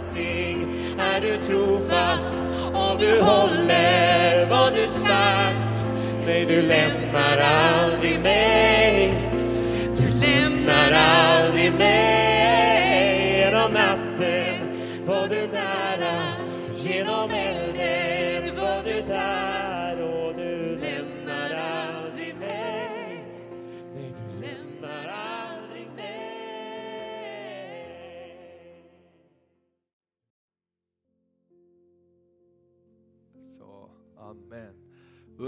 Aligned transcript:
allting 0.00 0.68
är 0.98 1.20
du 1.20 1.36
trofast 1.36 2.42
och 2.72 3.00
du 3.00 3.20
håller 3.20 4.46
vad 4.50 4.74
du 4.74 4.86
sagt. 4.88 5.86
Nej, 6.26 6.44
du 6.48 6.62
lämnar 6.62 6.99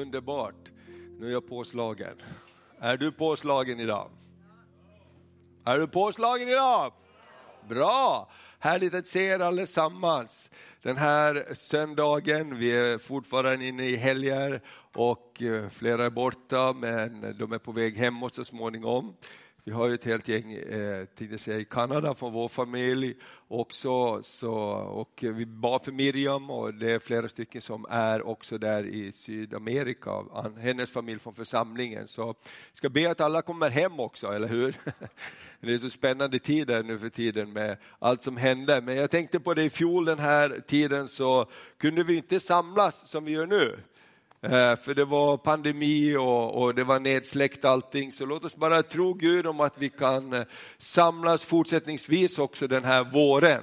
Underbart. 0.03 0.73
Nu 1.19 1.29
är 1.29 1.33
jag 1.33 1.49
påslagen. 1.49 2.17
Är 2.79 2.97
du 2.97 3.13
påslagen 3.13 3.81
idag? 3.81 4.11
Är 5.65 5.79
du 5.79 5.87
påslagen 5.87 6.49
idag? 6.49 6.93
Bra! 7.69 8.31
Härligt 8.59 8.95
att 8.95 9.07
se 9.07 9.25
er 9.25 9.39
allesammans 9.39 10.51
den 10.83 10.97
här 10.97 11.55
söndagen. 11.55 12.59
Vi 12.59 12.77
är 12.77 12.99
fortfarande 12.99 13.67
inne 13.67 13.85
i 13.85 13.97
helger 13.97 14.63
och 14.95 15.43
eh, 15.43 15.69
flera 15.69 16.07
är 16.07 16.11
borta 16.11 16.73
men 16.73 17.39
de 17.39 17.53
är 17.53 17.59
på 17.59 17.73
väg 17.73 17.97
hemåt 17.97 18.35
så 18.35 18.45
småningom. 18.45 19.17
Vi 19.65 19.73
har 19.73 19.89
ju 19.89 19.95
ett 19.95 20.05
helt 20.05 20.29
gäng 20.29 20.53
eh, 20.53 21.37
säga, 21.37 21.59
i 21.59 21.65
Kanada 21.65 22.15
från 22.15 22.33
vår 22.33 22.49
familj 22.49 23.15
också. 23.49 24.23
Så, 24.23 24.55
och 24.75 25.19
vi 25.23 25.47
bad 25.47 25.85
för 25.85 25.93
Miriam 25.93 26.51
och 26.51 26.75
det 26.75 26.91
är 26.91 26.99
flera 26.99 27.29
stycken 27.29 27.61
som 27.61 27.87
är 27.91 28.27
också 28.27 28.59
där 28.59 28.85
i 28.85 29.13
Sydamerika, 29.13 30.11
hennes 30.59 30.91
familj 30.91 31.21
från 31.21 31.35
församlingen. 31.35 32.09
Så 32.09 32.21
jag 32.23 32.37
ska 32.73 32.89
be 32.89 33.11
att 33.11 33.21
alla 33.21 33.43
kommer 33.43 33.71
hem 33.71 34.01
också, 34.01 34.27
eller 34.27 34.49
hur? 34.49 34.77
Det 35.61 35.75
är 35.75 35.79
så 35.79 35.91
spännande 35.91 36.39
tider 36.39 36.83
nu 36.83 36.99
för 36.99 37.09
tiden 37.09 37.53
med 37.53 37.77
allt 37.99 38.23
som 38.23 38.37
händer. 38.37 38.81
Men 38.81 38.97
jag 38.97 39.11
tänkte 39.11 39.41
på 39.41 39.55
det 39.55 39.65
i 39.65 39.71
fjol 39.71 40.05
den 40.05 40.19
här 40.19 40.63
tiden 40.67 41.09
så 41.09 41.47
kunde 41.79 42.03
vi 42.03 42.17
inte 42.17 42.41
samlas 42.41 43.09
som 43.09 43.25
vi 43.25 43.33
gör 43.33 43.47
nu. 43.47 43.79
Eh, 44.45 44.77
för 44.77 44.95
det 44.95 45.05
var 45.05 45.37
pandemi 45.37 46.17
och, 46.17 46.63
och 46.63 46.75
det 46.75 46.85
var 46.85 47.01
nedsläckt 47.01 47.65
allting. 47.65 48.13
Så 48.13 48.27
låt 48.27 48.45
oss 48.45 48.57
bara 48.57 48.83
tro 48.83 49.15
Gud 49.15 49.47
om 49.47 49.61
att 49.61 49.79
vi 49.79 49.89
kan 49.89 50.33
eh, 50.33 50.43
samlas 50.79 51.45
fortsättningsvis 51.45 52.39
också 52.39 52.67
den 52.67 52.85
här 52.85 53.05
våren. 53.05 53.63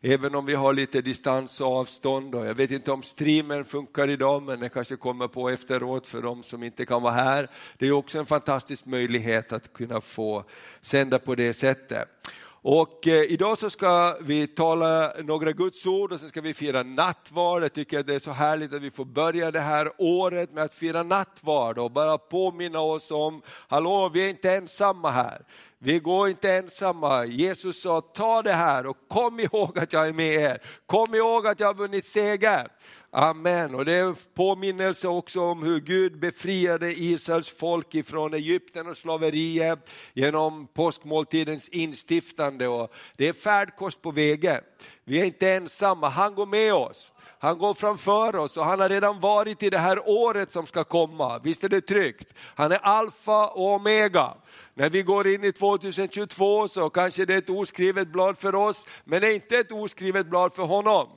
Även 0.00 0.34
om 0.34 0.46
vi 0.46 0.54
har 0.54 0.72
lite 0.72 1.00
distans 1.00 1.60
och 1.60 1.66
avstånd. 1.66 2.34
Och 2.34 2.46
jag 2.46 2.54
vet 2.54 2.70
inte 2.70 2.92
om 2.92 3.02
streamen 3.02 3.64
funkar 3.64 4.08
idag 4.08 4.42
men 4.42 4.60
den 4.60 4.70
kanske 4.70 4.96
kommer 4.96 5.28
på 5.28 5.48
efteråt 5.48 6.06
för 6.06 6.22
de 6.22 6.42
som 6.42 6.62
inte 6.62 6.86
kan 6.86 7.02
vara 7.02 7.12
här. 7.12 7.48
Det 7.78 7.86
är 7.86 7.92
också 7.92 8.18
en 8.18 8.26
fantastisk 8.26 8.86
möjlighet 8.86 9.52
att 9.52 9.72
kunna 9.72 10.00
få 10.00 10.44
sända 10.80 11.18
på 11.18 11.34
det 11.34 11.52
sättet. 11.52 12.19
Och 12.62 13.06
eh, 13.06 13.22
idag 13.22 13.58
så 13.58 13.70
ska 13.70 14.16
vi 14.20 14.46
tala 14.46 15.12
några 15.24 15.52
Guds 15.52 15.86
ord 15.86 16.12
och 16.12 16.20
sen 16.20 16.28
ska 16.28 16.40
vi 16.40 16.54
fira 16.54 16.82
nattvard. 16.82 17.62
Jag 17.62 17.72
tycker 17.72 17.98
att 17.98 18.06
det 18.06 18.14
är 18.14 18.18
så 18.18 18.30
härligt 18.30 18.72
att 18.72 18.82
vi 18.82 18.90
får 18.90 19.04
börja 19.04 19.50
det 19.50 19.60
här 19.60 19.92
året 19.98 20.52
med 20.52 20.64
att 20.64 20.74
fira 20.74 21.02
nattvard 21.02 21.78
och 21.78 21.90
bara 21.90 22.18
påminna 22.18 22.80
oss 22.80 23.10
om, 23.10 23.42
hallå 23.68 24.10
vi 24.14 24.24
är 24.24 24.28
inte 24.28 24.52
ensamma 24.52 25.10
här. 25.10 25.42
Vi 25.82 25.98
går 25.98 26.28
inte 26.28 26.52
ensamma. 26.52 27.24
Jesus 27.24 27.82
sa, 27.82 28.00
ta 28.00 28.42
det 28.42 28.52
här 28.52 28.86
och 28.86 28.96
kom 29.08 29.40
ihåg 29.40 29.78
att 29.78 29.92
jag 29.92 30.08
är 30.08 30.12
med 30.12 30.34
er. 30.34 30.62
Kom 30.86 31.14
ihåg 31.14 31.46
att 31.46 31.60
jag 31.60 31.66
har 31.66 31.74
vunnit 31.74 32.06
seger. 32.06 32.68
Amen. 33.10 33.74
Och 33.74 33.84
det 33.84 33.92
är 33.92 34.04
en 34.04 34.16
påminnelse 34.34 35.08
också 35.08 35.40
om 35.40 35.62
hur 35.62 35.80
Gud 35.80 36.18
befriade 36.20 36.92
Israels 36.92 37.48
folk 37.48 37.94
ifrån 37.94 38.34
Egypten 38.34 38.88
och 38.88 38.96
slaveriet 38.96 39.90
genom 40.14 40.66
påskmåltidens 40.66 41.68
instiftande. 41.68 42.68
Och 42.68 42.92
det 43.16 43.28
är 43.28 43.32
färdkost 43.32 44.02
på 44.02 44.10
vägen. 44.10 44.60
Vi 45.04 45.20
är 45.20 45.24
inte 45.24 45.50
ensamma, 45.50 46.08
han 46.08 46.34
går 46.34 46.46
med 46.46 46.74
oss. 46.74 47.12
Han 47.42 47.58
går 47.58 47.74
framför 47.74 48.36
oss 48.36 48.56
och 48.56 48.64
han 48.64 48.80
har 48.80 48.88
redan 48.88 49.20
varit 49.20 49.62
i 49.62 49.70
det 49.70 49.78
här 49.78 50.08
året 50.08 50.52
som 50.52 50.66
ska 50.66 50.84
komma. 50.84 51.38
Visst 51.38 51.64
är 51.64 51.68
det 51.68 51.80
tryggt? 51.80 52.34
Han 52.38 52.72
är 52.72 52.78
alfa 52.82 53.46
och 53.46 53.74
omega. 53.74 54.34
När 54.74 54.90
vi 54.90 55.02
går 55.02 55.28
in 55.28 55.44
i 55.44 55.52
2022 55.52 56.68
så 56.68 56.90
kanske 56.90 57.24
det 57.24 57.34
är 57.34 57.38
ett 57.38 57.50
oskrivet 57.50 58.08
blad 58.08 58.38
för 58.38 58.54
oss, 58.54 58.86
men 59.04 59.20
det 59.20 59.28
är 59.28 59.34
inte 59.34 59.56
ett 59.56 59.72
oskrivet 59.72 60.26
blad 60.26 60.54
för 60.54 60.62
honom. 60.62 61.08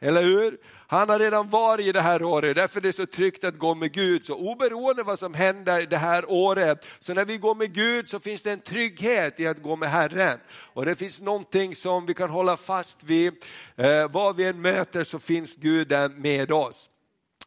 Eller 0.00 0.22
hur? 0.22 0.58
Han 0.88 1.08
har 1.08 1.18
redan 1.18 1.48
varit 1.48 1.86
i 1.86 1.92
det 1.92 2.00
här 2.00 2.22
året, 2.22 2.56
därför 2.56 2.80
är 2.80 2.82
det 2.82 2.92
så 2.92 3.06
tryggt 3.06 3.44
att 3.44 3.58
gå 3.58 3.74
med 3.74 3.92
Gud. 3.92 4.24
Så 4.24 4.34
oberoende 4.34 5.02
vad 5.02 5.18
som 5.18 5.34
händer 5.34 5.86
det 5.90 5.96
här 5.96 6.30
året, 6.30 6.86
så 6.98 7.14
när 7.14 7.24
vi 7.24 7.36
går 7.38 7.54
med 7.54 7.74
Gud 7.74 8.08
så 8.08 8.20
finns 8.20 8.42
det 8.42 8.52
en 8.52 8.60
trygghet 8.60 9.40
i 9.40 9.46
att 9.46 9.62
gå 9.62 9.76
med 9.76 9.90
Herren. 9.90 10.38
Och 10.50 10.84
det 10.84 10.94
finns 10.94 11.20
någonting 11.20 11.76
som 11.76 12.06
vi 12.06 12.14
kan 12.14 12.30
hålla 12.30 12.56
fast 12.56 13.04
vid. 13.04 13.32
Eh, 13.76 14.10
vad 14.10 14.36
vi 14.36 14.44
än 14.44 14.60
möter 14.60 15.04
så 15.04 15.18
finns 15.18 15.56
Gud 15.56 15.88
där 15.88 16.08
med 16.08 16.52
oss. 16.52 16.90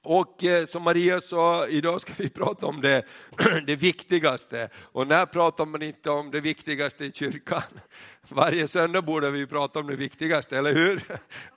Och 0.04 0.44
eh, 0.44 0.66
som 0.66 0.84
Maria 0.84 1.22
sa, 1.22 1.68
idag 1.68 2.02
ska 2.02 2.14
vi 2.18 2.30
prata 2.40 2.66
om 2.66 2.82
det, 2.82 3.04
det 3.68 3.76
viktigaste. 3.76 4.70
Och 4.76 5.08
när 5.08 5.26
pratar 5.26 5.66
man 5.66 5.82
inte 5.82 6.10
om 6.10 6.32
det 6.32 6.40
viktigaste 6.40 7.06
i 7.06 7.12
kyrkan? 7.12 7.62
Varje 8.30 8.68
söndag 8.68 9.02
borde 9.02 9.32
vi 9.32 9.48
prata 9.48 9.80
om 9.80 9.88
det 9.88 9.96
viktigaste, 9.96 10.58
eller 10.58 10.74
hur? 10.74 11.04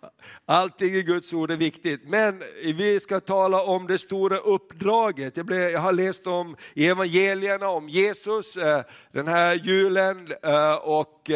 Allting 0.46 0.94
i 0.94 1.02
Guds 1.02 1.32
ord 1.32 1.50
är 1.50 1.56
viktigt. 1.56 2.00
Men 2.04 2.42
vi 2.64 3.00
ska 3.00 3.20
tala 3.20 3.62
om 3.62 3.86
det 3.86 3.98
stora 3.98 4.38
uppdraget. 4.38 5.36
Jag, 5.36 5.46
blev, 5.46 5.70
jag 5.70 5.80
har 5.80 5.92
läst 5.92 6.26
om 6.26 6.56
i 6.74 6.88
evangelierna 6.88 7.68
om 7.68 7.88
Jesus 7.88 8.56
eh, 8.56 8.82
den 9.12 9.28
här 9.28 9.54
julen 9.54 10.28
eh, 10.42 10.74
och 10.74 11.30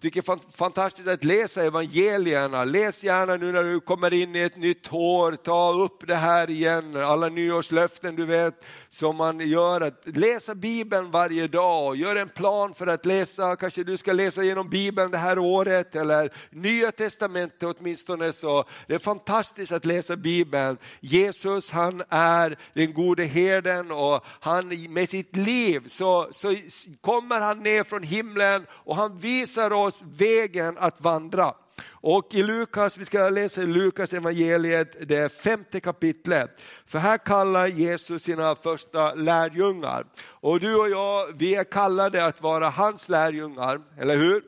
tycker 0.00 0.22
det 0.22 0.32
är 0.32 0.56
fantastiskt 0.56 1.08
att 1.08 1.24
läsa 1.24 1.64
evangelierna. 1.64 2.64
Läs 2.64 3.04
gärna 3.04 3.36
nu 3.36 3.52
när 3.52 3.62
du 3.62 3.80
kommer 3.80 4.14
in 4.14 4.36
i 4.36 4.40
ett 4.40 4.56
nytt 4.56 4.92
år, 4.92 5.32
ta 5.32 5.72
upp 5.72 6.06
det 6.06 6.14
här 6.14 6.50
igen, 6.50 6.96
alla 6.96 7.28
nyårslöften 7.28 8.16
du 8.16 8.26
vet 8.26 8.64
som 8.88 9.16
man 9.16 9.40
gör. 9.40 9.80
Att 9.80 10.02
läsa 10.04 10.54
Bibeln 10.54 11.10
varje 11.10 11.46
dag, 11.48 11.96
gör 11.96 12.16
en 12.16 12.28
plan 12.28 12.74
för 12.74 12.86
att 12.86 13.06
läsa, 13.06 13.56
kanske 13.56 13.84
du 13.84 13.96
ska 13.96 14.12
läsa 14.12 14.42
genom 14.42 14.70
Bibeln 14.70 15.10
det 15.10 15.18
här 15.18 15.38
året 15.38 15.96
eller 15.96 16.32
Nya 16.50 16.92
Testamentet 16.92 17.62
åtminstone. 17.62 18.32
Så 18.32 18.64
det 18.86 18.94
är 18.94 18.98
fantastiskt 18.98 19.72
att 19.72 19.84
läsa 19.84 20.16
Bibeln. 20.16 20.78
Jesus 21.00 21.70
han 21.70 22.02
är 22.08 22.58
den 22.74 22.94
gode 22.94 23.24
herden 23.24 23.90
och 23.90 24.24
han 24.40 24.72
med 24.88 25.08
sitt 25.08 25.36
liv 25.36 25.82
så, 25.86 26.28
så 26.30 26.54
kommer 27.00 27.40
han 27.40 27.62
ner 27.62 27.82
från 27.82 28.02
himlen 28.02 28.66
och 28.70 28.96
han 28.96 29.16
visar 29.18 29.72
oss 29.72 29.89
vägen 30.02 30.78
att 30.78 31.00
vandra. 31.00 31.54
Och 32.02 32.34
i 32.34 32.42
Lukas, 32.42 32.98
vi 32.98 33.04
ska 33.04 33.28
läsa 33.28 33.62
i 33.62 33.66
Lukas 33.66 34.12
evangeliet, 34.12 35.08
det 35.08 35.32
femte 35.32 35.80
kapitlet. 35.80 36.64
För 36.86 36.98
här 36.98 37.18
kallar 37.18 37.66
Jesus 37.66 38.22
sina 38.22 38.54
första 38.54 39.14
lärjungar. 39.14 40.06
Och 40.26 40.60
du 40.60 40.76
och 40.76 40.90
jag, 40.90 41.26
vi 41.34 41.54
är 41.54 41.64
kallade 41.64 42.24
att 42.24 42.42
vara 42.42 42.70
hans 42.70 43.08
lärjungar, 43.08 43.80
eller 43.98 44.16
hur? 44.16 44.42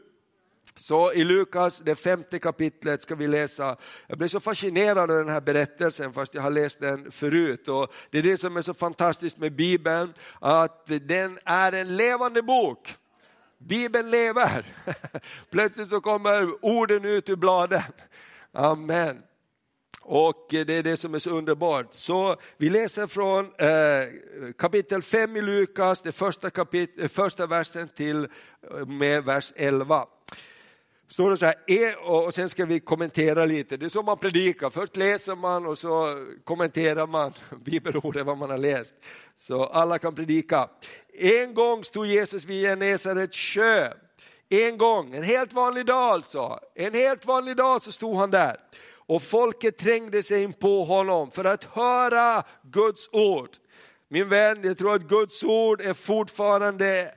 Så 0.76 1.12
i 1.12 1.24
Lukas, 1.24 1.78
det 1.78 1.94
femte 1.94 2.38
kapitlet 2.38 3.02
ska 3.02 3.14
vi 3.14 3.26
läsa. 3.26 3.76
Jag 4.06 4.18
blev 4.18 4.28
så 4.28 4.40
fascinerad 4.40 5.10
av 5.10 5.18
den 5.18 5.28
här 5.28 5.40
berättelsen 5.40 6.12
fast 6.12 6.34
jag 6.34 6.42
har 6.42 6.50
läst 6.50 6.80
den 6.80 7.10
förut. 7.10 7.68
Och 7.68 7.92
det 8.10 8.18
är 8.18 8.22
det 8.22 8.38
som 8.38 8.56
är 8.56 8.62
så 8.62 8.74
fantastiskt 8.74 9.38
med 9.38 9.52
Bibeln, 9.52 10.14
att 10.40 10.86
den 10.86 11.38
är 11.44 11.72
en 11.72 11.96
levande 11.96 12.42
bok. 12.42 12.96
Bibeln 13.66 14.10
lever. 14.10 14.64
Plötsligt 15.50 15.88
så 15.88 16.00
kommer 16.00 16.64
orden 16.64 17.04
ut 17.04 17.28
ur 17.30 17.36
bladen. 17.36 17.82
Amen. 18.52 19.22
Och 20.04 20.46
det 20.50 20.70
är 20.70 20.82
det 20.82 20.96
som 20.96 21.14
är 21.14 21.18
så 21.18 21.30
underbart. 21.30 21.86
Så 21.90 22.36
vi 22.56 22.70
läser 22.70 23.06
från 23.06 23.44
eh, 23.44 24.52
kapitel 24.58 25.02
5 25.02 25.36
i 25.36 25.42
Lukas, 25.42 26.02
det 26.02 26.12
första, 26.12 26.50
kapit- 26.50 27.08
första 27.08 27.46
versen 27.46 27.88
till 27.88 28.24
eh, 28.70 28.86
med 28.86 29.24
vers 29.24 29.52
11 29.56 30.06
står 31.12 31.30
det 31.30 31.36
så 31.36 31.44
här, 31.44 31.54
"E-" 31.66 31.94
och 31.94 32.34
sen 32.34 32.48
ska 32.48 32.64
vi 32.64 32.80
kommentera 32.80 33.44
lite. 33.44 33.76
Det 33.76 33.86
är 33.86 33.90
så 33.90 34.02
man 34.02 34.18
predikar, 34.18 34.70
först 34.70 34.96
läser 34.96 35.36
man 35.36 35.66
och 35.66 35.78
så 35.78 36.26
kommenterar 36.44 37.06
man 37.06 37.32
bibelordet, 37.64 38.26
vad 38.26 38.38
man 38.38 38.50
har 38.50 38.58
läst. 38.58 38.94
Så 39.40 39.64
alla 39.64 39.98
kan 39.98 40.14
predika. 40.14 40.68
En 41.18 41.54
gång 41.54 41.84
stod 41.84 42.06
Jesus 42.06 42.44
vid 42.44 42.66
Genesarets 42.66 43.36
sjö. 43.36 43.92
En 44.48 44.78
gång, 44.78 45.14
en 45.14 45.22
helt 45.22 45.52
vanlig 45.52 45.86
dag 45.86 46.12
alltså. 46.12 46.58
En 46.74 46.94
helt 46.94 47.26
vanlig 47.26 47.56
dag 47.56 47.82
så 47.82 47.92
stod 47.92 48.16
han 48.16 48.30
där. 48.30 48.56
Och 49.06 49.22
folket 49.22 49.78
trängde 49.78 50.22
sig 50.22 50.42
in 50.42 50.52
på 50.52 50.84
honom 50.84 51.30
för 51.30 51.44
att 51.44 51.64
höra 51.64 52.44
Guds 52.62 53.08
ord. 53.12 53.50
Min 54.08 54.28
vän, 54.28 54.60
jag 54.62 54.78
tror 54.78 54.94
att 54.94 55.02
Guds 55.02 55.44
ord 55.44 55.80
är 55.80 55.94
fortfarande 55.94 57.14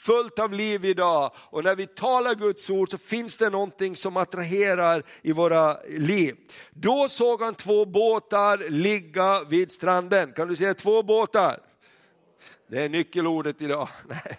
fullt 0.00 0.38
av 0.38 0.52
liv 0.52 0.84
idag. 0.84 1.32
Och 1.36 1.64
när 1.64 1.76
vi 1.76 1.86
talar 1.86 2.34
Guds 2.34 2.70
ord 2.70 2.90
så 2.90 2.98
finns 2.98 3.36
det 3.36 3.50
någonting 3.50 3.96
som 3.96 4.16
attraherar 4.16 5.04
i 5.22 5.32
våra 5.32 5.82
liv. 5.82 6.36
Då 6.70 7.08
såg 7.08 7.42
han 7.42 7.54
två 7.54 7.84
båtar 7.84 8.58
ligga 8.70 9.44
vid 9.44 9.72
stranden. 9.72 10.32
Kan 10.32 10.48
du 10.48 10.56
säga 10.56 10.74
två 10.74 11.02
båtar? 11.02 11.58
Det 12.70 12.84
är 12.84 12.88
nyckelordet 12.88 13.62
idag. 13.62 13.88
Nej. 14.08 14.38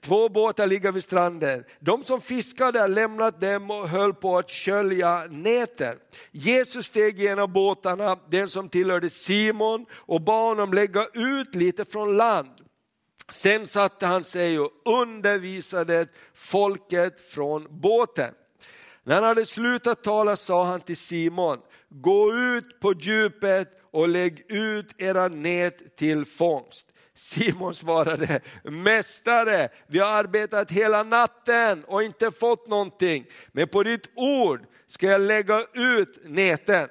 Två 0.00 0.28
båtar 0.28 0.66
ligger 0.66 0.92
vid 0.92 1.04
stranden. 1.04 1.64
De 1.80 2.04
som 2.04 2.20
fiskade 2.20 2.80
hade 2.80 2.94
lämnat 2.94 3.40
dem 3.40 3.70
och 3.70 3.88
höll 3.88 4.14
på 4.14 4.38
att 4.38 4.50
kölja 4.50 5.26
näten. 5.30 5.96
Jesus 6.32 6.86
steg 6.86 7.20
i 7.20 7.28
en 7.28 7.38
av 7.38 7.48
båtarna, 7.52 8.18
den 8.30 8.48
som 8.48 8.68
tillhörde 8.68 9.10
Simon, 9.10 9.86
och 9.92 10.20
bad 10.20 10.48
honom 10.48 10.72
lägga 10.72 11.06
ut 11.12 11.54
lite 11.54 11.84
från 11.84 12.16
land. 12.16 12.63
Sen 13.30 13.66
satte 13.66 14.06
han 14.06 14.24
sig 14.24 14.58
och 14.58 14.70
undervisade 14.84 16.06
folket 16.34 17.20
från 17.20 17.66
båten. 17.70 18.34
När 19.04 19.14
han 19.14 19.24
hade 19.24 19.46
slutat 19.46 20.02
tala 20.02 20.36
sa 20.36 20.64
han 20.64 20.80
till 20.80 20.96
Simon, 20.96 21.58
gå 21.88 22.34
ut 22.34 22.80
på 22.80 22.92
djupet 22.92 23.68
och 23.90 24.08
lägg 24.08 24.44
ut 24.48 25.02
era 25.02 25.28
nät 25.28 25.96
till 25.96 26.24
fångst. 26.24 26.86
Simon 27.14 27.74
svarade, 27.74 28.40
Mästare, 28.64 29.68
vi 29.86 29.98
har 29.98 30.08
arbetat 30.08 30.70
hela 30.70 31.02
natten 31.02 31.84
och 31.84 32.02
inte 32.02 32.30
fått 32.30 32.68
någonting, 32.68 33.26
men 33.52 33.68
på 33.68 33.82
ditt 33.82 34.10
ord 34.14 34.60
ska 34.86 35.06
jag 35.06 35.20
lägga 35.20 35.66
ut 35.72 36.18
näten. 36.24 36.88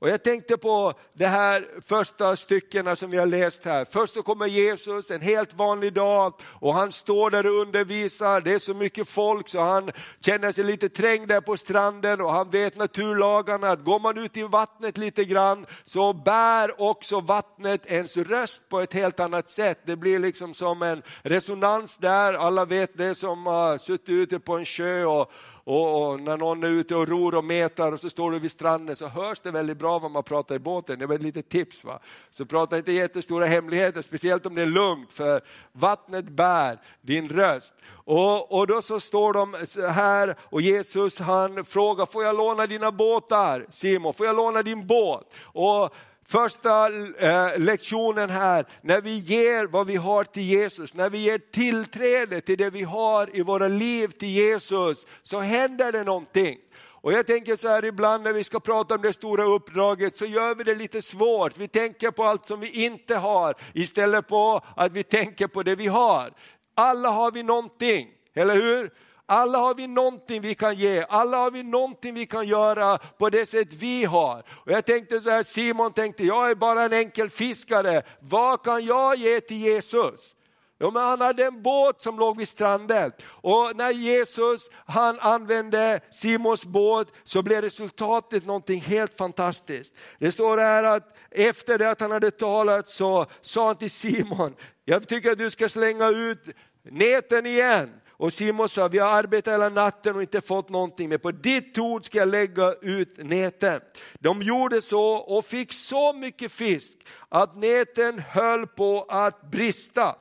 Och 0.00 0.08
jag 0.08 0.22
tänkte 0.22 0.56
på 0.56 0.94
de 1.14 1.26
här 1.26 1.68
första 1.86 2.36
styckena 2.36 2.96
som 2.96 3.10
vi 3.10 3.16
har 3.16 3.26
läst 3.26 3.64
här. 3.64 3.84
Först 3.84 4.12
så 4.12 4.22
kommer 4.22 4.46
Jesus 4.46 5.10
en 5.10 5.20
helt 5.20 5.54
vanlig 5.54 5.92
dag 5.92 6.34
och 6.46 6.74
han 6.74 6.92
står 6.92 7.30
där 7.30 7.46
och 7.46 7.52
undervisar. 7.52 8.40
Det 8.40 8.52
är 8.52 8.58
så 8.58 8.74
mycket 8.74 9.08
folk 9.08 9.48
så 9.48 9.60
han 9.60 9.90
känner 10.20 10.52
sig 10.52 10.64
lite 10.64 10.88
trängd 10.88 11.28
där 11.28 11.40
på 11.40 11.56
stranden 11.56 12.20
och 12.20 12.32
han 12.32 12.50
vet 12.50 12.76
naturlagarna 12.76 13.70
att 13.70 13.84
går 13.84 14.00
man 14.00 14.18
ut 14.18 14.36
i 14.36 14.42
vattnet 14.42 14.98
lite 14.98 15.24
grann 15.24 15.66
så 15.84 16.12
bär 16.12 16.80
också 16.80 17.20
vattnet 17.20 17.90
ens 17.90 18.16
röst 18.16 18.68
på 18.68 18.80
ett 18.80 18.92
helt 18.92 19.20
annat 19.20 19.48
sätt. 19.50 19.80
Det 19.84 19.96
blir 19.96 20.18
liksom 20.18 20.54
som 20.54 20.82
en 20.82 21.02
resonans 21.22 21.96
där. 21.98 22.34
Alla 22.34 22.64
vet 22.64 22.98
det 22.98 23.14
som 23.14 23.46
har 23.46 23.78
suttit 23.78 24.08
ute 24.08 24.40
på 24.40 24.58
en 24.58 24.64
sjö 24.64 25.04
och 25.04 25.32
och, 25.64 26.10
och, 26.10 26.20
när 26.20 26.36
någon 26.36 26.62
är 26.62 26.68
ute 26.68 26.96
och 26.96 27.08
ror 27.08 27.34
och 27.34 27.44
metar 27.44 27.92
och 27.92 28.00
så 28.00 28.10
står 28.10 28.30
du 28.30 28.38
vid 28.38 28.50
stranden 28.50 28.96
så 28.96 29.06
hörs 29.06 29.40
det 29.40 29.50
väldigt 29.50 29.78
bra 29.78 29.98
vad 29.98 30.10
man 30.10 30.22
pratar 30.22 30.54
i 30.54 30.58
båten. 30.58 30.98
Det 30.98 31.06
var 31.06 31.14
ett 31.14 31.22
litet 31.22 31.48
tips. 31.48 31.84
Va? 31.84 31.98
Så 32.30 32.46
prata 32.46 32.78
inte 32.78 32.92
jättestora 32.92 33.46
hemligheter, 33.46 34.02
speciellt 34.02 34.46
om 34.46 34.54
det 34.54 34.62
är 34.62 34.66
lugnt, 34.66 35.12
för 35.12 35.40
vattnet 35.72 36.24
bär 36.24 36.78
din 37.00 37.28
röst. 37.28 37.74
Och, 37.90 38.52
och 38.52 38.66
då 38.66 38.82
så 38.82 39.00
står 39.00 39.32
de 39.32 39.54
här 39.90 40.36
och 40.40 40.60
Jesus 40.60 41.18
han 41.18 41.64
frågar, 41.64 42.06
får 42.06 42.24
jag 42.24 42.36
låna 42.36 42.66
dina 42.66 42.92
båtar? 42.92 43.66
Simon, 43.70 44.12
får 44.12 44.26
jag 44.26 44.36
låna 44.36 44.62
din 44.62 44.86
båt? 44.86 45.34
Och 45.42 45.94
Första 46.30 46.88
eh, 47.18 47.58
lektionen 47.58 48.30
här, 48.30 48.66
när 48.82 49.00
vi 49.00 49.18
ger 49.18 49.64
vad 49.64 49.86
vi 49.86 49.96
har 49.96 50.24
till 50.24 50.42
Jesus, 50.42 50.94
när 50.94 51.10
vi 51.10 51.18
ger 51.18 51.38
tillträde 51.38 52.40
till 52.40 52.58
det 52.58 52.70
vi 52.70 52.82
har 52.82 53.36
i 53.36 53.42
våra 53.42 53.68
liv 53.68 54.08
till 54.08 54.28
Jesus, 54.28 55.06
så 55.22 55.40
händer 55.40 55.92
det 55.92 56.04
någonting. 56.04 56.58
Och 56.80 57.12
jag 57.12 57.26
tänker 57.26 57.56
så 57.56 57.68
här 57.68 57.84
ibland 57.84 58.24
när 58.24 58.32
vi 58.32 58.44
ska 58.44 58.60
prata 58.60 58.94
om 58.94 59.02
det 59.02 59.12
stora 59.12 59.44
uppdraget 59.44 60.16
så 60.16 60.26
gör 60.26 60.54
vi 60.54 60.64
det 60.64 60.74
lite 60.74 61.02
svårt. 61.02 61.58
Vi 61.58 61.68
tänker 61.68 62.10
på 62.10 62.24
allt 62.24 62.46
som 62.46 62.60
vi 62.60 62.84
inte 62.84 63.16
har 63.16 63.54
istället 63.74 64.28
på 64.28 64.64
att 64.76 64.92
vi 64.92 65.02
tänker 65.02 65.46
på 65.46 65.62
det 65.62 65.74
vi 65.74 65.86
har. 65.86 66.32
Alla 66.74 67.08
har 67.08 67.30
vi 67.30 67.42
någonting, 67.42 68.08
eller 68.34 68.54
hur? 68.54 68.90
Alla 69.32 69.58
har 69.58 69.74
vi 69.74 69.86
någonting 69.86 70.40
vi 70.40 70.54
kan 70.54 70.74
ge, 70.74 71.04
alla 71.08 71.36
har 71.36 71.50
vi 71.50 71.62
någonting 71.62 72.14
vi 72.14 72.26
kan 72.26 72.46
göra 72.46 72.98
på 72.98 73.30
det 73.30 73.46
sätt 73.46 73.72
vi 73.72 74.04
har. 74.04 74.42
Och 74.50 74.72
jag 74.72 74.86
tänkte 74.86 75.20
så 75.20 75.30
här, 75.30 75.42
Simon 75.42 75.92
tänkte, 75.92 76.24
jag 76.24 76.50
är 76.50 76.54
bara 76.54 76.82
en 76.82 76.92
enkel 76.92 77.30
fiskare, 77.30 78.02
vad 78.20 78.62
kan 78.62 78.84
jag 78.84 79.16
ge 79.16 79.40
till 79.40 79.56
Jesus? 79.56 80.34
Ja, 80.78 80.90
men 80.90 81.02
han 81.02 81.20
hade 81.20 81.44
en 81.44 81.62
båt 81.62 82.02
som 82.02 82.18
låg 82.18 82.36
vid 82.36 82.48
stranden 82.48 83.12
och 83.26 83.76
när 83.76 83.90
Jesus 83.90 84.70
han 84.86 85.20
använde 85.20 86.00
Simons 86.10 86.66
båt 86.66 87.08
så 87.24 87.42
blev 87.42 87.62
resultatet 87.62 88.46
någonting 88.46 88.80
helt 88.80 89.18
fantastiskt. 89.18 89.94
Det 90.18 90.32
står 90.32 90.58
här 90.58 90.84
att 90.84 91.16
efter 91.30 91.78
det 91.78 91.90
att 91.90 92.00
han 92.00 92.10
hade 92.10 92.30
talat 92.30 92.88
så 92.88 93.26
sa 93.40 93.66
han 93.66 93.76
till 93.76 93.90
Simon, 93.90 94.54
jag 94.84 95.08
tycker 95.08 95.32
att 95.32 95.38
du 95.38 95.50
ska 95.50 95.68
slänga 95.68 96.08
ut 96.08 96.42
näten 96.82 97.46
igen. 97.46 97.90
Och 98.20 98.32
Simon 98.32 98.68
sa, 98.68 98.88
vi 98.88 98.98
har 98.98 99.08
arbetat 99.08 99.54
hela 99.54 99.68
natten 99.68 100.16
och 100.16 100.22
inte 100.22 100.40
fått 100.40 100.68
någonting, 100.68 101.08
men 101.08 101.18
på 101.18 101.30
ditt 101.30 101.78
ord 101.78 102.04
ska 102.04 102.18
jag 102.18 102.28
lägga 102.28 102.74
ut 102.82 103.16
näten. 103.16 103.80
De 104.18 104.42
gjorde 104.42 104.82
så 104.82 105.02
och 105.04 105.44
fick 105.44 105.72
så 105.72 106.12
mycket 106.12 106.52
fisk 106.52 106.98
att 107.28 107.56
näten 107.56 108.18
höll 108.18 108.66
på 108.66 109.06
att 109.08 109.50
brista. 109.50 110.16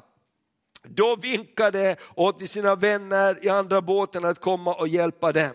Då 0.84 1.16
vinkade 1.16 1.96
åt 2.16 2.50
sina 2.50 2.76
vänner 2.76 3.46
i 3.46 3.50
andra 3.50 3.82
båten 3.82 4.26
att 4.26 4.40
komma 4.40 4.74
och 4.74 4.88
hjälpa 4.88 5.32
dem. 5.32 5.52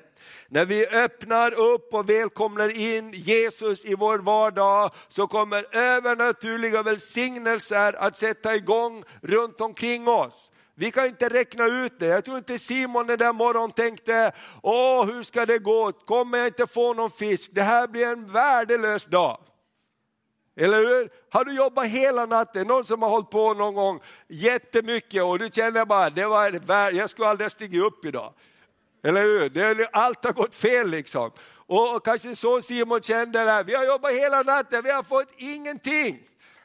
När 0.49 0.65
vi 0.65 0.87
öppnar 0.87 1.53
upp 1.53 1.95
och 1.95 2.11
välkomnar 2.11 2.79
in 2.79 3.11
Jesus 3.13 3.85
i 3.85 3.95
vår 3.95 4.19
vardag 4.19 4.91
så 5.09 5.27
kommer 5.27 5.77
övernaturliga 5.77 6.83
välsignelser 6.83 7.93
att 7.93 8.17
sätta 8.17 8.55
igång 8.55 9.05
runt 9.23 9.61
omkring 9.61 10.09
oss. 10.09 10.51
Vi 10.75 10.91
kan 10.91 11.07
inte 11.07 11.29
räkna 11.29 11.67
ut 11.67 11.99
det. 11.99 12.07
Jag 12.07 12.25
tror 12.25 12.39
inte 12.39 12.59
Simon 12.59 13.07
den 13.07 13.19
där 13.19 13.33
morgonen 13.33 13.73
tänkte, 13.73 14.33
åh 14.63 15.07
hur 15.07 15.23
ska 15.23 15.47
det 15.47 15.59
gå, 15.59 15.93
kommer 15.93 16.39
jag 16.39 16.47
inte 16.47 16.67
få 16.67 16.95
någon 16.95 17.11
fisk, 17.11 17.51
det 17.55 17.63
här 17.63 17.89
blir 17.89 18.07
en 18.07 18.33
värdelös 18.33 19.07
dag. 19.07 19.39
Eller 20.57 20.79
hur? 20.79 21.11
Har 21.31 21.45
du 21.45 21.55
jobbat 21.55 21.87
hela 21.87 22.27
natten, 22.27 22.67
någon 22.67 22.85
som 22.85 23.03
har 23.03 23.09
hållit 23.09 23.31
på 23.31 23.55
någon 23.55 23.75
gång 23.75 24.01
jättemycket 24.29 25.23
och 25.23 25.39
du 25.39 25.51
känner 25.53 25.85
bara, 25.85 26.11
det 26.11 26.27
var, 26.27 26.93
jag 26.93 27.11
skulle 27.11 27.29
aldrig 27.29 27.53
stiga 27.53 27.81
upp 27.81 28.05
idag. 28.05 28.35
Eller 29.05 29.23
hur? 29.23 29.49
Det, 29.49 29.89
allt 29.93 30.25
har 30.25 30.33
gått 30.33 30.55
fel 30.55 30.91
liksom. 30.91 31.31
Och, 31.67 31.97
och 31.97 32.05
kanske 32.05 32.37
så 32.37 32.63
Simon 32.63 33.03
kände 33.03 33.45
det, 33.45 33.63
vi 33.67 33.75
har 33.75 33.85
jobbat 33.85 34.13
hela 34.13 34.43
natten, 34.43 34.83
vi 34.85 34.91
har 34.91 35.03
fått 35.03 35.29
ingenting. 35.37 36.23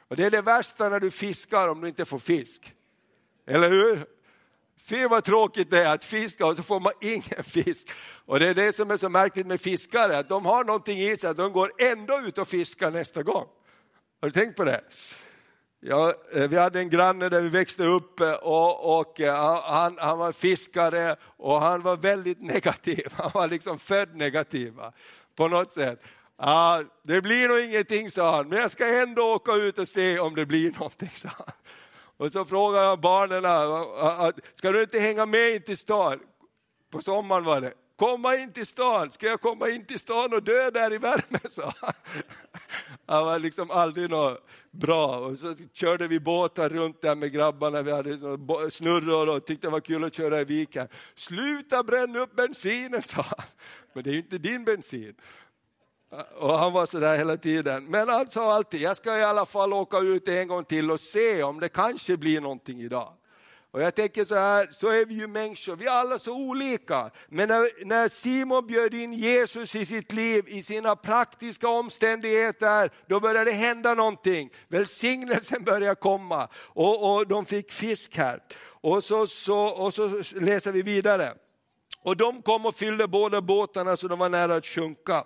Och 0.08 0.16
det 0.16 0.26
är 0.26 0.30
det 0.30 0.42
värsta 0.42 0.90
när 0.90 1.00
du 1.00 1.12
fiskar 1.12 1.68
om 1.68 1.82
du 1.82 1.88
inte 1.88 2.06
får 2.06 2.20
fisk. 2.20 2.74
Eller 3.50 3.70
hur? 3.70 4.06
Fy 4.82 5.08
vad 5.08 5.24
tråkigt 5.24 5.72
det 5.72 5.84
är 5.84 5.94
att 5.94 6.06
fiska 6.06 6.46
och 6.46 6.56
så 6.56 6.64
får 6.64 6.80
man 6.80 6.94
ingen 7.02 7.44
fisk. 7.44 7.90
Och 8.26 8.40
det 8.40 8.48
är 8.48 8.54
det 8.54 8.76
som 8.76 8.92
är 8.92 8.98
så 8.98 9.10
märkligt 9.10 9.48
med 9.48 9.62
fiskare, 9.62 10.18
att 10.18 10.30
de 10.30 10.46
har 10.46 10.64
någonting 10.64 11.00
i 11.00 11.18
sig, 11.18 11.30
att 11.30 11.38
de 11.38 11.52
går 11.52 11.72
ändå 11.78 12.20
ut 12.20 12.38
och 12.38 12.48
fiskar 12.48 12.92
nästa 12.92 13.24
gång. 13.24 13.48
Har 14.22 14.28
du 14.28 14.32
tänkt 14.32 14.56
på 14.56 14.64
det? 14.64 14.82
Ja, 15.82 16.14
eh, 16.36 16.48
vi 16.48 16.58
hade 16.58 16.80
en 16.80 16.90
granne 16.90 17.30
där 17.30 17.42
vi 17.42 17.50
växte 17.50 17.84
upp 17.84 18.20
eh, 18.20 18.34
och, 18.34 19.00
och 19.00 19.20
eh, 19.20 19.62
han, 19.64 19.98
han, 20.00 20.18
var 20.18 20.32
fiskare 20.32 21.16
och 21.22 21.62
han 21.62 21.82
var 21.82 21.98
väldigt 21.98 22.42
negativ. 22.42 23.08
Han 23.16 23.32
var 23.34 23.48
liksom 23.48 23.80
född 23.80 24.16
negativ 24.16 24.74
på 25.36 25.48
något 25.48 25.74
sätt. 25.74 26.04
Ja, 26.38 26.82
det 27.04 27.22
blir 27.22 27.48
nog 27.48 27.60
ingenting, 27.60 28.12
sa 28.12 28.36
han, 28.36 28.50
men 28.50 28.58
jag 28.58 28.72
ska 28.72 29.02
ändå 29.02 29.34
åka 29.34 29.54
ut 29.54 29.80
och 29.80 29.88
se 29.88 30.20
om 30.20 30.36
det 30.36 30.46
blir 30.46 30.72
någonting, 30.72 31.12
sa 31.14 31.30
han. 31.38 31.52
Och 32.20 32.32
så 32.32 32.46
frågade 32.46 32.86
jag 32.86 33.00
barnen, 33.00 33.46
ah, 33.46 33.50
ah, 33.50 34.28
ah, 34.28 34.32
ska 34.54 34.72
du 34.72 34.84
inte 34.84 35.00
hänga 35.00 35.26
med 35.26 35.56
in 35.56 35.62
till 35.62 35.78
stan? 35.78 36.20
På 36.92 37.02
sommaren 37.02 37.44
var 37.44 37.62
det. 37.62 37.74
Komma 37.96 38.36
in 38.36 38.54
till 38.54 38.66
stan, 38.66 39.12
ska 39.12 39.28
jag 39.28 39.42
komma 39.42 39.70
in 39.70 39.86
till 39.86 40.00
stan 40.00 40.34
och 40.34 40.44
dö 40.44 40.70
där 40.70 40.94
i 40.94 40.98
värmen? 40.98 41.42
sa 41.50 41.74
han. 41.82 41.94
Han 43.06 43.26
var 43.26 43.40
liksom 43.40 43.72
aldrig 43.72 44.10
något 44.10 44.46
bra. 44.72 45.20
Och 45.20 45.38
så 45.38 45.56
körde 45.74 46.08
vi 46.08 46.20
båtar 46.20 46.70
runt 46.70 47.02
där 47.02 47.16
med 47.16 47.32
grabbarna, 47.32 47.82
vi 47.82 47.92
hade 47.92 48.72
snurror 48.72 49.30
och 49.30 49.46
tyckte 49.46 49.68
det 49.68 49.72
var 49.72 49.80
kul 49.80 50.04
att 50.04 50.14
köra 50.14 50.42
i 50.42 50.46
viken. 50.46 50.88
Sluta 51.16 51.84
bränna 51.84 52.20
upp 52.20 52.36
bensinen, 52.36 53.02
sa 53.06 53.22
han. 53.22 53.46
Men 53.94 54.04
det 54.04 54.10
är 54.10 54.14
ju 54.14 54.20
inte 54.20 54.38
din 54.38 54.66
bensin. 54.66 55.16
Och 56.36 56.58
han 56.58 56.74
var 56.74 56.86
sådär 56.86 57.18
hela 57.18 57.38
tiden. 57.38 57.86
Men 57.86 58.10
han 58.10 58.30
sa 58.30 58.54
alltid, 58.54 58.82
jag 58.82 58.98
ska 58.98 59.18
i 59.18 59.24
alla 59.24 59.46
fall 59.46 59.74
åka 59.74 59.98
ut 59.98 60.28
en 60.28 60.48
gång 60.48 60.66
till 60.66 60.92
och 60.92 61.00
se 61.00 61.44
om 61.44 61.60
det 61.60 61.70
kanske 61.70 62.18
blir 62.18 62.42
någonting 62.42 62.82
idag. 62.82 63.14
Och 63.72 63.82
jag 63.82 63.96
tänker 63.96 64.26
så 64.26 64.36
här, 64.36 64.68
så 64.72 64.88
är 64.88 65.06
vi 65.06 65.14
ju 65.14 65.28
människor, 65.28 65.76
vi 65.76 65.86
är 65.86 65.92
alla 65.92 66.20
så 66.20 66.34
olika. 66.34 67.12
Men 67.28 67.50
när, 67.50 67.86
när 67.86 68.08
Simon 68.08 68.68
bjöd 68.68 68.94
in 68.94 69.14
Jesus 69.14 69.76
i 69.76 69.86
sitt 69.86 70.12
liv, 70.12 70.44
i 70.48 70.64
sina 70.64 70.96
praktiska 70.96 71.68
omständigheter, 71.68 72.92
då 73.08 73.20
började 73.20 73.52
det 73.52 73.58
hända 73.58 73.94
någonting. 73.94 74.50
Välsignelsen 74.68 75.64
började 75.64 75.96
komma 75.96 76.50
och, 76.56 77.16
och 77.16 77.28
de 77.28 77.46
fick 77.46 77.72
fisk 77.72 78.18
här. 78.18 78.40
Och 78.82 79.04
så, 79.04 79.28
så, 79.28 79.60
och 79.60 79.94
så 79.94 80.22
läser 80.34 80.72
vi 80.72 80.82
vidare. 80.82 81.34
Och 82.04 82.18
de 82.18 82.42
kom 82.42 82.66
och 82.66 82.76
fyllde 82.76 83.08
båda 83.08 83.42
båtarna 83.42 83.98
så 83.98 84.08
de 84.08 84.20
var 84.20 84.30
nära 84.30 84.56
att 84.56 84.66
sjunka. 84.66 85.24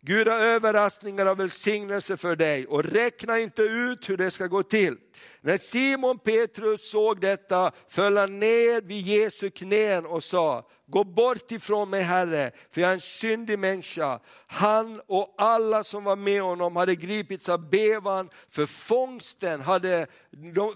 Gud 0.00 0.28
har 0.28 0.38
överraskningar 0.38 1.26
och 1.26 1.40
välsignelse 1.40 2.16
för 2.16 2.36
dig 2.36 2.66
och 2.66 2.84
räkna 2.84 3.38
inte 3.38 3.62
ut 3.62 4.08
hur 4.08 4.16
det 4.16 4.30
ska 4.30 4.46
gå 4.46 4.62
till. 4.62 4.96
När 5.40 5.56
Simon 5.56 6.18
Petrus 6.18 6.90
såg 6.90 7.20
detta 7.20 7.72
föll 7.88 8.16
han 8.16 8.40
ner 8.40 8.80
vid 8.80 9.06
Jesu 9.06 9.50
knän 9.50 10.06
och 10.06 10.24
sa, 10.24 10.68
gå 10.86 11.04
bort 11.04 11.52
ifrån 11.52 11.90
mig 11.90 12.02
Herre, 12.02 12.50
för 12.70 12.80
jag 12.80 12.90
är 12.90 12.94
en 12.94 13.00
syndig 13.00 13.58
människa. 13.58 14.20
Han 14.46 15.00
och 15.06 15.34
alla 15.38 15.84
som 15.84 16.04
var 16.04 16.16
med 16.16 16.42
honom 16.42 16.76
hade 16.76 16.94
gripits 16.94 17.48
av 17.48 17.70
bevan 17.70 18.30
för 18.50 18.66
fångsten, 18.66 19.60
hade, 19.60 20.06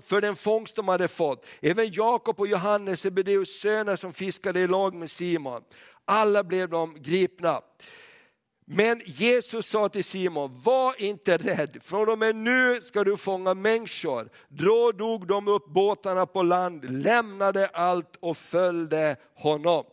för 0.02 0.21
den 0.21 0.37
fångst 0.37 0.76
de 0.76 0.88
hade 0.88 1.09
fått. 1.09 1.47
Även 1.61 1.93
Jakob 1.93 2.41
och 2.41 2.47
Johannes, 2.47 3.00
Sebedeus 3.00 3.61
söner 3.61 3.97
som 3.97 4.12
fiskade 4.12 4.61
i 4.61 4.67
lag 4.67 4.95
med 4.95 5.11
Simon. 5.11 5.62
Alla 6.05 6.45
blev 6.45 6.69
de 6.69 7.02
gripna. 7.02 7.61
Men 8.75 9.00
Jesus 9.05 9.67
sa 9.67 9.88
till 9.88 10.05
Simon, 10.05 10.61
var 10.64 11.02
inte 11.02 11.37
rädd, 11.37 11.79
från 11.83 12.09
och 12.09 12.19
med 12.19 12.37
nu 12.37 12.81
ska 12.81 13.05
du 13.05 13.17
fånga 13.17 13.55
människor. 13.55 14.29
Då 14.49 14.93
dog 14.93 15.26
de 15.26 15.49
upp 15.49 15.67
båtarna 15.67 16.26
på 16.26 16.43
land, 16.43 17.02
lämnade 17.02 17.67
allt 17.67 18.17
och 18.21 18.37
följde 18.37 19.17
honom. 19.35 19.85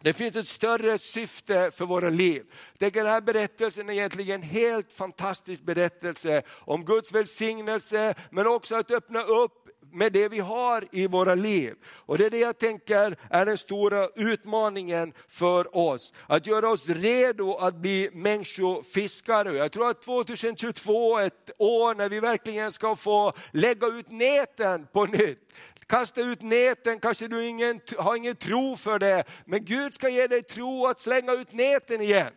Det 0.00 0.12
finns 0.12 0.36
ett 0.36 0.46
större 0.46 0.98
syfte 0.98 1.70
för 1.70 1.84
våra 1.84 2.10
liv. 2.10 2.42
Den 2.78 3.06
här 3.06 3.20
berättelsen 3.20 3.88
är 3.88 3.92
egentligen 3.92 4.42
en 4.42 4.48
helt 4.48 4.92
fantastisk 4.92 5.64
berättelse 5.64 6.42
om 6.48 6.84
Guds 6.84 7.12
välsignelse, 7.12 8.14
men 8.30 8.46
också 8.46 8.76
att 8.76 8.90
öppna 8.90 9.22
upp 9.22 9.63
med 9.94 10.12
det 10.12 10.28
vi 10.28 10.38
har 10.38 10.88
i 10.92 11.06
våra 11.06 11.34
liv. 11.34 11.74
Och 11.86 12.18
det 12.18 12.26
är 12.26 12.30
det 12.30 12.38
jag 12.38 12.58
tänker 12.58 13.18
är 13.30 13.46
den 13.46 13.58
stora 13.58 14.08
utmaningen 14.14 15.12
för 15.28 15.76
oss. 15.76 16.12
Att 16.26 16.46
göra 16.46 16.68
oss 16.68 16.88
redo 16.88 17.54
att 17.54 17.74
bli 17.74 18.10
människofiskare. 18.12 19.56
Jag 19.56 19.72
tror 19.72 19.90
att 19.90 20.02
2022 20.02 21.18
är 21.18 21.26
ett 21.26 21.50
år 21.58 21.94
när 21.94 22.08
vi 22.08 22.20
verkligen 22.20 22.72
ska 22.72 22.96
få 22.96 23.32
lägga 23.52 23.86
ut 23.86 24.10
näten 24.10 24.86
på 24.92 25.04
nytt. 25.04 25.38
Kasta 25.86 26.20
ut 26.20 26.42
näten, 26.42 26.98
kanske 26.98 27.28
du 27.28 27.46
ingen, 27.46 27.80
har 27.98 28.16
ingen 28.16 28.36
tro 28.36 28.76
för 28.76 28.98
det, 28.98 29.24
men 29.44 29.64
Gud 29.64 29.94
ska 29.94 30.08
ge 30.08 30.26
dig 30.26 30.42
tro 30.42 30.86
att 30.86 31.00
slänga 31.00 31.32
ut 31.32 31.52
näten 31.52 32.00
igen. 32.00 32.32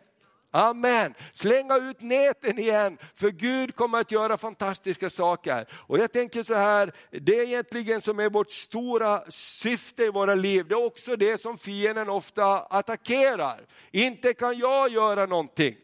Amen. 0.50 1.14
Slänga 1.32 1.76
ut 1.76 2.00
näten 2.00 2.58
igen, 2.58 2.98
för 3.14 3.30
Gud 3.30 3.74
kommer 3.74 4.00
att 4.00 4.12
göra 4.12 4.36
fantastiska 4.36 5.10
saker. 5.10 5.68
Och 5.72 5.98
jag 5.98 6.12
tänker 6.12 6.42
så 6.42 6.54
här, 6.54 6.92
det 7.10 7.38
är 7.38 7.44
egentligen 7.44 8.00
som 8.00 8.20
är 8.20 8.30
vårt 8.30 8.50
stora 8.50 9.22
syfte 9.28 10.04
i 10.04 10.10
våra 10.10 10.34
liv. 10.34 10.66
Det 10.68 10.74
är 10.74 10.86
också 10.86 11.16
det 11.16 11.40
som 11.40 11.58
fienden 11.58 12.08
ofta 12.08 12.58
attackerar. 12.58 13.66
Inte 13.90 14.34
kan 14.34 14.58
jag 14.58 14.90
göra 14.90 15.26
någonting. 15.26 15.76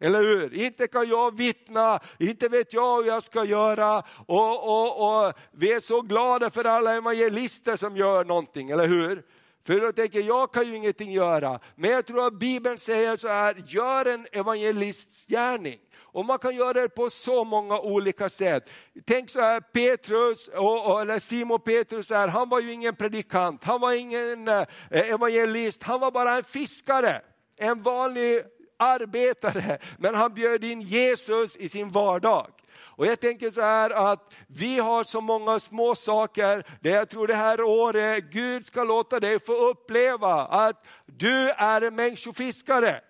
Eller 0.00 0.22
hur? 0.22 0.54
Inte 0.54 0.86
kan 0.86 1.08
jag 1.08 1.36
vittna, 1.36 2.00
inte 2.18 2.48
vet 2.48 2.72
jag 2.72 3.02
hur 3.02 3.08
jag 3.08 3.22
ska 3.22 3.44
göra. 3.44 4.02
Och, 4.26 4.68
och, 4.68 5.26
och 5.26 5.32
Vi 5.52 5.72
är 5.72 5.80
så 5.80 6.00
glada 6.00 6.50
för 6.50 6.64
alla 6.64 6.96
evangelister 6.96 7.76
som 7.76 7.96
gör 7.96 8.24
någonting, 8.24 8.70
eller 8.70 8.86
hur? 8.86 9.22
För 9.66 9.80
då 9.80 9.92
tänker 9.92 10.20
jag, 10.20 10.52
kan 10.52 10.66
ju 10.66 10.76
ingenting 10.76 11.12
göra. 11.12 11.60
Men 11.76 11.90
jag 11.90 12.06
tror 12.06 12.26
att 12.26 12.38
Bibeln 12.38 12.78
säger 12.78 13.16
så 13.16 13.28
här, 13.28 13.64
gör 13.66 14.06
en 14.06 14.26
evangelists 14.32 15.26
gärning. 15.26 15.78
Och 16.16 16.24
man 16.24 16.38
kan 16.38 16.56
göra 16.56 16.72
det 16.72 16.88
på 16.88 17.10
så 17.10 17.44
många 17.44 17.80
olika 17.80 18.28
sätt. 18.28 18.70
Tänk 19.06 19.30
så 19.30 19.40
här, 19.40 19.60
Petrus, 19.60 20.48
och, 20.48 21.00
eller 21.00 21.18
Simon 21.18 21.60
Petrus, 21.60 22.10
här, 22.10 22.28
han 22.28 22.48
var 22.48 22.60
ju 22.60 22.72
ingen 22.72 22.96
predikant, 22.96 23.64
han 23.64 23.80
var 23.80 23.92
ingen 23.92 24.48
eh, 24.48 24.64
evangelist, 24.90 25.82
han 25.82 26.00
var 26.00 26.10
bara 26.10 26.36
en 26.36 26.44
fiskare. 26.44 27.20
En 27.56 27.82
vanlig 27.82 28.42
arbetare, 28.78 29.78
men 29.98 30.14
han 30.14 30.34
bjöd 30.34 30.64
in 30.64 30.80
Jesus 30.80 31.56
i 31.56 31.68
sin 31.68 31.88
vardag. 31.88 32.50
Och 32.96 33.06
jag 33.06 33.20
tänker 33.20 33.50
så 33.50 33.60
här 33.60 33.90
att 33.90 34.34
vi 34.46 34.78
har 34.78 35.04
så 35.04 35.20
många 35.20 35.58
små 35.58 35.94
saker 35.94 36.64
där 36.80 36.90
jag 36.90 37.08
tror 37.08 37.26
det 37.26 37.34
här 37.34 37.62
året 37.62 38.24
Gud 38.24 38.66
ska 38.66 38.84
låta 38.84 39.20
dig 39.20 39.40
få 39.40 39.52
uppleva 39.52 40.46
att 40.46 40.86
du 41.06 41.50
är 41.50 41.82
en 41.82 41.94
människofiskare. 41.94 43.00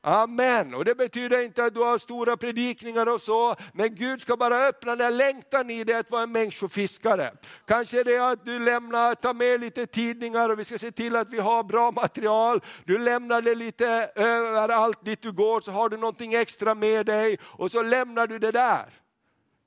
Amen. 0.00 0.74
Och 0.74 0.84
det 0.84 0.94
betyder 0.94 1.44
inte 1.44 1.64
att 1.64 1.74
du 1.74 1.80
har 1.80 1.98
stora 1.98 2.36
predikningar 2.36 3.08
och 3.08 3.22
så, 3.22 3.56
men 3.72 3.94
Gud 3.94 4.20
ska 4.20 4.36
bara 4.36 4.66
öppna 4.66 4.96
den 4.96 5.16
längtan 5.16 5.70
i 5.70 5.84
dig 5.84 5.94
att 5.94 6.10
vara 6.10 6.22
en 6.22 6.32
människofiskare. 6.32 7.32
Kanske 7.66 8.02
det 8.02 8.14
är 8.14 8.32
att 8.32 8.44
du 8.44 8.58
lämnar, 8.58 9.14
tar 9.14 9.34
med 9.34 9.60
lite 9.60 9.86
tidningar 9.86 10.48
och 10.48 10.58
vi 10.58 10.64
ska 10.64 10.78
se 10.78 10.90
till 10.90 11.16
att 11.16 11.28
vi 11.28 11.38
har 11.38 11.62
bra 11.62 11.90
material. 11.90 12.60
Du 12.84 12.98
lämnar 12.98 13.42
det 13.42 13.54
lite 13.54 14.10
överallt 14.14 15.04
dit 15.04 15.22
du 15.22 15.32
går 15.32 15.60
så 15.60 15.72
har 15.72 15.88
du 15.88 15.96
någonting 15.96 16.34
extra 16.34 16.74
med 16.74 17.06
dig 17.06 17.38
och 17.42 17.70
så 17.70 17.82
lämnar 17.82 18.26
du 18.26 18.38
det 18.38 18.52
där. 18.52 19.07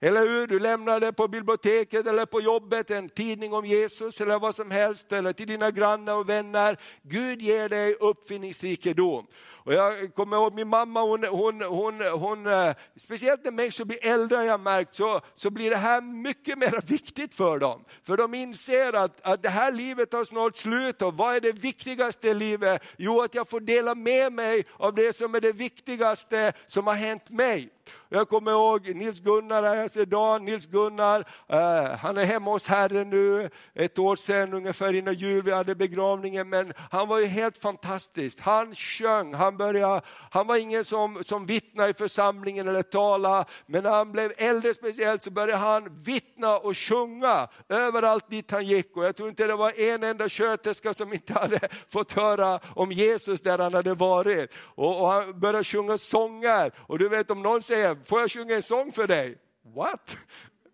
Eller 0.03 0.27
hur? 0.27 0.47
Du 0.47 0.59
lämnar 0.59 0.99
det 0.99 1.13
på 1.13 1.27
biblioteket 1.27 2.07
eller 2.07 2.25
på 2.25 2.41
jobbet, 2.41 2.91
en 2.91 3.09
tidning 3.09 3.53
om 3.53 3.65
Jesus 3.65 4.21
eller 4.21 4.39
vad 4.39 4.55
som 4.55 4.71
helst, 4.71 5.11
eller 5.11 5.33
till 5.33 5.47
dina 5.47 5.71
grannar 5.71 6.15
och 6.15 6.29
vänner. 6.29 6.77
Gud 7.01 7.41
ger 7.41 7.69
dig 7.69 7.93
uppfinningsrikedom. 7.93 9.27
Och 9.65 9.73
jag 9.73 10.15
kommer 10.15 10.37
ihåg 10.37 10.53
min 10.53 10.67
mamma, 10.67 11.01
hon, 11.01 11.23
hon, 11.23 11.61
hon, 11.61 12.01
hon, 12.01 12.47
eh, 12.47 12.73
speciellt 12.97 13.43
när 13.43 13.51
människor 13.51 13.85
blir 13.85 14.05
äldre 14.05 14.37
har 14.37 14.43
jag 14.43 14.59
märkt, 14.59 14.93
så, 14.93 15.21
så 15.33 15.49
blir 15.49 15.69
det 15.69 15.77
här 15.77 16.01
mycket 16.01 16.57
mer 16.57 16.81
viktigt 16.87 17.35
för 17.35 17.59
dem. 17.59 17.85
För 18.03 18.17
de 18.17 18.33
inser 18.33 18.93
att, 18.93 19.21
att 19.21 19.43
det 19.43 19.49
här 19.49 19.71
livet 19.71 20.11
tar 20.11 20.23
snart 20.23 20.55
slut 20.55 21.01
och 21.01 21.13
vad 21.13 21.35
är 21.35 21.39
det 21.39 21.51
viktigaste 21.51 22.27
i 22.27 22.33
livet? 22.33 22.81
Jo, 22.97 23.21
att 23.21 23.35
jag 23.35 23.49
får 23.49 23.59
dela 23.59 23.95
med 23.95 24.33
mig 24.33 24.65
av 24.77 24.95
det 24.95 25.15
som 25.15 25.35
är 25.35 25.41
det 25.41 25.53
viktigaste 25.53 26.53
som 26.65 26.87
har 26.87 26.95
hänt 26.95 27.29
mig. 27.29 27.69
Jag 28.09 28.29
kommer 28.29 28.51
ihåg 28.51 28.95
Nils 28.95 29.19
Gunnar 29.19 29.81
jag 29.81 29.91
ser 29.91 30.05
Dan, 30.05 30.45
Nils 30.45 30.65
Gunnar, 30.65 31.25
eh, 31.47 31.97
han 31.97 32.17
är 32.17 32.25
hemma 32.25 32.51
hos 32.51 32.67
Herren 32.67 33.09
nu, 33.09 33.49
ett 33.73 33.99
år 33.99 34.15
sedan 34.15 34.53
ungefär 34.53 34.93
innan 34.93 35.13
jul, 35.13 35.43
vi 35.43 35.51
hade 35.51 35.75
begravningen, 35.75 36.49
men 36.49 36.73
han 36.91 37.07
var 37.07 37.19
ju 37.19 37.25
helt 37.25 37.57
fantastisk. 37.57 38.39
Han 38.41 38.75
sjöng, 38.75 39.33
han, 39.33 39.50
började, 39.57 40.01
han 40.31 40.47
var 40.47 40.57
ingen 40.57 40.85
som, 40.85 41.23
som 41.23 41.45
vittnade 41.45 41.89
i 41.89 41.93
församlingen 41.93 42.67
eller 42.67 42.81
talade, 42.81 43.45
men 43.65 43.83
när 43.83 43.89
han 43.89 44.11
blev 44.11 44.33
äldre 44.37 44.73
speciellt 44.73 45.23
så 45.23 45.31
började 45.31 45.57
han 45.57 45.95
vittna 46.03 46.57
och 46.57 46.77
sjunga 46.77 47.47
överallt 47.69 48.29
dit 48.29 48.51
han 48.51 48.65
gick. 48.65 48.97
Och 48.97 49.05
jag 49.05 49.15
tror 49.15 49.29
inte 49.29 49.47
det 49.47 49.55
var 49.55 49.79
en 49.79 50.03
enda 50.03 50.29
sköterska 50.29 50.93
som 50.93 51.13
inte 51.13 51.33
hade 51.33 51.59
fått 51.89 52.11
höra 52.11 52.59
om 52.75 52.91
Jesus 52.91 53.41
där 53.41 53.57
han 53.57 53.73
hade 53.73 53.93
varit. 53.93 54.53
Och, 54.55 55.01
och 55.01 55.11
han 55.11 55.39
började 55.39 55.63
sjunga 55.63 55.97
sånger, 55.97 56.71
och 56.87 56.99
du 56.99 57.09
vet 57.09 57.31
om 57.31 57.41
någon 57.41 57.61
säger, 57.61 57.97
får 58.05 58.19
jag 58.19 58.31
sjunga 58.31 58.55
en 58.55 58.63
sång 58.63 58.91
för 58.91 59.07
dig? 59.07 59.37
What? 59.75 60.17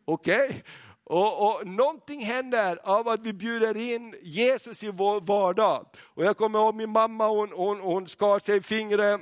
Okej. 0.06 0.46
Okay. 0.46 0.62
Och, 1.10 1.48
och 1.48 1.68
någonting 1.68 2.22
händer 2.22 2.80
av 2.84 3.08
att 3.08 3.20
vi 3.20 3.34
bjuder 3.34 3.78
in 3.78 4.16
Jesus 4.22 4.84
i 4.84 4.92
vår 4.92 5.22
vardag. 5.22 5.86
Och 6.04 6.26
jag 6.26 6.38
kommer 6.38 6.60
ihåg 6.60 6.76
min 6.76 6.90
mamma, 6.90 7.28
hon, 7.28 7.52
hon, 7.52 7.80
hon 7.80 8.08
skar 8.08 8.40
sig 8.40 8.58
i 8.58 8.62
fingret 8.62 9.22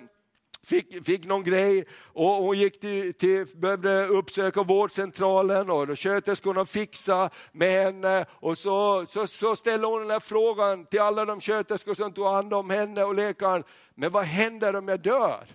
fick, 0.65 1.05
fick 1.05 1.25
någon 1.25 1.43
grej 1.43 1.85
och 2.03 2.29
hon 2.29 2.57
gick 2.57 2.79
till, 2.79 3.13
till, 3.13 3.45
behövde 3.55 4.07
uppsöka 4.07 4.63
vårdcentralen 4.63 5.69
och 5.69 5.99
sköterskorna 5.99 6.65
fixade 6.65 7.29
med 7.51 7.83
henne. 7.83 8.25
Och 8.29 8.57
så, 8.57 9.05
så, 9.07 9.27
så 9.27 9.55
ställde 9.55 9.87
hon 9.87 10.01
den 10.01 10.11
här 10.11 10.19
frågan 10.19 10.85
till 10.85 11.01
alla 11.01 11.25
de 11.25 11.41
sköterskor 11.41 11.93
som 11.93 12.13
tog 12.13 12.25
hand 12.25 12.53
om 12.53 12.69
henne 12.69 13.03
och 13.03 13.15
läkaren. 13.15 13.63
Men 13.95 14.11
vad 14.11 14.23
händer 14.23 14.75
om 14.75 14.87
jag 14.87 14.99
dör? 14.99 15.47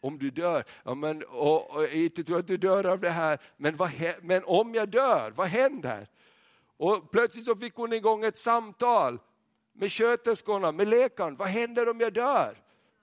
Om 0.00 0.18
du 0.18 0.30
dör, 0.30 0.64
ja, 0.84 0.94
men, 0.94 1.22
och, 1.22 1.70
och, 1.70 1.88
inte 1.88 2.24
tror 2.24 2.38
att 2.38 2.46
du 2.46 2.56
dör 2.56 2.86
av 2.86 3.00
det 3.00 3.10
här, 3.10 3.38
men, 3.56 3.76
vad, 3.76 3.90
men 4.22 4.44
om 4.44 4.74
jag 4.74 4.88
dör, 4.88 5.30
vad 5.30 5.46
händer? 5.46 6.08
Och 6.76 7.10
plötsligt 7.10 7.44
så 7.44 7.56
fick 7.56 7.74
hon 7.74 7.92
igång 7.92 8.24
ett 8.24 8.38
samtal 8.38 9.18
med 9.72 9.92
sköterskorna, 9.92 10.72
med 10.72 10.88
läkaren, 10.88 11.36
vad 11.36 11.48
händer 11.48 11.88
om 11.88 12.00
jag 12.00 12.12
dör? 12.12 12.56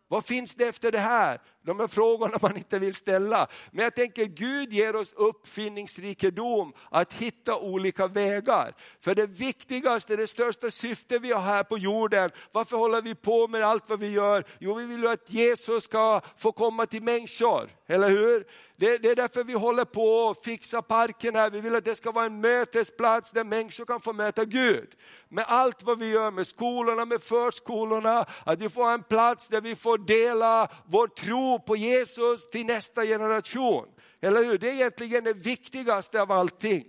Vad 0.07 0.25
finns 0.25 0.55
det 0.55 0.65
efter 0.65 0.91
det 0.91 0.99
här? 0.99 1.41
De 1.65 1.79
här 1.79 1.87
frågorna 1.87 2.37
man 2.41 2.57
inte 2.57 2.79
vill 2.79 2.95
ställa. 2.95 3.47
Men 3.71 3.83
jag 3.83 3.95
tänker 3.95 4.25
Gud 4.25 4.73
ger 4.73 4.95
oss 4.95 5.13
uppfinningsrikedom 5.13 6.73
att 6.91 7.13
hitta 7.13 7.59
olika 7.59 8.07
vägar. 8.07 8.75
För 9.01 9.15
det 9.15 9.27
viktigaste, 9.27 10.15
det 10.15 10.27
största 10.27 10.71
syftet 10.71 11.21
vi 11.21 11.31
har 11.31 11.41
här 11.41 11.63
på 11.63 11.77
jorden, 11.77 12.29
varför 12.51 12.77
håller 12.77 13.01
vi 13.01 13.15
på 13.15 13.47
med 13.47 13.63
allt 13.63 13.89
vad 13.89 13.99
vi 13.99 14.09
gör? 14.09 14.45
Jo, 14.59 14.73
vi 14.73 14.85
vill 14.85 15.01
ju 15.01 15.09
att 15.09 15.33
Jesus 15.33 15.83
ska 15.83 16.21
få 16.37 16.51
komma 16.51 16.85
till 16.85 17.03
människor, 17.03 17.69
eller 17.87 18.09
hur? 18.09 18.45
Det, 18.77 18.97
det, 18.97 19.09
är 19.09 19.15
därför 19.15 19.43
vi 19.43 19.53
håller 19.53 19.85
på 19.85 20.29
att 20.29 20.43
fixa 20.43 20.81
parken 20.81 21.35
här. 21.35 21.49
Vi 21.49 21.61
vill 21.61 21.75
att 21.75 21.85
det 21.85 21.95
ska 21.95 22.11
vara 22.11 22.25
en 22.25 22.41
mötesplats 22.41 23.31
där 23.31 23.43
människor 23.43 23.85
kan 23.85 23.99
få 23.99 24.13
möta 24.13 24.45
Gud. 24.45 24.89
Med 25.29 25.45
allt 25.47 25.83
vad 25.83 25.99
vi 25.99 26.07
gör 26.07 26.31
med 26.31 26.47
skolorna, 26.47 27.05
med 27.05 27.21
förskolorna, 27.21 28.25
att 28.43 28.61
vi 28.61 28.69
får 28.69 28.91
en 28.91 29.03
plats 29.03 29.49
där 29.49 29.61
vi 29.61 29.75
får 29.75 29.97
dela 29.97 30.69
vår 30.85 31.07
tro 31.07 31.54
på 31.59 31.75
Jesus 31.75 32.49
till 32.49 32.65
nästa 32.65 33.03
generation. 33.03 33.85
Eller 34.21 34.43
hur? 34.43 34.57
Det 34.57 34.69
är 34.69 34.73
egentligen 34.73 35.23
det 35.23 35.33
viktigaste 35.33 36.21
av 36.21 36.31
allting. 36.31 36.85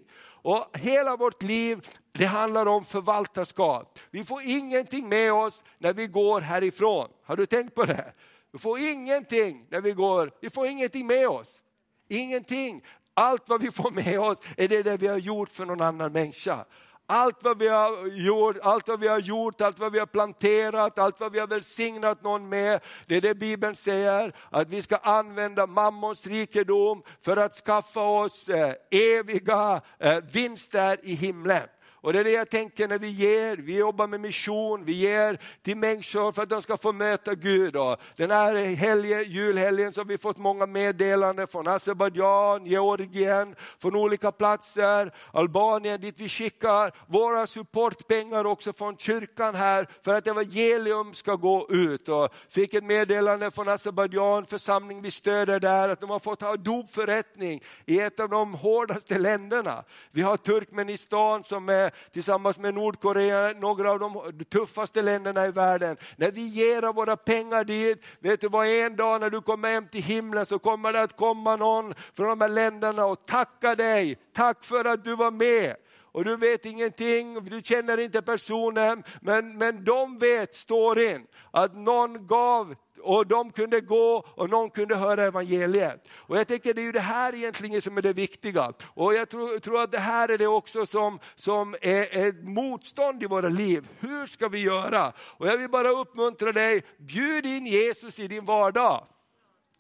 Och 0.47 0.77
hela 0.77 1.17
vårt 1.17 1.43
liv, 1.43 1.89
det 2.13 2.25
handlar 2.25 2.67
om 2.67 2.85
förvaltarskap. 2.85 3.99
Vi 4.11 4.25
får 4.25 4.43
ingenting 4.45 5.09
med 5.09 5.33
oss 5.33 5.65
när 5.79 5.93
vi 5.93 6.07
går 6.07 6.41
härifrån. 6.41 7.09
Har 7.25 7.37
du 7.37 7.47
tänkt 7.47 7.75
på 7.75 7.85
det? 7.85 8.13
Vi 8.53 8.59
får 8.59 8.79
ingenting 8.79 9.67
när 9.71 9.81
vi 9.81 9.93
går, 9.93 10.33
vi 10.41 10.51
får 10.51 10.67
ingenting 10.67 11.07
med 11.07 11.29
oss. 11.29 11.63
Ingenting. 12.09 12.85
Allt 13.15 13.49
vad 13.49 13.63
vi 13.63 13.71
får 13.71 13.91
med 13.91 14.21
oss 14.21 14.43
är 14.57 14.69
det, 14.69 14.83
det 14.83 14.97
vi 14.97 15.07
har 15.07 15.19
gjort 15.19 15.51
för 15.51 15.65
någon 15.65 15.81
annan 15.81 16.13
människa. 16.13 16.65
Allt 17.09 17.43
vad 17.43 17.59
vi 17.59 17.69
har 17.69 18.07
gjort, 18.07 18.57
allt 18.63 18.89
vad 18.89 19.01
vi 19.01 19.09
har 19.09 19.19
gjort, 19.19 19.61
allt 19.61 19.79
vad 19.79 19.93
vi 19.93 19.99
har 19.99 20.07
planterat, 20.07 20.99
allt 20.99 21.21
vad 21.21 21.33
vi 21.33 21.39
har 21.39 21.47
välsignat 21.47 22.23
någon 22.23 22.49
med. 22.49 22.81
Det 23.07 23.17
är 23.17 23.21
det 23.21 23.35
Bibeln 23.35 23.77
säger, 23.77 24.33
att 24.51 24.71
vi 24.71 24.83
ska 24.83 24.97
använda 24.97 25.67
mammons 25.67 26.27
rikedom 26.27 27.03
för 27.21 27.37
att 27.37 27.55
skaffa 27.55 28.01
oss 28.01 28.49
eh, 28.49 28.75
eviga 28.91 29.81
eh, 29.99 30.19
vinster 30.33 30.99
i 31.03 31.15
himlen. 31.15 31.69
Och 32.07 32.13
det 32.13 32.21
är 32.21 32.25
det 32.25 32.31
jag 32.31 32.51
tänker 32.51 32.89
när 32.89 32.99
vi 32.99 33.09
ger, 33.09 33.57
vi 33.57 33.79
jobbar 33.79 34.07
med 34.07 34.21
mission, 34.21 34.85
vi 34.85 34.93
ger 34.93 35.41
till 35.63 35.77
människor 35.77 36.33
för 36.33 36.43
att 36.43 36.49
de 36.49 36.63
ska 36.63 36.77
få 36.77 36.93
möta 36.93 37.35
Gud. 37.35 37.77
Och 37.77 37.97
den 38.17 38.31
här 38.31 38.75
helgen, 38.75 39.23
julhelgen 39.23 39.93
så 39.93 40.01
har 40.01 40.07
vi 40.07 40.19
fått 40.19 40.39
många 40.39 40.67
meddelanden 40.67 41.47
från 41.47 41.69
Azerbajdzjan, 41.69 42.67
Georgien, 42.67 43.55
från 43.79 43.97
olika 43.97 44.33
platser, 44.33 45.15
Albanien 45.33 46.01
dit 46.01 46.21
vi 46.21 46.29
skickar 46.29 46.95
våra 47.07 47.47
supportpengar 47.47 48.45
också 48.45 48.73
från 48.73 48.97
kyrkan 48.97 49.55
här 49.55 49.89
för 50.05 50.15
att 50.15 50.27
evangelium 50.27 51.15
ska 51.15 51.35
gå 51.35 51.67
ut. 51.71 52.09
Och 52.09 52.35
fick 52.49 52.75
ett 52.75 52.85
meddelande 52.85 53.51
från 53.51 53.69
Azerbajdzjan, 53.69 54.47
församling 54.47 55.03
vi 55.03 55.11
stöder 55.11 55.61
där, 55.61 55.89
att 55.89 56.01
de 56.01 56.11
har 56.11 56.19
fått 56.19 56.41
ha 56.41 56.57
dopförrättning 56.57 57.63
i 57.87 58.01
ett 58.01 58.21
av 58.21 58.29
de 58.29 58.55
hårdaste 58.55 59.19
länderna. 59.19 59.85
Vi 60.11 60.23
har 60.23 60.37
Turkmenistan 60.37 61.45
som 61.45 61.69
är 61.69 61.96
tillsammans 62.11 62.59
med 62.59 62.75
Nordkorea, 62.75 63.53
några 63.57 63.93
av 63.93 63.99
de 63.99 64.45
tuffaste 64.45 65.03
länderna 65.03 65.47
i 65.47 65.51
världen. 65.51 65.97
När 66.17 66.31
vi 66.31 66.47
ger 66.47 66.83
av 66.83 66.95
våra 66.95 67.17
pengar 67.17 67.65
dit, 67.65 68.05
vet 68.21 68.41
du 68.41 68.49
vad 68.49 68.67
en 68.67 68.97
dag 68.97 69.21
när 69.21 69.31
du 69.31 69.41
kommer 69.41 69.69
hem 69.69 69.89
till 69.89 70.03
himlen 70.03 70.47
så 70.47 70.59
kommer 70.59 70.93
det 70.93 71.03
att 71.03 71.17
komma 71.17 71.57
någon 71.57 71.95
från 72.15 72.29
de 72.29 72.41
här 72.41 72.49
länderna 72.49 73.07
och 73.07 73.27
tacka 73.27 73.75
dig, 73.75 74.19
tack 74.35 74.65
för 74.65 74.85
att 74.85 75.05
du 75.05 75.17
var 75.17 75.31
med 75.31 75.77
och 76.17 76.25
du 76.25 76.37
vet 76.37 76.65
ingenting, 76.65 77.45
du 77.45 77.63
känner 77.63 77.99
inte 77.99 78.23
personen, 78.23 79.03
men, 79.21 79.59
men 79.59 79.85
de 79.85 80.19
vet, 80.19 80.55
står 80.55 80.99
in, 80.99 81.27
att 81.51 81.77
någon 81.77 82.27
gav 82.27 82.75
och 83.03 83.27
de 83.27 83.51
kunde 83.51 83.81
gå 83.81 84.25
och 84.35 84.51
någon 84.51 84.71
kunde 84.71 84.97
höra 84.97 85.25
evangeliet. 85.25 86.09
Och 86.15 86.37
jag 86.37 86.49
tänker 86.49 86.75
det 86.75 86.81
är 86.81 86.85
ju 86.85 86.93
det 86.93 87.01
här 87.01 87.35
egentligen 87.35 87.83
som 87.83 87.99
är 87.99 88.03
det 88.03 88.13
viktiga. 88.13 88.73
Och 88.95 89.15
jag 89.15 89.29
tror, 89.29 89.59
tror 89.59 89.83
att 89.83 89.93
det 89.93 89.99
här 89.99 90.29
är 90.29 90.39
det 90.39 90.47
också 90.47 90.87
som, 90.87 91.19
som 91.35 91.75
är 91.81 92.29
ett 92.29 92.45
motstånd 92.45 93.23
i 93.23 93.27
våra 93.27 93.49
liv. 93.49 93.89
Hur 93.99 94.27
ska 94.27 94.49
vi 94.49 94.63
göra? 94.63 95.13
Och 95.19 95.47
jag 95.47 95.59
vill 95.59 95.71
bara 95.71 95.91
uppmuntra 95.91 96.53
dig, 96.53 96.83
bjud 96.99 97.47
in 97.47 97.67
Jesus 97.67 98.19
i 98.19 98.29
din 98.29 98.45
vardag. 98.45 99.07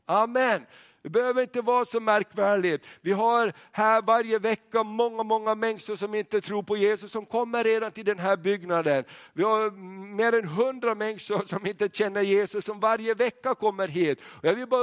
Amen. 0.07 0.67
Det 1.07 1.11
behöver 1.11 1.43
inte 1.43 1.61
vara 1.61 1.85
så 1.85 2.01
märkvärdigt. 2.01 2.87
Vi 3.01 3.13
har 3.13 3.53
här 3.73 4.03
varje 4.03 4.39
vecka 4.39 4.83
många, 4.83 5.23
många 5.23 5.55
människor 5.55 5.97
som 5.97 6.15
inte 6.15 6.41
tror 6.41 6.63
på 6.63 6.77
Jesus 6.77 7.13
som 7.13 7.27
kommer 7.27 7.65
redan 7.65 7.91
till 7.91 8.05
den 8.05 8.19
här 8.19 8.37
byggnaden. 8.37 9.05
Vi 9.33 9.43
har 9.43 9.71
mer 10.17 10.39
än 10.39 10.49
hundra 10.49 10.95
människor 10.95 11.45
som 11.45 11.67
inte 11.67 11.89
känner 11.93 12.23
Jesus 12.23 12.65
som 12.65 12.81
varje 12.81 13.15
vecka 13.15 13.55
kommer 13.55 13.89
hit. 13.89 14.21
Och 14.25 14.45
jag 14.45 14.55
vill 14.55 14.67
bara 14.67 14.83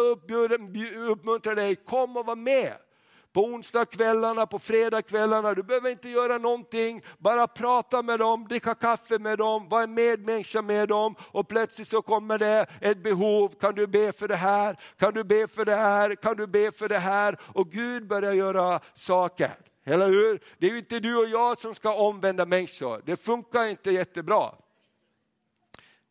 uppmuntra 1.10 1.56
dig, 1.56 1.76
kom 1.76 2.18
och 2.18 2.26
var 2.26 2.36
med 2.36 2.74
på 3.34 3.46
onsdagskvällarna, 3.46 4.46
på 4.46 4.60
fredagskvällarna. 4.60 5.54
Du 5.54 5.64
behöver 5.64 5.90
inte 5.90 6.10
göra 6.10 6.38
någonting, 6.38 7.02
bara 7.18 7.48
prata 7.48 8.02
med 8.02 8.20
dem, 8.20 8.48
dricka 8.48 8.76
kaffe 8.76 9.20
med 9.20 9.38
dem, 9.38 9.70
vara 9.70 9.84
en 9.84 9.94
medmänniska 9.94 10.62
med 10.62 10.90
dem 10.90 11.16
och 11.22 11.48
plötsligt 11.48 11.88
så 11.88 12.02
kommer 12.02 12.38
det 12.38 12.66
ett 12.82 13.04
behov. 13.04 13.54
Kan 13.60 13.76
du 13.76 13.88
be 13.88 14.12
för 14.12 14.28
det 14.28 14.36
här? 14.36 14.80
Kan 15.00 15.14
du 15.14 15.24
be 15.24 15.48
för 15.48 15.66
det 15.66 15.76
här? 15.76 16.16
Kan 16.16 16.38
du 16.38 16.48
be 16.48 16.72
för 16.72 16.90
det 16.90 17.00
här? 17.00 17.40
Och 17.54 17.70
Gud 17.70 18.08
börjar 18.08 18.34
göra 18.34 18.80
saker. 18.94 19.52
Eller 19.86 20.08
hur? 20.08 20.40
Det 20.58 20.68
är 20.68 20.72
ju 20.72 20.78
inte 20.78 21.00
du 21.00 21.18
och 21.18 21.30
jag 21.30 21.60
som 21.60 21.76
ska 21.76 21.94
omvända 21.94 22.46
människor. 22.46 23.02
Det 23.06 23.16
funkar 23.16 23.66
inte 23.66 23.92
jättebra. 23.92 24.52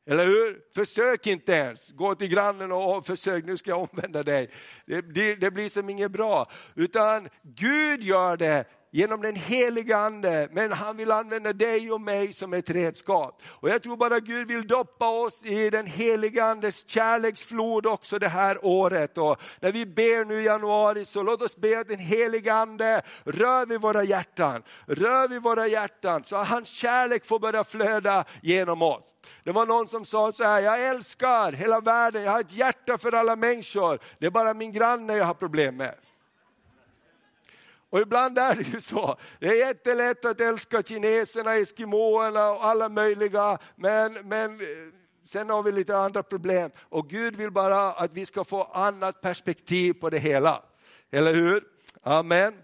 Eller 0.07 0.27
hur? 0.27 0.61
Försök 0.75 1.27
inte 1.27 1.53
ens, 1.53 1.89
gå 1.89 2.15
till 2.15 2.29
grannen 2.29 2.73
och 2.73 3.07
försök, 3.07 3.45
nu 3.45 3.57
ska 3.57 3.71
jag 3.71 3.89
omvända 3.93 4.23
dig. 4.23 4.51
Det, 4.87 5.01
det, 5.01 5.35
det 5.35 5.51
blir 5.51 5.69
som 5.69 5.91
inget 5.91 6.11
bra. 6.11 6.51
Utan 6.75 7.29
Gud 7.43 8.03
gör 8.03 8.37
det 8.37 8.65
genom 8.95 9.23
den 9.23 9.37
heliga 9.37 9.97
Ande, 9.97 10.49
men 10.53 10.73
han 10.73 10.97
vill 10.97 11.11
använda 11.11 11.53
dig 11.53 11.93
och 11.93 12.01
mig 12.01 12.33
som 12.33 12.53
ett 12.53 12.71
redskap. 12.71 13.43
Och 13.47 13.69
jag 13.69 13.83
tror 13.83 13.97
bara 13.97 14.21
Gud 14.21 14.49
vill 14.49 14.67
doppa 14.67 15.09
oss 15.09 15.45
i 15.45 15.71
den 15.71 15.87
heliga 15.87 16.45
Andes 16.45 16.89
kärleksflod 16.89 17.87
också 17.87 18.19
det 18.19 18.29
här 18.29 18.65
året. 18.65 19.19
Och 19.19 19.41
när 19.61 19.73
vi 19.73 19.87
ber 19.87 20.25
nu 20.25 20.35
i 20.35 20.45
januari 20.45 21.05
så 21.05 21.23
låt 21.23 21.43
oss 21.43 21.57
be 21.57 21.79
att 21.79 21.89
den 21.89 21.99
heliga 21.99 22.55
Ande 22.55 23.03
rör 23.25 23.67
vid 23.67 23.81
våra 23.81 24.05
hjärtan, 24.05 24.63
rör 24.87 25.29
vid 25.29 25.43
våra 25.43 25.67
hjärtan 25.67 26.25
så 26.25 26.37
att 26.37 26.49
hans 26.49 26.69
kärlek 26.69 27.25
får 27.25 27.39
börja 27.39 27.65
flöda 27.65 28.25
genom 28.43 28.83
oss. 28.83 29.15
Det 29.45 29.53
var 29.53 29.67
någon 29.67 29.89
som 29.89 30.05
sa 30.05 30.33
så 30.33 30.45
här, 30.45 30.61
jag 30.61 30.89
älskar 30.89 31.53
hela 31.53 31.81
världen, 31.81 32.23
jag 32.23 32.33
har 32.33 32.41
ett 32.41 32.53
hjärta 32.53 32.99
för 32.99 33.13
alla 33.13 33.37
människor, 33.37 33.99
det 34.19 34.27
är 34.27 34.31
bara 34.31 34.55
min 34.55 34.73
granne 34.73 35.17
jag 35.17 35.25
har 35.25 35.35
problem 35.35 35.77
med. 35.77 35.95
Och 37.93 38.01
ibland 38.01 38.39
är 38.39 38.55
det 38.55 38.63
ju 38.63 38.81
så. 38.81 39.17
Det 39.41 39.47
är 39.47 39.55
jättelätt 39.55 40.25
att 40.25 40.41
älska 40.41 40.83
kineserna, 40.83 41.57
eskimåerna 41.57 42.51
och 42.51 42.65
alla 42.65 42.89
möjliga, 42.89 43.59
men, 43.77 44.13
men 44.25 44.61
eh, 44.61 44.67
sen 45.25 45.51
har 45.51 45.63
vi 45.63 45.73
lite 45.73 45.97
andra 45.97 46.23
problem. 46.23 46.71
Och 46.79 47.09
Gud 47.09 47.37
vill 47.37 47.51
bara 47.51 47.93
att 47.93 48.13
vi 48.13 48.27
ska 48.27 48.45
få 48.45 48.63
annat 48.63 49.21
perspektiv 49.21 49.93
på 49.93 50.11
det 50.11 50.19
hela. 50.19 50.63
Eller 51.11 51.35
hur? 51.35 51.63
Amen. 52.03 52.55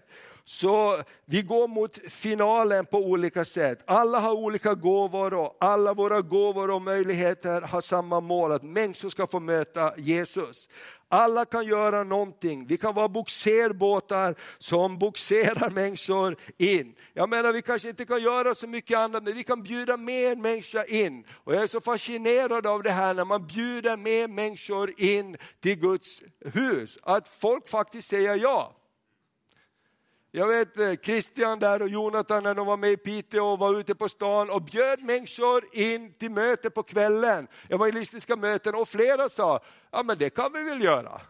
Så 0.49 1.03
vi 1.25 1.41
går 1.41 1.67
mot 1.67 1.97
finalen 1.97 2.85
på 2.85 2.97
olika 2.97 3.45
sätt. 3.45 3.83
Alla 3.85 4.19
har 4.19 4.33
olika 4.33 4.73
gåvor 4.73 5.33
och 5.33 5.57
alla 5.59 5.93
våra 5.93 6.21
gåvor 6.21 6.71
och 6.71 6.81
möjligheter 6.81 7.61
har 7.61 7.81
samma 7.81 8.19
mål, 8.19 8.51
att 8.51 8.63
människor 8.63 9.09
ska 9.09 9.27
få 9.27 9.39
möta 9.39 9.93
Jesus. 9.97 10.69
Alla 11.07 11.45
kan 11.45 11.65
göra 11.65 12.03
någonting. 12.03 12.65
Vi 12.67 12.77
kan 12.77 12.95
vara 12.95 13.09
boxerbåtar 13.09 14.35
som 14.57 14.97
boxerar 14.97 15.69
människor 15.69 16.37
in. 16.57 16.95
Jag 17.13 17.29
menar 17.29 17.53
vi 17.53 17.61
kanske 17.61 17.89
inte 17.89 18.05
kan 18.05 18.21
göra 18.21 18.55
så 18.55 18.67
mycket 18.67 18.97
annat, 18.97 19.23
men 19.23 19.33
vi 19.35 19.43
kan 19.43 19.63
bjuda 19.63 19.97
med 19.97 20.31
en 20.31 20.41
människa 20.41 20.83
in. 20.83 21.23
Och 21.31 21.55
jag 21.55 21.63
är 21.63 21.67
så 21.67 21.81
fascinerad 21.81 22.67
av 22.67 22.83
det 22.83 22.91
här 22.91 23.13
när 23.13 23.25
man 23.25 23.47
bjuder 23.47 23.97
med 23.97 24.29
människor 24.29 24.91
in 24.97 25.37
till 25.59 25.79
Guds 25.79 26.21
hus, 26.53 26.99
att 27.01 27.27
folk 27.27 27.67
faktiskt 27.67 28.09
säger 28.09 28.35
ja. 28.35 28.75
Jag 30.31 30.47
vet 30.47 30.79
eh, 30.79 30.93
Christian 30.93 31.59
där 31.59 31.81
och 31.81 31.89
Jonathan 31.89 32.43
när 32.43 32.55
de 32.55 32.67
var 32.67 32.77
med 32.77 32.91
i 32.91 32.97
Piteå 32.97 33.45
och 33.45 33.59
var 33.59 33.79
ute 33.79 33.95
på 33.95 34.09
stan 34.09 34.49
och 34.49 34.61
bjöd 34.61 35.03
människor 35.03 35.65
in 35.71 36.13
till 36.13 36.31
möte 36.31 36.69
på 36.69 36.83
kvällen, 36.83 37.47
evangelistiska 37.69 38.35
möten 38.35 38.75
och 38.75 38.87
flera 38.87 39.29
sa, 39.29 39.59
ja 39.91 40.03
men 40.03 40.17
det 40.17 40.29
kan 40.29 40.53
vi 40.53 40.63
väl 40.63 40.83
göra. 40.83 41.21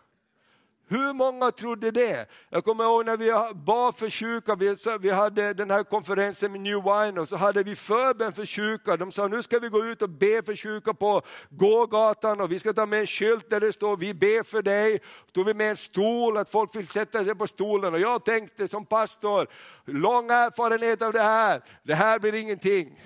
Hur 0.91 1.13
många 1.13 1.51
trodde 1.51 1.91
det? 1.91 2.29
Jag 2.49 2.63
kommer 2.63 2.83
ihåg 2.83 3.05
när 3.05 3.17
vi 3.17 3.53
bad 3.55 3.95
för 3.95 4.09
sjuka, 4.09 4.55
vi 4.99 5.09
hade 5.09 5.53
den 5.53 5.71
här 5.71 5.83
konferensen 5.83 6.51
med 6.51 6.61
New 6.61 6.83
Wine 6.83 7.21
och 7.21 7.27
så 7.27 7.35
hade 7.35 7.63
vi 7.63 7.75
förbön 7.75 8.33
för 8.33 8.45
sjuka. 8.45 8.97
De 8.97 9.11
sa 9.11 9.27
nu 9.27 9.41
ska 9.41 9.59
vi 9.59 9.69
gå 9.69 9.85
ut 9.85 10.01
och 10.01 10.09
be 10.09 10.43
för 10.45 10.55
sjuka 10.55 10.93
på 10.93 11.21
gågatan 11.49 12.41
och 12.41 12.51
vi 12.51 12.59
ska 12.59 12.73
ta 12.73 12.85
med 12.85 12.99
en 12.99 13.07
skylt 13.07 13.49
där 13.49 13.59
det 13.59 13.73
står 13.73 13.97
vi 13.97 14.13
ber 14.13 14.43
för 14.43 14.61
dig. 14.61 14.99
Då 15.25 15.31
tog 15.31 15.45
vi 15.45 15.53
med 15.53 15.69
en 15.69 15.77
stol, 15.77 16.37
att 16.37 16.49
folk 16.49 16.75
vill 16.75 16.87
sätta 16.87 17.25
sig 17.25 17.35
på 17.35 17.47
stolen 17.47 17.93
och 17.93 17.99
jag 17.99 18.25
tänkte 18.25 18.67
som 18.67 18.85
pastor, 18.85 19.47
lång 19.85 20.29
erfarenhet 20.29 21.01
av 21.01 21.13
det 21.13 21.21
här, 21.21 21.63
det 21.83 21.95
här 21.95 22.19
blir 22.19 22.35
ingenting. 22.35 23.01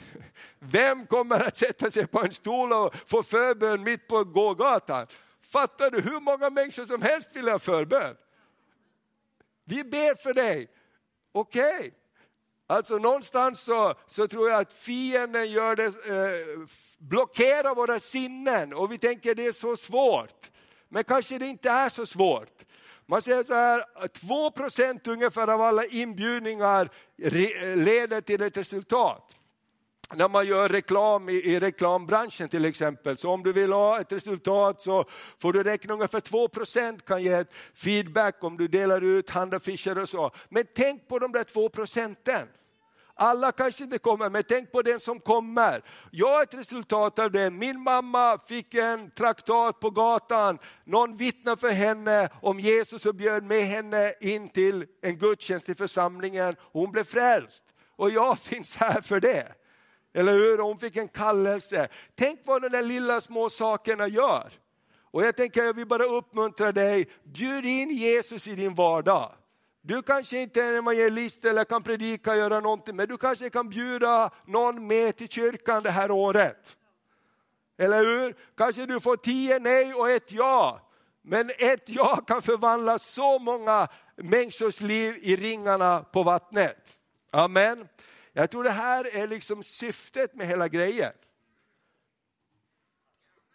Vem 0.59 1.07
kommer 1.07 1.39
att 1.39 1.57
sätta 1.57 1.91
sig 1.91 2.07
på 2.07 2.19
en 2.19 2.31
stol 2.31 2.73
och 2.73 2.95
få 3.05 3.23
förbön 3.23 3.83
mitt 3.83 4.07
på 4.07 4.23
gågatan? 4.23 5.07
Fattar 5.53 5.91
du 5.91 6.01
hur 6.01 6.19
många 6.19 6.49
människor 6.49 6.85
som 6.85 7.01
helst 7.01 7.29
vill 7.33 7.47
ha 7.47 7.59
förbön? 7.59 8.15
Vi 9.65 9.83
ber 9.83 10.15
för 10.15 10.33
dig. 10.33 10.67
Okej. 11.31 11.77
Okay. 11.77 11.91
Alltså 12.67 12.97
någonstans 12.97 13.61
så, 13.61 13.93
så 14.07 14.27
tror 14.27 14.49
jag 14.49 14.59
att 14.59 14.73
fienden 14.73 15.51
gör 15.51 15.75
det, 15.75 15.85
eh, 15.85 16.67
blockerar 16.97 17.75
våra 17.75 17.99
sinnen 17.99 18.73
och 18.73 18.91
vi 18.91 18.97
tänker 18.97 19.35
det 19.35 19.45
är 19.45 19.51
så 19.51 19.77
svårt. 19.77 20.51
Men 20.89 21.03
kanske 21.03 21.37
det 21.37 21.47
inte 21.47 21.69
är 21.69 21.89
så 21.89 22.05
svårt. 22.05 22.65
Man 23.05 23.21
säger 23.21 23.43
så 23.43 23.53
här, 23.53 24.07
2 24.07 24.51
procent 24.51 25.07
ungefär 25.07 25.47
av 25.47 25.61
alla 25.61 25.85
inbjudningar 25.85 26.89
leder 27.75 28.21
till 28.21 28.41
ett 28.41 28.57
resultat 28.57 29.35
när 30.15 30.29
man 30.29 30.47
gör 30.47 30.69
reklam 30.69 31.29
i, 31.29 31.33
i, 31.33 31.59
reklambranschen 31.59 32.49
till 32.49 32.65
exempel. 32.65 33.17
Så 33.17 33.29
om 33.29 33.43
du 33.43 33.53
vill 33.53 33.71
ha 33.71 33.99
ett 33.99 34.11
resultat 34.11 34.81
så 34.81 35.05
får 35.41 35.53
du 35.53 35.63
räkna 35.63 35.93
ungefär 35.93 36.19
2% 36.19 37.05
kan 37.05 37.23
ge 37.23 37.33
ett 37.33 37.53
feedback 37.73 38.43
om 38.43 38.57
du 38.57 38.67
delar 38.67 39.01
ut 39.01 39.29
handaffischer 39.29 39.97
och 39.97 40.09
så. 40.09 40.31
Men 40.49 40.63
tänk 40.75 41.07
på 41.07 41.19
de 41.19 41.31
där 41.31 41.43
2 41.43 41.69
procenten. 41.69 42.47
Alla 43.15 43.51
kanske 43.51 43.83
inte 43.83 43.97
kommer, 43.97 44.29
men 44.29 44.43
tänk 44.43 44.71
på 44.71 44.81
den 44.81 44.99
som 44.99 45.19
kommer. 45.19 45.83
Jag 46.11 46.39
är 46.39 46.43
ett 46.43 46.53
resultat 46.53 47.19
av 47.19 47.31
det. 47.31 47.49
Min 47.49 47.79
mamma 47.79 48.39
fick 48.47 48.73
en 48.73 49.11
traktat 49.11 49.79
på 49.79 49.89
gatan, 49.89 50.59
någon 50.83 51.15
vittnade 51.15 51.61
för 51.61 51.69
henne 51.69 52.29
om 52.41 52.59
Jesus 52.59 53.05
och 53.05 53.15
bjöd 53.15 53.43
med 53.43 53.63
henne 53.63 54.13
in 54.21 54.49
till 54.49 54.85
en 55.01 55.17
gudstjänst 55.17 55.69
i 55.69 55.75
församlingen. 55.75 56.55
Hon 56.71 56.91
blev 56.91 57.03
frälst 57.03 57.63
och 57.95 58.11
jag 58.11 58.39
finns 58.39 58.77
här 58.77 59.01
för 59.01 59.19
det. 59.19 59.62
Eller 60.13 60.33
hur? 60.33 60.57
Hon 60.57 60.79
fick 60.79 60.97
en 60.97 61.07
kallelse. 61.07 61.87
Tänk 62.15 62.39
vad 62.45 62.61
de 62.61 62.69
där 62.69 62.83
lilla 62.83 63.21
små 63.21 63.49
sakerna 63.49 64.07
gör. 64.07 64.51
Och 65.11 65.23
jag 65.23 65.35
tänker, 65.35 65.63
jag 65.63 65.73
vill 65.73 65.87
bara 65.87 66.05
uppmuntra 66.05 66.71
dig, 66.71 67.07
bjud 67.23 67.65
in 67.65 67.89
Jesus 67.89 68.47
i 68.47 68.55
din 68.55 68.75
vardag. 68.75 69.33
Du 69.81 70.01
kanske 70.01 70.39
inte 70.39 70.61
är 70.63 70.69
en 70.69 70.75
evangelist 70.75 71.45
eller 71.45 71.63
kan 71.63 71.83
predika 71.83 72.31
och 72.31 72.37
göra 72.37 72.59
någonting, 72.59 72.95
men 72.95 73.07
du 73.07 73.17
kanske 73.17 73.49
kan 73.49 73.69
bjuda 73.69 74.31
någon 74.45 74.87
med 74.87 75.15
till 75.15 75.29
kyrkan 75.29 75.83
det 75.83 75.91
här 75.91 76.11
året. 76.11 76.77
Eller 77.77 78.03
hur? 78.03 78.35
Kanske 78.57 78.85
du 78.85 78.99
får 78.99 79.17
tio 79.17 79.59
nej 79.59 79.93
och 79.93 80.09
ett 80.09 80.31
ja. 80.31 80.89
Men 81.21 81.49
ett 81.57 81.89
ja 81.89 82.15
kan 82.15 82.41
förvandla 82.41 82.99
så 82.99 83.39
många 83.39 83.87
människors 84.15 84.81
liv 84.81 85.15
i 85.21 85.35
ringarna 85.35 86.03
på 86.03 86.23
vattnet. 86.23 86.97
Amen. 87.31 87.87
Jag 88.33 88.51
tror 88.51 88.63
det 88.63 88.69
här 88.69 89.15
är 89.15 89.27
liksom 89.27 89.63
syftet 89.63 90.35
med 90.35 90.47
hela 90.47 90.67
grejen. 90.67 91.13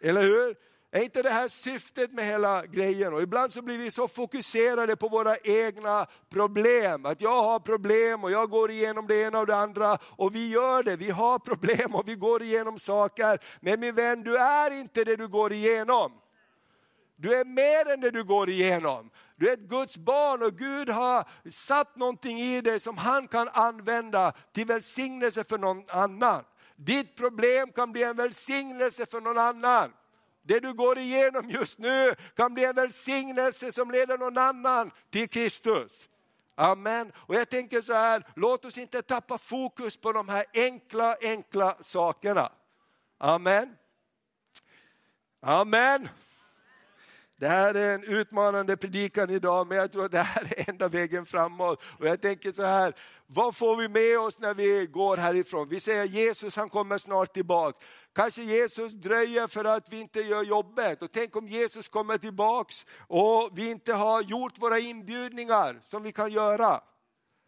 Eller 0.01 0.21
hur? 0.21 0.55
Är 0.91 1.03
inte 1.03 1.21
det 1.21 1.29
här 1.29 1.47
syftet 1.47 2.11
med 2.11 2.25
hela 2.25 2.65
grejen? 2.65 3.13
Och 3.13 3.21
ibland 3.21 3.53
så 3.53 3.61
blir 3.61 3.77
vi 3.77 3.91
så 3.91 4.07
fokuserade 4.07 4.95
på 4.95 5.07
våra 5.07 5.35
egna 5.37 6.07
problem. 6.29 7.05
Att 7.05 7.21
jag 7.21 7.43
har 7.43 7.59
problem 7.59 8.23
och 8.23 8.31
jag 8.31 8.49
går 8.49 8.71
igenom 8.71 9.07
det 9.07 9.21
ena 9.21 9.39
och 9.39 9.47
det 9.47 9.55
andra. 9.55 9.97
Och 10.03 10.35
vi 10.35 10.49
gör 10.49 10.83
det, 10.83 10.95
vi 10.95 11.09
har 11.09 11.39
problem 11.39 11.95
och 11.95 12.07
vi 12.07 12.15
går 12.15 12.43
igenom 12.43 12.79
saker. 12.79 13.39
Men 13.59 13.79
min 13.79 13.95
vän, 13.95 14.23
du 14.23 14.37
är 14.37 14.71
inte 14.71 15.03
det 15.03 15.15
du 15.15 15.27
går 15.27 15.53
igenom. 15.53 16.11
Du 17.15 17.35
är 17.35 17.45
mer 17.45 17.93
än 17.93 18.01
det 18.01 18.11
du 18.11 18.23
går 18.23 18.49
igenom. 18.49 19.09
Du 19.39 19.49
är 19.49 19.53
ett 19.53 19.59
Guds 19.59 19.97
barn 19.97 20.43
och 20.43 20.57
Gud 20.57 20.89
har 20.89 21.29
satt 21.51 21.95
någonting 21.95 22.39
i 22.39 22.61
dig 22.61 22.79
som 22.79 22.97
han 22.97 23.27
kan 23.27 23.47
använda 23.47 24.33
till 24.51 24.65
välsignelse 24.65 25.43
för 25.43 25.57
någon 25.57 25.83
annan. 25.89 26.43
Ditt 26.75 27.15
problem 27.15 27.71
kan 27.71 27.91
bli 27.91 28.03
en 28.03 28.15
välsignelse 28.15 29.05
för 29.05 29.21
någon 29.21 29.37
annan. 29.37 29.93
Det 30.41 30.59
du 30.59 30.73
går 30.73 30.97
igenom 30.97 31.49
just 31.49 31.79
nu 31.79 32.15
kan 32.35 32.53
bli 32.53 32.65
en 32.65 32.75
välsignelse 32.75 33.71
som 33.71 33.91
leder 33.91 34.17
någon 34.17 34.37
annan 34.37 34.91
till 35.09 35.29
Kristus. 35.29 36.09
Amen. 36.55 37.11
Och 37.15 37.35
jag 37.35 37.49
tänker 37.49 37.81
så 37.81 37.93
här, 37.93 38.27
låt 38.35 38.65
oss 38.65 38.77
inte 38.77 39.01
tappa 39.01 39.37
fokus 39.37 39.97
på 39.97 40.11
de 40.11 40.29
här 40.29 40.45
enkla, 40.53 41.15
enkla 41.21 41.77
sakerna. 41.81 42.51
Amen. 43.17 43.75
Amen. 45.41 46.09
Det 47.39 47.47
här 47.47 47.73
är 47.73 47.95
en 47.95 48.03
utmanande 48.03 48.77
predikan 48.77 49.29
idag, 49.29 49.67
men 49.67 49.77
jag 49.77 49.91
tror 49.91 50.05
att 50.05 50.11
det 50.11 50.21
här 50.21 50.53
är 50.57 50.69
enda 50.69 50.87
vägen 50.87 51.25
framåt. 51.25 51.83
Och 51.99 52.07
jag 52.07 52.21
tänker 52.21 52.51
så 52.51 52.63
här, 52.63 52.93
vad 53.27 53.55
får 53.55 53.75
vi 53.75 53.89
med 53.89 54.19
oss 54.19 54.39
när 54.39 54.53
vi 54.53 54.87
går 54.91 55.17
härifrån? 55.17 55.67
Vi 55.67 55.79
säger 55.79 56.03
Jesus 56.03 56.55
han 56.55 56.69
kommer 56.69 56.97
snart 56.97 57.33
tillbaka. 57.33 57.85
Kanske 58.15 58.41
Jesus 58.41 58.93
dröjer 58.93 59.47
för 59.47 59.65
att 59.65 59.93
vi 59.93 59.99
inte 59.99 60.21
gör 60.21 60.43
jobbet. 60.43 61.01
Och 61.01 61.11
tänk 61.11 61.35
om 61.35 61.47
Jesus 61.47 61.89
kommer 61.89 62.17
tillbaks 62.17 62.85
och 63.07 63.49
vi 63.53 63.69
inte 63.69 63.93
har 63.93 64.21
gjort 64.21 64.57
våra 64.57 64.79
inbjudningar 64.79 65.79
som 65.83 66.03
vi 66.03 66.11
kan 66.11 66.31
göra. 66.31 66.81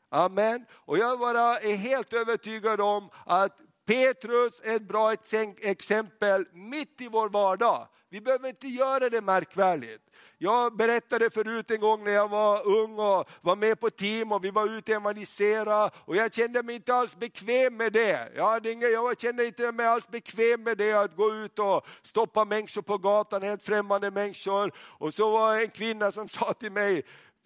Amen. 0.09 0.65
Och 0.71 0.97
jag 0.97 1.19
bara 1.19 1.57
är 1.57 1.75
helt 1.75 2.13
övertygad 2.13 2.81
om 2.81 3.09
att 3.25 3.57
Petrus 3.85 4.61
är 4.63 4.75
ett 4.75 4.87
bra 4.87 5.13
exempel 5.61 6.45
mitt 6.53 7.01
i 7.01 7.07
vår 7.07 7.29
vardag. 7.29 7.87
Vi 8.13 8.21
behöver 8.21 8.49
inte 8.49 8.67
göra 8.67 9.09
det 9.09 9.21
märkvärdigt. 9.21 10.01
Jag 10.37 10.77
berättade 10.77 11.29
förut 11.29 11.71
en 11.71 11.79
gång 11.79 12.03
när 12.03 12.11
jag 12.11 12.27
var 12.27 12.67
ung 12.67 12.99
och 12.99 13.29
var 13.41 13.55
med 13.55 13.79
på 13.79 13.89
team 13.89 14.31
och 14.31 14.45
vi 14.45 14.51
var 14.51 14.77
ute 14.77 14.91
och 14.91 15.01
evangelisera 15.01 15.91
och 15.95 16.15
jag 16.15 16.33
kände 16.33 16.63
mig 16.63 16.75
inte 16.75 16.95
alls 16.95 17.15
bekväm 17.15 17.77
med 17.77 17.93
det. 17.93 18.31
Jag, 18.35 18.47
hade 18.47 18.71
inga, 18.71 18.87
jag 18.87 19.19
kände 19.19 19.45
inte 19.45 19.71
mig 19.71 19.85
alls 19.85 20.09
bekväm 20.09 20.63
med 20.63 20.77
det 20.77 20.93
att 20.93 21.15
gå 21.15 21.33
ut 21.33 21.59
och 21.59 21.85
stoppa 22.01 22.45
människor 22.45 22.81
på 22.81 22.97
gatan, 22.97 23.41
helt 23.41 23.63
främmande 23.63 24.11
människor. 24.11 24.73
Och 24.77 25.13
så 25.13 25.31
var 25.31 25.55
det 25.55 25.63
en 25.63 25.69
kvinna 25.69 26.11
som 26.11 26.27
sa 26.27 26.53
till 26.53 26.71
mig, 26.71 27.03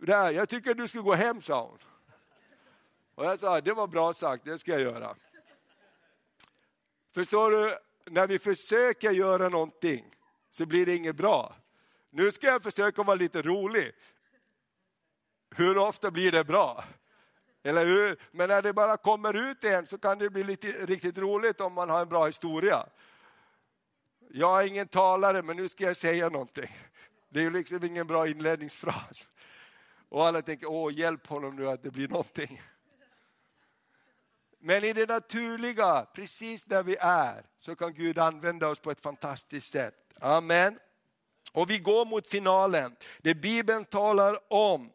jag 0.08 0.50
tycker 0.50 0.74
du 0.74 0.88
skulle 0.88 1.04
gå 1.04 1.14
hem 1.14 1.42
sa 1.42 1.68
hon. 1.68 1.80
Och 3.16 3.26
jag 3.26 3.40
sa, 3.40 3.62
det 3.62 3.74
var 3.74 3.88
bra 3.88 4.14
sagt, 4.14 4.46
det 4.46 4.60
ska 4.60 4.72
jag 4.72 4.82
göra. 4.82 5.16
Förstår 7.14 7.52
du, 7.52 7.76
när 8.06 8.28
vi 8.28 8.40
försöker 8.40 9.12
göra 9.12 9.50
någonting 9.50 10.15
så 10.56 10.66
blir 10.66 10.86
det 10.86 10.96
inget 10.96 11.16
bra. 11.16 11.56
Nu 12.10 12.32
ska 12.32 12.48
jag 12.48 12.64
försöka 12.64 13.04
vara 13.04 13.16
lite 13.16 13.42
rolig. 13.42 13.92
Hur 15.56 15.78
ofta 15.78 16.12
blir 16.12 16.32
det 16.32 16.44
bra? 16.44 16.84
Eller 17.64 17.86
hur? 17.86 18.22
Men 18.32 18.50
när 18.50 18.62
det 18.62 18.74
bara 18.74 18.98
kommer 18.98 19.50
ut 19.52 19.64
en 19.64 19.86
så 19.86 19.98
kan 19.98 20.20
det 20.20 20.30
bli 20.30 20.44
lite, 20.44 20.68
riktigt 20.68 21.18
roligt 21.18 21.62
om 21.62 21.74
man 21.74 21.90
har 21.90 22.02
en 22.02 22.10
bra 22.10 22.26
historia. 22.26 22.86
Jag 24.30 24.64
är 24.64 24.68
ingen 24.68 24.88
talare 24.88 25.42
men 25.42 25.58
nu 25.58 25.70
ska 25.70 25.84
jag 25.84 25.98
säga 25.98 26.30
någonting. 26.30 26.78
Det 27.30 27.40
är 27.40 27.44
ju 27.44 27.50
liksom 27.50 27.84
ingen 27.84 28.08
bra 28.08 28.28
inledningsfras. 28.28 29.30
Och 30.10 30.26
alla 30.26 30.42
tänker, 30.42 30.68
åh 30.70 30.94
hjälp 30.94 31.28
honom 31.28 31.56
nu 31.56 31.70
att 31.70 31.84
det 31.84 31.92
blir 31.92 32.08
någonting. 32.08 32.62
Men 34.68 34.84
i 34.84 34.94
det 34.94 35.10
naturliga, 35.10 36.06
precis 36.14 36.64
där 36.64 36.84
vi 36.84 36.96
är, 37.00 37.46
så 37.60 37.76
kan 37.76 37.94
Gud 37.94 38.20
använda 38.20 38.68
oss 38.68 38.80
på 38.80 38.92
ett 38.92 39.02
fantastiskt 39.02 39.72
sätt. 39.72 39.96
Amen. 40.22 40.80
Och 41.52 41.70
vi 41.70 41.80
går 41.80 42.06
mot 42.06 42.28
finalen. 42.28 42.96
Det 43.22 43.36
Bibeln 43.36 43.86
talar 43.86 44.54
om 44.54 44.90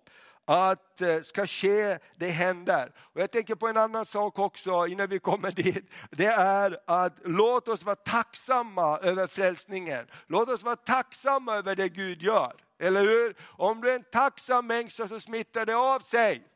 att 0.45 1.01
eh, 1.01 1.21
ska 1.21 1.47
ske, 1.47 1.99
det 2.17 2.29
händer. 2.29 2.93
Och 2.99 3.21
jag 3.21 3.31
tänker 3.31 3.55
på 3.55 3.69
en 3.69 3.77
annan 3.77 4.07
sak 4.07 4.39
också 4.39 4.87
innan 4.87 5.09
vi 5.09 5.19
kommer 5.19 5.51
dit. 5.51 5.91
Det 6.11 6.27
är 6.27 6.79
att 6.87 7.19
låt 7.25 7.69
oss 7.69 7.83
vara 7.83 7.97
tacksamma 7.97 8.99
över 8.99 9.27
frälsningen. 9.27 10.07
Låt 10.27 10.49
oss 10.49 10.63
vara 10.63 10.77
tacksamma 10.77 11.55
över 11.57 11.77
det 11.77 11.89
Gud 11.89 12.23
gör. 12.23 12.53
Eller 12.79 13.01
hur? 13.01 13.37
Om 13.43 13.81
du 13.81 13.91
är 13.91 13.95
en 13.95 14.05
tacksam 14.13 14.67
människa 14.67 15.09
så 15.09 15.21
smittar 15.21 15.67
det 15.67 15.77
av 15.77 16.01
sig. 16.01 16.50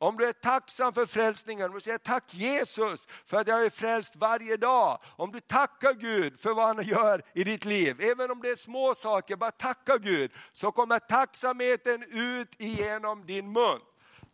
Om 0.00 0.16
du 0.16 0.28
är 0.28 0.32
tacksam 0.32 0.92
för 0.92 1.06
frälsningen, 1.06 1.66
om 1.66 1.74
du 1.74 1.80
säger 1.80 1.98
tack 1.98 2.34
Jesus 2.34 3.06
för 3.24 3.36
att 3.36 3.46
jag 3.46 3.64
är 3.64 3.70
frälst 3.70 4.16
varje 4.16 4.56
dag. 4.56 5.00
Om 5.16 5.32
du 5.32 5.40
tackar 5.40 5.92
Gud 5.92 6.40
för 6.40 6.54
vad 6.54 6.76
han 6.76 6.86
gör 6.86 7.22
i 7.34 7.44
ditt 7.44 7.64
liv, 7.64 7.96
även 8.00 8.30
om 8.30 8.40
det 8.42 8.48
är 8.48 8.56
små 8.56 8.94
saker, 8.94 9.36
bara 9.36 9.50
tacka 9.50 9.98
Gud. 9.98 10.30
Så 10.52 10.72
kommer 10.72 10.98
tacksamheten 10.98 12.04
ut 12.10 12.48
igenom 12.58 13.26
din 13.26 13.52
mun. 13.52 13.80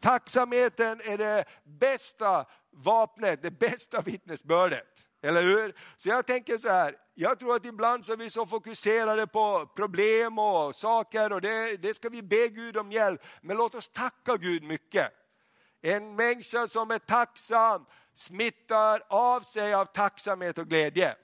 Tacksamheten 0.01 1.01
är 1.01 1.19
det 1.19 1.45
bästa 1.65 2.47
vapnet, 2.71 3.43
det 3.43 3.51
bästa 3.51 4.01
vittnesbördet. 4.01 4.87
Eller 5.23 5.43
hur? 5.43 5.75
Så 5.97 6.09
jag 6.09 6.27
tänker 6.27 6.59
så 6.59 6.69
här, 6.69 6.95
jag 7.15 7.39
tror 7.39 7.57
att 7.57 7.67
ibland 7.67 8.05
så 8.05 8.13
är 8.13 8.17
vi 8.17 8.31
så 8.31 8.47
fokuserade 8.47 9.27
på 9.27 9.67
problem 9.77 10.39
och 10.39 10.75
saker 10.75 11.33
och 11.33 11.41
det, 11.41 11.83
det 11.83 11.95
ska 11.95 12.09
vi 12.09 12.23
be 12.23 12.49
Gud 12.49 12.77
om 12.77 12.91
hjälp. 12.91 13.23
Men 13.43 13.57
låt 13.57 13.75
oss 13.75 13.89
tacka 13.89 14.37
Gud 14.37 14.63
mycket. 14.63 15.24
En 15.87 16.17
människa 16.17 16.69
som 16.69 16.91
är 16.91 16.99
tacksam 16.99 17.87
smittar 18.15 19.03
av 19.09 19.41
sig 19.41 19.75
av 19.75 19.85
tacksamhet 19.85 20.59
och 20.59 20.69
glädje. 20.69 21.15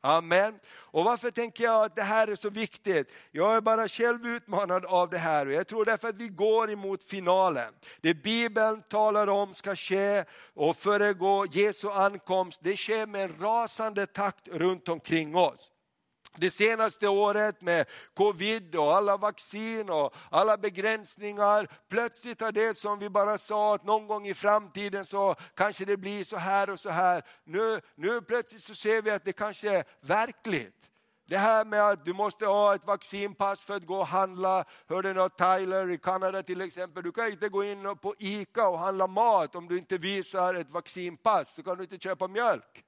Amen. 0.00 0.58
Och 0.68 1.04
varför 1.04 1.30
tänker 1.30 1.64
jag 1.64 1.84
att 1.84 1.96
det 1.96 2.02
här 2.02 2.28
är 2.28 2.34
så 2.36 2.50
viktigt? 2.50 3.12
Jag 3.30 3.56
är 3.56 3.60
bara 3.60 3.88
själv 3.88 4.26
utmanad 4.26 4.84
av 4.84 5.10
det 5.10 5.18
här 5.18 5.46
och 5.46 5.52
jag 5.52 5.66
tror 5.66 5.84
därför 5.84 6.08
att 6.08 6.16
vi 6.16 6.28
går 6.28 6.70
emot 6.70 7.02
finalen. 7.02 7.74
Det 8.00 8.14
Bibeln 8.14 8.82
talar 8.82 9.26
om 9.26 9.54
ska 9.54 9.76
ske 9.76 10.24
och 10.54 10.76
föregå 10.76 11.46
Jesu 11.50 11.90
ankomst, 11.90 12.60
det 12.64 12.76
sker 12.76 13.06
med 13.06 13.24
en 13.24 13.34
rasande 13.40 14.06
takt 14.06 14.48
runt 14.48 14.88
omkring 14.88 15.36
oss 15.36 15.70
det 16.36 16.50
senaste 16.50 17.08
året 17.08 17.60
med 17.60 17.86
covid 18.14 18.76
och 18.76 18.96
alla 18.96 19.16
vaccin 19.16 19.90
och 19.90 20.14
alla 20.30 20.56
begränsningar. 20.56 21.68
Plötsligt 21.88 22.40
har 22.40 22.52
det 22.52 22.76
som 22.76 22.98
vi 22.98 23.08
bara 23.08 23.38
sa 23.38 23.74
att 23.74 23.84
någon 23.84 24.06
gång 24.06 24.26
i 24.26 24.34
framtiden 24.34 25.04
så 25.04 25.34
kanske 25.54 25.84
det 25.84 25.96
blir 25.96 26.24
så 26.24 26.36
här 26.36 26.70
och 26.70 26.80
så 26.80 26.90
här. 26.90 27.24
Nu, 27.44 27.80
nu 27.94 28.20
plötsligt 28.20 28.62
så 28.62 28.74
ser 28.74 29.02
vi 29.02 29.10
att 29.10 29.24
det 29.24 29.32
kanske 29.32 29.76
är 29.76 29.84
verkligt. 30.00 30.90
Det 31.30 31.38
här 31.38 31.64
med 31.64 31.88
att 31.88 32.04
du 32.04 32.12
måste 32.12 32.46
ha 32.46 32.74
ett 32.74 32.86
vaccinpass 32.86 33.62
för 33.62 33.76
att 33.76 33.86
gå 33.86 33.98
och 33.98 34.06
handla. 34.06 34.64
Hörde 34.88 35.12
ni 35.12 35.28
Tyler 35.38 35.90
i 35.90 35.98
Kanada 35.98 36.42
till 36.42 36.60
exempel, 36.60 37.02
du 37.02 37.12
kan 37.12 37.26
inte 37.26 37.48
gå 37.48 37.64
in 37.64 37.96
på 38.02 38.14
ICA 38.18 38.68
och 38.68 38.78
handla 38.78 39.06
mat 39.06 39.54
om 39.54 39.68
du 39.68 39.78
inte 39.78 39.98
visar 39.98 40.54
ett 40.54 40.70
vaccinpass, 40.70 41.54
så 41.54 41.62
kan 41.62 41.76
du 41.76 41.82
inte 41.82 41.98
köpa 41.98 42.28
mjölk 42.28 42.84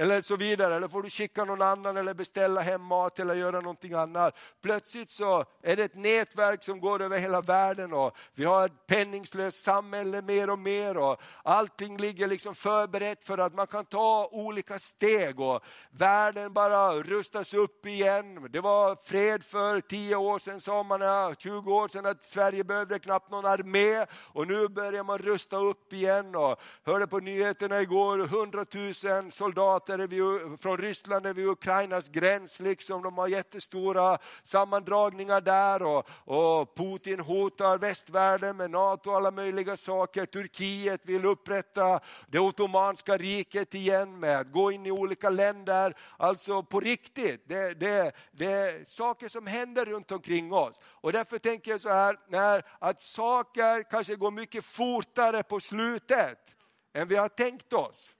eller 0.00 0.22
så 0.22 0.36
vidare. 0.36 0.76
Eller 0.76 0.88
får 0.88 1.02
du 1.02 1.10
skicka 1.10 1.44
någon 1.44 1.62
annan 1.62 1.96
eller 1.96 2.14
beställa 2.14 2.60
hem 2.60 2.82
mat 2.82 3.18
eller 3.18 3.34
göra 3.34 3.60
någonting 3.60 3.92
annat. 3.92 4.34
Plötsligt 4.62 5.10
så 5.10 5.44
är 5.62 5.76
det 5.76 5.84
ett 5.84 5.94
nätverk 5.94 6.64
som 6.64 6.80
går 6.80 7.02
över 7.02 7.18
hela 7.18 7.40
världen 7.40 7.92
och 7.92 8.16
vi 8.34 8.44
har 8.44 8.66
ett 8.66 8.86
penningslöst 8.86 9.62
samhälle 9.62 10.22
mer 10.22 10.50
och 10.50 10.58
mer 10.58 10.96
och 10.96 11.20
allting 11.44 11.96
ligger 11.96 12.28
liksom 12.28 12.54
förberett 12.54 13.24
för 13.24 13.38
att 13.38 13.54
man 13.54 13.66
kan 13.66 13.84
ta 13.84 14.28
olika 14.32 14.78
steg 14.78 15.40
och 15.40 15.62
världen 15.90 16.52
bara 16.52 16.92
rustas 16.92 17.54
upp 17.54 17.86
igen. 17.86 18.48
Det 18.52 18.60
var 18.60 18.96
fred 19.04 19.44
för 19.44 19.80
10 19.80 20.16
år 20.16 20.38
sedan 20.38 20.60
sa 20.60 20.82
man, 20.82 21.00
20 21.38 21.74
år 21.74 21.88
sedan 21.88 22.06
att 22.06 22.24
Sverige 22.24 22.64
behövde 22.64 22.98
knappt 22.98 23.30
någon 23.30 23.46
armé 23.46 24.06
och 24.12 24.46
nu 24.46 24.68
börjar 24.68 25.04
man 25.04 25.18
rusta 25.18 25.56
upp 25.56 25.92
igen 25.92 26.34
och 26.34 26.60
hörde 26.84 27.06
på 27.06 27.18
nyheterna 27.18 27.80
igår 27.80 28.20
100 28.20 28.66
000 28.74 29.32
soldater 29.32 29.89
soldater 29.90 30.06
vid, 30.06 30.60
från 30.60 30.78
Ryssland 30.78 31.26
är 31.26 31.34
vid 31.34 31.46
Ukrainas 31.46 32.08
gräns, 32.08 32.60
liksom. 32.60 33.02
de 33.02 33.18
har 33.18 33.28
jättestora 33.28 34.18
sammandragningar 34.42 35.40
där 35.40 35.82
och, 35.82 36.08
och 36.24 36.76
Putin 36.76 37.20
hotar 37.20 37.78
västvärlden 37.78 38.56
med 38.56 38.70
NATO 38.70 39.10
och 39.10 39.16
alla 39.16 39.30
möjliga 39.30 39.76
saker. 39.76 40.26
Turkiet 40.26 41.06
vill 41.06 41.24
upprätta 41.24 42.00
det 42.28 42.38
ottomanska 42.38 43.16
riket 43.16 43.74
igen 43.74 44.20
med 44.20 44.38
att 44.38 44.52
gå 44.52 44.72
in 44.72 44.86
i 44.86 44.90
olika 44.90 45.30
länder. 45.30 45.96
Alltså 46.18 46.62
på 46.62 46.80
riktigt, 46.80 47.48
det, 47.48 47.80
det, 47.80 48.12
det 48.32 48.52
är 48.52 48.84
saker 48.84 49.28
som 49.28 49.46
händer 49.46 49.84
runt 49.84 50.12
omkring 50.12 50.52
oss. 50.52 50.80
Och 50.84 51.12
därför 51.12 51.38
tänker 51.38 51.70
jag 51.70 51.80
så 51.80 51.88
här, 51.88 52.16
när, 52.28 52.64
att 52.78 53.00
saker 53.00 53.90
kanske 53.90 54.16
går 54.16 54.30
mycket 54.30 54.64
fortare 54.64 55.42
på 55.42 55.60
slutet 55.60 56.56
än 56.94 57.08
vi 57.08 57.16
har 57.16 57.28
tänkt 57.28 57.72
oss. 57.72 58.14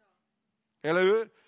Eller 0.82 1.02
hur? 1.02 1.39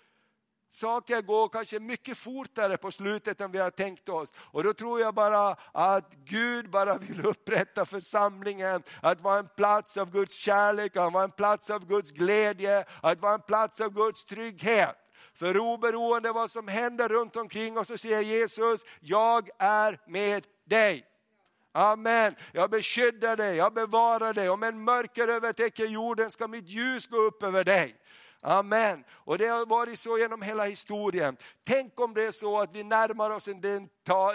Saker 0.73 1.21
går 1.21 1.49
kanske 1.49 1.79
mycket 1.79 2.17
fortare 2.17 2.77
på 2.77 2.91
slutet 2.91 3.41
än 3.41 3.51
vi 3.51 3.59
har 3.59 3.69
tänkt 3.69 4.09
oss. 4.09 4.33
Och 4.37 4.63
då 4.63 4.73
tror 4.73 5.01
jag 5.01 5.13
bara 5.13 5.57
att 5.71 6.13
Gud 6.25 6.69
bara 6.69 6.97
vill 6.97 7.25
upprätta 7.25 7.85
församlingen, 7.85 8.83
att 9.01 9.21
vara 9.21 9.39
en 9.39 9.47
plats 9.55 9.97
av 9.97 10.11
Guds 10.11 10.35
kärlek, 10.35 10.95
att 10.95 11.13
vara 11.13 11.23
en 11.23 11.31
plats 11.31 11.69
av 11.69 11.87
Guds 11.87 12.11
glädje, 12.11 12.85
att 13.01 13.21
vara 13.21 13.33
en 13.33 13.41
plats 13.41 13.81
av 13.81 13.93
Guds 13.93 14.25
trygghet. 14.25 14.95
För 15.33 15.57
oberoende 15.57 16.31
vad 16.31 16.51
som 16.51 16.67
händer 16.67 17.09
runt 17.09 17.35
omkring 17.35 17.77
oss 17.77 17.87
så 17.87 17.97
säger 17.97 18.21
Jesus, 18.21 18.81
jag 18.99 19.49
är 19.59 19.99
med 20.07 20.45
dig. 20.65 21.05
Amen. 21.71 22.35
Jag 22.51 22.69
beskyddar 22.69 23.37
dig, 23.37 23.55
jag 23.55 23.73
bevarar 23.73 24.33
dig. 24.33 24.49
Om 24.49 24.63
en 24.63 24.83
mörker 24.83 25.27
övertäcker 25.27 25.85
jorden 25.85 26.31
ska 26.31 26.47
mitt 26.47 26.69
ljus 26.69 27.07
gå 27.07 27.17
upp 27.17 27.43
över 27.43 27.63
dig. 27.63 27.95
Amen. 28.45 29.03
Och 29.11 29.37
det 29.37 29.45
har 29.45 29.65
varit 29.65 29.99
så 29.99 30.17
genom 30.17 30.41
hela 30.41 30.65
historien. 30.65 31.37
Tänk 31.63 31.99
om 31.99 32.13
det 32.13 32.23
är 32.23 32.31
så 32.31 32.59
att 32.59 32.75
vi 32.75 32.83
närmar 32.83 33.29
oss 33.29 33.45
den, 33.45 33.89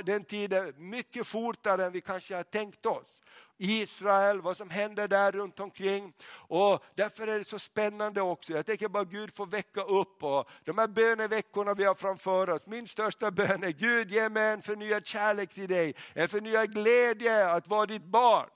den 0.04 0.24
tiden 0.24 0.74
mycket 0.76 1.26
fortare 1.26 1.84
än 1.84 1.92
vi 1.92 2.00
kanske 2.00 2.36
har 2.36 2.42
tänkt 2.42 2.86
oss. 2.86 3.22
Israel, 3.58 4.40
vad 4.40 4.56
som 4.56 4.70
händer 4.70 5.08
där 5.08 5.32
runt 5.32 5.60
omkring. 5.60 6.12
Och 6.30 6.84
därför 6.94 7.26
är 7.26 7.38
det 7.38 7.44
så 7.44 7.58
spännande 7.58 8.20
också. 8.20 8.52
Jag 8.52 8.66
tänker 8.66 8.88
bara 8.88 9.04
Gud 9.04 9.36
får 9.36 9.46
väcka 9.46 9.82
upp 9.82 10.24
och 10.24 10.48
de 10.64 10.78
här 10.78 10.88
böneveckorna 10.88 11.74
vi 11.74 11.84
har 11.84 11.94
framför 11.94 12.50
oss. 12.50 12.66
Min 12.66 12.88
största 12.88 13.30
bön 13.30 13.64
är 13.64 13.72
Gud 13.72 14.10
ge 14.10 14.28
mig 14.28 14.52
en 14.52 14.62
förnyad 14.62 15.06
kärlek 15.06 15.54
till 15.54 15.68
dig, 15.68 15.94
en 16.14 16.28
förnyad 16.28 16.74
glädje 16.74 17.50
att 17.50 17.68
vara 17.68 17.86
ditt 17.86 18.04
barn. 18.04 18.48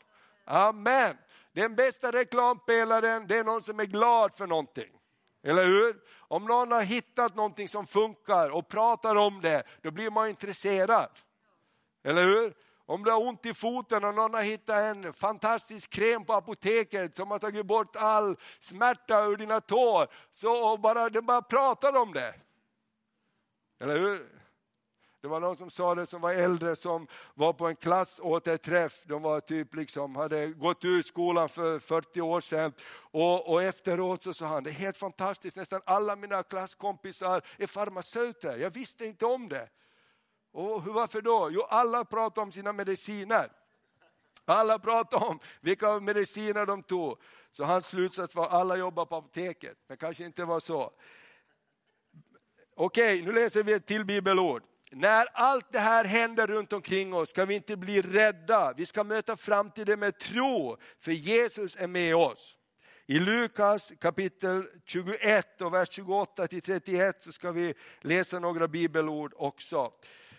Amen. 0.44 1.16
Den 1.52 1.74
bästa 1.74 2.10
reklampelaren 2.10 3.26
det 3.26 3.38
är 3.38 3.44
någon 3.44 3.62
som 3.62 3.80
är 3.80 3.84
glad 3.84 4.34
för 4.34 4.46
någonting. 4.46 5.01
Eller 5.42 5.64
hur? 5.64 5.96
Om 6.18 6.44
någon 6.44 6.72
har 6.72 6.82
hittat 6.82 7.34
någonting 7.34 7.68
som 7.68 7.86
funkar 7.86 8.50
och 8.50 8.68
pratar 8.68 9.16
om 9.16 9.40
det, 9.40 9.62
då 9.82 9.90
blir 9.90 10.10
man 10.10 10.28
intresserad. 10.28 11.10
Eller 12.04 12.24
hur? 12.24 12.54
Om 12.86 13.04
du 13.04 13.10
har 13.10 13.26
ont 13.26 13.46
i 13.46 13.54
foten 13.54 14.04
och 14.04 14.14
någon 14.14 14.34
har 14.34 14.42
hittat 14.42 14.76
en 14.76 15.12
fantastisk 15.12 15.90
kräm 15.90 16.24
på 16.24 16.32
apoteket 16.32 17.14
som 17.14 17.30
har 17.30 17.38
tagit 17.38 17.66
bort 17.66 17.96
all 17.96 18.36
smärta 18.58 19.24
ur 19.24 19.36
dina 19.36 19.60
tår, 19.60 20.08
så 20.30 20.76
bara, 20.76 21.08
de 21.08 21.20
bara 21.20 21.42
pratar 21.42 21.96
om 21.96 22.12
det. 22.12 22.34
Eller 23.80 23.98
hur? 23.98 24.41
Det 25.22 25.28
var 25.28 25.40
någon 25.40 25.56
som 25.56 25.70
sa 25.70 25.94
det 25.94 26.06
som 26.06 26.20
var 26.20 26.32
äldre 26.32 26.76
som 26.76 27.06
var 27.34 27.52
på 27.52 27.66
en 27.66 27.76
klassåterträff. 27.76 29.04
De 29.04 29.22
var 29.22 29.40
typ 29.40 29.74
liksom, 29.74 30.16
hade 30.16 30.46
gått 30.46 30.84
ut 30.84 31.06
skolan 31.06 31.48
för 31.48 31.78
40 31.78 32.20
år 32.20 32.40
sedan. 32.40 32.72
Och, 32.94 33.52
och 33.52 33.62
efteråt 33.62 34.22
så 34.22 34.34
sa 34.34 34.46
han, 34.46 34.62
det 34.62 34.70
är 34.70 34.74
helt 34.74 34.96
fantastiskt, 34.96 35.56
nästan 35.56 35.80
alla 35.84 36.16
mina 36.16 36.42
klasskompisar 36.42 37.42
är 37.58 37.66
farmaceuter. 37.66 38.58
Jag 38.58 38.70
visste 38.70 39.04
inte 39.06 39.26
om 39.26 39.48
det. 39.48 39.68
Och 40.52 40.84
varför 40.84 41.20
då? 41.20 41.48
Jo, 41.52 41.62
alla 41.62 42.04
pratar 42.04 42.42
om 42.42 42.52
sina 42.52 42.72
mediciner. 42.72 43.52
Alla 44.44 44.78
pratar 44.78 45.28
om 45.28 45.38
vilka 45.60 46.00
mediciner 46.00 46.66
de 46.66 46.82
tog. 46.82 47.18
Så 47.52 47.64
hans 47.64 47.86
slutsats 47.86 48.34
var 48.34 48.48
alla 48.48 48.76
jobbar 48.76 49.06
på 49.06 49.16
apoteket, 49.16 49.76
men 49.86 49.96
kanske 49.96 50.24
inte 50.24 50.44
var 50.44 50.60
så. 50.60 50.92
Okej, 52.74 53.22
nu 53.22 53.32
läser 53.32 53.62
vi 53.62 53.72
ett 53.72 53.86
till 53.86 54.04
bibelord 54.04 54.62
när 54.92 55.26
allt 55.32 55.72
det 55.72 55.78
här 55.78 56.04
händer 56.04 56.46
runt 56.46 56.72
omkring 56.72 57.14
oss 57.14 57.30
ska 57.30 57.44
vi 57.44 57.54
inte 57.54 57.76
bli 57.76 58.02
rädda. 58.02 58.72
Vi 58.76 58.86
ska 58.86 59.04
möta 59.04 59.36
framtiden 59.36 60.00
med 60.00 60.18
tro, 60.18 60.76
för 61.00 61.12
Jesus 61.12 61.76
är 61.76 61.88
med 61.88 62.16
oss. 62.16 62.58
I 63.06 63.18
Lukas 63.18 63.92
kapitel 64.00 64.64
21 64.84 65.60
och 65.60 65.74
vers 65.74 65.88
28 65.90 66.46
till 66.46 66.62
31 66.62 67.22
så 67.22 67.32
ska 67.32 67.50
vi 67.50 67.74
läsa 68.00 68.38
några 68.38 68.68
bibelord 68.68 69.32
också. 69.36 69.92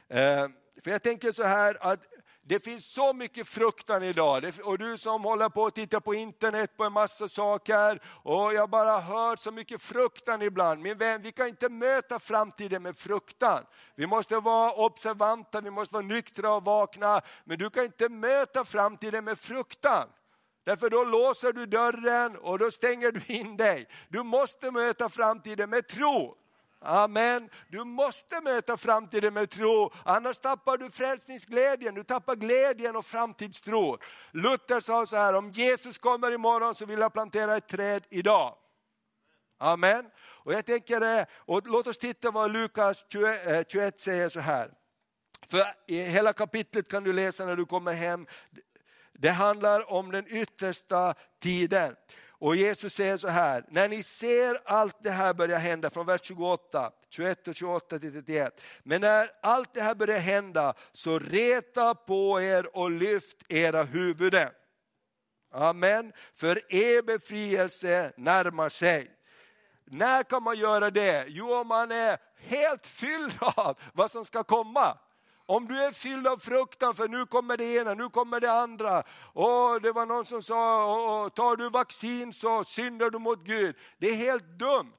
Eh, 0.08 0.48
för 0.84 0.92
jag 0.92 1.04
tänker 1.04 1.32
så 1.32 1.44
här 1.44 1.78
att 1.80 2.00
det 2.46 2.60
finns 2.60 2.94
så 2.94 3.14
mycket 3.14 3.48
fruktan 3.48 4.04
idag. 4.04 4.52
Och 4.64 4.78
du 4.78 4.98
som 4.98 5.24
håller 5.24 5.50
på 5.50 5.66
att 5.66 5.76
titta 5.76 6.02
på 6.02 6.14
internet 6.14 6.78
på 6.78 6.84
en 6.84 6.94
massa 6.94 7.28
saker. 7.28 8.02
Och 8.24 8.54
jag 8.54 8.70
bara 8.70 9.00
hör 9.00 9.36
så 9.36 9.52
mycket 9.52 9.82
fruktan 9.82 10.42
ibland. 10.42 10.82
Min 10.82 10.98
vän, 10.98 11.22
vi 11.22 11.32
kan 11.32 11.48
inte 11.48 11.70
möta 11.70 12.20
framtiden 12.20 12.84
med 12.84 12.98
fruktan. 12.98 13.64
Vi 13.96 14.08
måste 14.08 14.40
vara 14.40 14.72
observanta, 14.72 15.62
vi 15.62 15.72
måste 15.72 15.96
vara 15.96 16.06
nyktra 16.06 16.54
och 16.54 16.66
vakna. 16.66 17.22
Men 17.44 17.58
du 17.58 17.70
kan 17.70 17.84
inte 17.84 18.10
möta 18.10 18.66
framtiden 18.66 19.26
med 19.26 19.40
fruktan. 19.40 20.10
Därför 20.66 20.90
då 20.90 21.04
låser 21.04 21.54
du 21.54 21.66
dörren 21.66 22.38
och 22.38 22.60
då 22.60 22.72
stänger 22.72 23.12
du 23.12 23.34
in 23.34 23.58
dig. 23.58 23.88
Du 24.10 24.24
måste 24.24 24.72
möta 24.72 25.10
framtiden 25.10 25.70
med 25.70 25.88
tro. 25.88 26.43
Amen. 26.86 27.50
Du 27.68 27.84
måste 27.84 28.42
möta 28.42 28.78
framtiden 28.78 29.34
med 29.34 29.50
tro, 29.50 29.92
annars 30.06 30.38
tappar 30.38 30.78
du 30.78 30.92
frälsningsglädjen, 30.92 31.96
du 31.96 32.04
tappar 32.04 32.36
glädjen 32.36 32.96
och 32.96 33.06
framtidstro. 33.06 33.98
Luther 34.32 34.80
sa 34.80 35.06
så 35.06 35.16
här, 35.16 35.36
om 35.36 35.52
Jesus 35.52 35.98
kommer 35.98 36.32
imorgon 36.32 36.76
så 36.76 36.86
vill 36.86 37.00
jag 37.00 37.14
plantera 37.14 37.58
ett 37.58 37.68
träd 37.68 38.04
idag. 38.10 38.56
Amen. 39.58 40.06
Och 40.20 40.54
jag 40.54 40.66
tänker, 40.66 41.02
eh, 41.02 41.26
och 41.34 41.68
låt 41.68 41.88
oss 41.88 41.98
titta 41.98 42.32
vad 42.32 42.52
Lukas 42.52 43.06
21 43.10 43.76
eh, 43.76 43.92
säger 43.96 44.30
så 44.30 44.40
här. 44.40 44.72
För 45.48 45.64
i 45.88 46.04
hela 46.04 46.34
kapitlet 46.34 46.88
kan 46.88 47.04
du 47.04 47.14
läsa 47.14 47.46
när 47.46 47.56
du 47.56 47.66
kommer 47.66 47.94
hem. 47.94 48.28
Det 49.14 49.30
handlar 49.30 49.92
om 49.92 50.12
den 50.12 50.26
yttersta 50.28 51.14
tiden. 51.40 51.96
Och 52.44 52.56
Jesus 52.56 52.94
säger 52.94 53.18
så 53.18 53.28
här, 53.28 53.66
när 53.70 53.88
ni 53.88 54.04
ser 54.04 54.58
allt 54.66 54.96
det 55.00 55.10
här 55.10 55.34
börja 55.34 55.58
hända, 55.58 55.90
från 55.90 56.06
vers 56.06 56.22
28, 56.24 56.92
21 57.10 57.48
och 57.48 57.56
28 57.56 58.00
till 58.00 58.14
31. 58.14 58.62
Men 58.84 59.02
när 59.02 59.30
allt 59.42 59.74
det 59.74 59.82
här 59.82 59.96
börjar 59.96 60.20
hända, 60.20 60.74
så 60.92 61.20
reta 61.20 61.96
på 61.96 62.42
er 62.42 62.78
och 62.78 62.92
lyft 62.92 63.38
era 63.50 63.84
huvuden. 63.84 64.50
Amen, 65.52 66.14
för 66.36 66.74
er 66.74 67.02
befrielse 67.02 68.14
närmar 68.18 68.70
sig. 68.70 69.12
När 69.86 70.24
kan 70.24 70.44
man 70.44 70.58
göra 70.58 70.90
det? 70.90 71.26
Jo, 71.28 71.54
om 71.54 71.68
man 71.68 71.92
är 71.92 72.18
helt 72.38 72.88
fylld 72.88 73.34
av 73.40 73.80
vad 73.94 74.12
som 74.12 74.26
ska 74.26 74.44
komma. 74.44 74.98
Om 75.46 75.68
du 75.68 75.84
är 75.84 75.92
fylld 75.92 76.28
av 76.28 76.38
fruktan 76.38 76.96
för 76.96 77.08
nu 77.08 77.26
kommer 77.26 77.58
det 77.58 77.64
ena, 77.64 77.94
nu 77.94 78.10
kommer 78.10 78.40
det 78.40 78.52
andra. 78.52 79.04
Och 79.34 79.82
det 79.82 79.92
var 79.92 80.06
någon 80.06 80.26
som 80.26 80.42
sa, 80.42 81.30
tar 81.36 81.56
du 81.56 81.70
vaccin 81.70 82.34
så 82.34 82.64
syndar 82.64 83.10
du 83.10 83.20
mot 83.20 83.44
Gud. 83.44 83.76
Det 83.98 84.08
är 84.08 84.16
helt 84.16 84.60
dumt. 84.60 84.94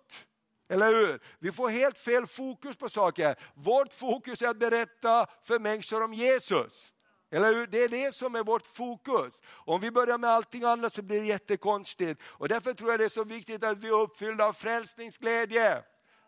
Eller 0.69 0.87
hur? 0.87 1.21
Vi 1.39 1.53
får 1.53 1.69
helt 1.69 1.99
fel 1.99 2.27
fokus 2.27 2.77
på 2.77 2.89
saker. 2.89 3.39
Vårt 3.55 3.93
fokus 3.93 4.43
är 4.43 4.49
att 4.49 4.59
berätta 4.59 5.27
för 5.43 5.59
människor 5.59 6.03
om 6.03 6.13
Jesus. 6.13 6.93
Eller 7.31 7.55
hur? 7.55 7.67
Det 7.67 7.85
är 7.85 7.89
det 7.89 8.15
som 8.15 8.35
är 8.35 8.45
vårt 8.45 8.67
fokus. 8.67 9.43
Om 9.51 9.81
vi 9.81 9.91
börjar 9.91 10.19
med 10.19 10.31
allting 10.31 10.65
annat 10.65 10.93
så 10.93 11.03
blir 11.03 11.21
det 11.21 11.27
jättekonstigt. 11.27 12.23
Och 12.25 12.49
därför 12.49 12.73
tror 12.73 12.91
jag 12.91 13.01
det 13.01 13.05
är 13.05 13.09
så 13.09 13.25
viktigt 13.25 13.65
att 13.65 13.79
vi 13.79 13.89
är 13.89 14.01
uppfyllda 14.01 14.47
av 14.47 14.53
frälsningsglädje. 14.53 15.83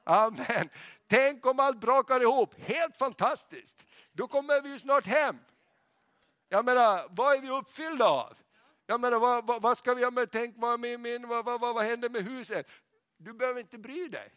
Amen. 0.07 0.69
Tänk 1.07 1.47
om 1.47 1.61
allt 1.61 1.81
brakar 1.81 2.21
ihop, 2.21 2.55
helt 2.61 2.97
fantastiskt. 2.97 3.87
Då 4.13 4.29
kommer 4.29 4.63
vi 4.63 4.69
ju 4.69 4.79
snart 4.79 5.07
hem. 5.07 5.39
Jag 6.49 6.65
menar, 6.65 7.07
vad 7.11 7.37
är 7.37 7.41
vi 7.41 7.51
uppfyllda 7.51 8.05
av? 8.05 8.37
Jag 8.87 9.01
menar, 9.01 9.19
vad, 9.19 9.47
vad, 9.47 9.63
vad 9.63 9.79
ska 9.79 9.95
vi, 9.95 10.11
med, 10.11 10.31
tänk 10.31 10.55
vad, 10.59 10.81
min, 10.81 11.03
min, 11.03 11.29
vad, 11.29 11.45
vad, 11.45 11.61
vad 11.61 11.85
händer 11.85 12.09
med 12.09 12.25
huset? 12.25 12.67
Du 13.17 13.33
behöver 13.33 13.61
inte 13.61 13.79
bry 13.79 14.09
dig. 14.09 14.33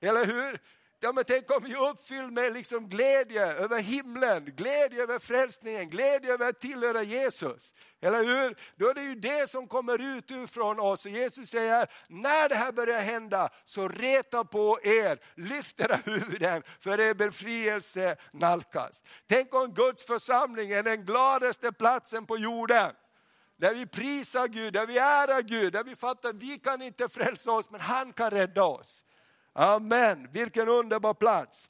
Eller 0.00 0.26
hur? 0.26 0.60
Ja, 1.00 1.12
men 1.12 1.24
tänk 1.24 1.50
om 1.50 1.64
vi 1.64 1.72
är 1.72 2.30
med 2.30 2.52
liksom 2.52 2.88
glädje 2.88 3.52
över 3.52 3.78
himlen, 3.78 4.44
glädje 4.44 5.02
över 5.02 5.18
frälsningen, 5.18 5.90
glädje 5.90 6.32
över 6.32 6.48
att 6.48 6.60
tillhöra 6.60 7.02
Jesus. 7.02 7.74
Eller 8.00 8.24
hur? 8.24 8.56
Då 8.76 8.88
är 8.88 8.94
det 8.94 9.02
ju 9.02 9.14
det 9.14 9.50
som 9.50 9.68
kommer 9.68 10.18
ut 10.18 10.30
ifrån 10.30 10.80
oss. 10.80 11.06
Och 11.06 11.10
Jesus 11.10 11.48
säger, 11.48 11.86
när 12.08 12.48
det 12.48 12.54
här 12.54 12.72
börjar 12.72 13.00
hända, 13.00 13.50
så 13.64 13.88
reta 13.88 14.44
på 14.44 14.78
er, 14.82 15.18
lyft 15.34 15.80
era 15.80 15.96
huvuden, 15.96 16.62
för 16.80 17.00
er 17.00 17.14
befrielse 17.14 18.16
nalkas. 18.32 19.02
Tänk 19.28 19.54
om 19.54 19.74
Guds 19.74 20.04
församling 20.04 20.70
är 20.70 20.82
den 20.82 21.04
gladaste 21.04 21.72
platsen 21.72 22.26
på 22.26 22.38
jorden. 22.38 22.92
Där 23.58 23.74
vi 23.74 23.86
prisar 23.86 24.48
Gud, 24.48 24.72
där 24.72 24.86
vi 24.86 24.98
ärar 24.98 25.42
Gud, 25.42 25.72
där 25.72 25.84
vi 25.84 25.96
fattar 25.96 26.28
att 26.28 26.42
vi 26.42 26.58
kan 26.58 26.82
inte 26.82 27.08
frälsa 27.08 27.52
oss, 27.52 27.70
men 27.70 27.80
han 27.80 28.12
kan 28.12 28.30
rädda 28.30 28.64
oss. 28.64 29.04
Amen, 29.58 30.28
vilken 30.32 30.68
underbar 30.68 31.14
plats. 31.14 31.68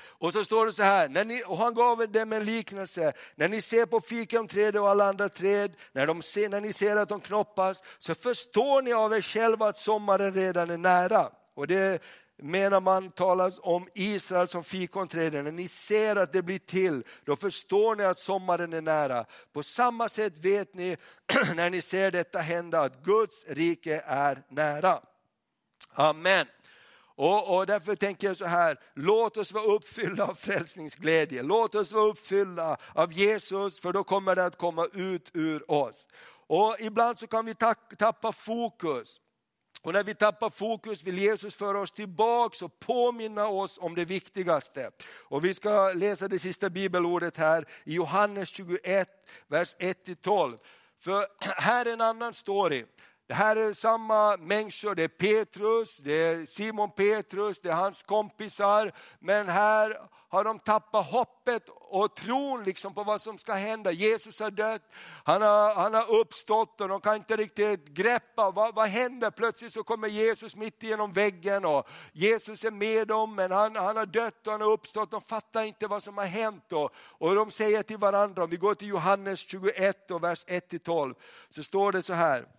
Och 0.00 0.32
så 0.32 0.44
står 0.44 0.66
det 0.66 0.72
så 0.72 0.82
här, 0.82 1.08
när 1.08 1.24
ni, 1.24 1.42
och 1.46 1.56
han 1.56 1.74
gav 1.74 2.12
dem 2.12 2.32
en 2.32 2.44
liknelse. 2.44 3.12
När 3.34 3.48
ni 3.48 3.60
ser 3.60 3.86
på 3.86 4.00
fikonträdet 4.00 4.80
och 4.80 4.88
alla 4.88 5.08
andra 5.08 5.28
träd, 5.28 5.72
när, 5.92 6.06
de 6.06 6.22
ser, 6.22 6.48
när 6.48 6.60
ni 6.60 6.72
ser 6.72 6.96
att 6.96 7.08
de 7.08 7.20
knoppas, 7.20 7.82
så 7.98 8.14
förstår 8.14 8.82
ni 8.82 8.92
av 8.92 9.14
er 9.14 9.20
själva 9.20 9.68
att 9.68 9.76
sommaren 9.76 10.34
redan 10.34 10.70
är 10.70 10.78
nära. 10.78 11.30
Och 11.54 11.66
det 11.66 12.02
menar 12.42 12.80
man 12.80 13.10
talas 13.10 13.60
om 13.62 13.86
Israel 13.94 14.48
som 14.48 14.64
fikonträden. 14.64 15.44
När 15.44 15.52
ni 15.52 15.68
ser 15.68 16.16
att 16.16 16.32
det 16.32 16.42
blir 16.42 16.58
till, 16.58 17.02
då 17.24 17.36
förstår 17.36 17.96
ni 17.96 18.04
att 18.04 18.18
sommaren 18.18 18.72
är 18.72 18.82
nära. 18.82 19.24
På 19.52 19.62
samma 19.62 20.08
sätt 20.08 20.38
vet 20.38 20.74
ni 20.74 20.96
när 21.54 21.70
ni 21.70 21.82
ser 21.82 22.10
detta 22.10 22.38
hända 22.38 22.80
att 22.80 23.04
Guds 23.04 23.44
rike 23.48 24.02
är 24.06 24.42
nära. 24.48 25.00
Amen. 25.94 26.46
Och, 27.18 27.56
och, 27.56 27.66
därför 27.66 27.96
tänker 27.96 28.26
jag 28.26 28.36
så 28.36 28.44
här, 28.44 28.80
låt 28.94 29.36
oss 29.36 29.52
vara 29.52 29.64
uppfyllda 29.64 30.24
av 30.24 30.34
frälsningsglädje. 30.34 31.42
Låt 31.42 31.74
oss 31.74 31.92
vara 31.92 32.04
uppfyllda 32.04 32.76
av 32.94 33.12
Jesus, 33.12 33.80
för 33.80 33.92
då 33.92 34.04
kommer 34.04 34.36
det 34.36 34.44
att 34.44 34.58
komma 34.58 34.86
ut 34.92 35.30
ur 35.34 35.70
oss. 35.70 36.08
Och 36.46 36.76
ibland 36.80 37.18
så 37.18 37.26
kan 37.26 37.46
vi 37.46 37.54
tappa 37.98 38.32
fokus. 38.32 39.20
Och 39.82 39.92
när 39.92 40.04
vi 40.04 40.14
tappar 40.14 40.50
fokus 40.50 41.02
vill 41.02 41.18
Jesus 41.18 41.54
föra 41.54 41.80
oss 41.80 41.92
tillbaka 41.92 42.64
och 42.64 42.80
påminna 42.80 43.48
oss 43.48 43.78
om 43.78 43.94
det 43.94 44.04
viktigaste. 44.04 44.90
Och 45.08 45.44
vi 45.44 45.54
ska 45.54 45.92
läsa 45.92 46.28
det 46.28 46.38
sista 46.38 46.70
bibelordet 46.70 47.36
här 47.36 47.64
i 47.84 47.94
Johannes 47.94 48.48
21, 48.48 49.08
vers 49.48 49.76
1-12. 49.76 50.58
För 51.00 51.26
här 51.40 51.86
är 51.86 51.92
en 51.92 52.00
annan 52.00 52.34
story. 52.34 52.84
Det 53.28 53.34
här 53.34 53.56
är 53.56 53.72
samma 53.72 54.36
människor, 54.36 54.94
det 54.94 55.04
är 55.04 55.08
Petrus, 55.08 55.96
det 55.96 56.12
är 56.12 56.46
Simon 56.46 56.90
Petrus, 56.90 57.60
det 57.60 57.68
är 57.68 57.74
hans 57.74 58.02
kompisar. 58.02 58.92
Men 59.18 59.48
här 59.48 60.08
har 60.28 60.44
de 60.44 60.58
tappat 60.58 61.06
hoppet 61.06 61.62
och 61.68 62.16
tron 62.16 62.64
liksom 62.64 62.94
på 62.94 63.04
vad 63.04 63.22
som 63.22 63.38
ska 63.38 63.52
hända. 63.52 63.92
Jesus 63.92 64.40
har 64.40 64.50
dött, 64.50 64.82
han 65.24 65.42
har, 65.42 65.74
han 65.74 65.94
har 65.94 66.14
uppstått 66.14 66.80
och 66.80 66.88
de 66.88 67.00
kan 67.00 67.16
inte 67.16 67.36
riktigt 67.36 67.88
greppa 67.88 68.50
vad, 68.50 68.74
vad 68.74 68.88
händer. 68.88 69.30
Plötsligt 69.30 69.72
så 69.72 69.82
kommer 69.82 70.08
Jesus 70.08 70.56
mitt 70.56 70.82
igenom 70.82 71.12
väggen 71.12 71.64
och 71.64 71.88
Jesus 72.12 72.64
är 72.64 72.70
med 72.70 73.08
dem 73.08 73.34
men 73.34 73.52
han, 73.52 73.76
han 73.76 73.96
har 73.96 74.06
dött 74.06 74.46
och 74.46 74.52
han 74.52 74.60
har 74.60 74.70
uppstått. 74.70 75.10
De 75.10 75.20
fattar 75.20 75.62
inte 75.62 75.86
vad 75.86 76.02
som 76.02 76.18
har 76.18 76.24
hänt. 76.24 76.72
Och, 76.72 76.90
och 76.94 77.34
de 77.34 77.50
säger 77.50 77.82
till 77.82 77.98
varandra, 77.98 78.44
om 78.44 78.50
vi 78.50 78.56
går 78.56 78.74
till 78.74 78.88
Johannes 78.88 79.40
21 79.40 80.10
och 80.10 80.24
vers 80.24 80.46
1-12 80.46 81.14
så 81.50 81.62
står 81.62 81.92
det 81.92 82.02
så 82.02 82.12
här. 82.12 82.57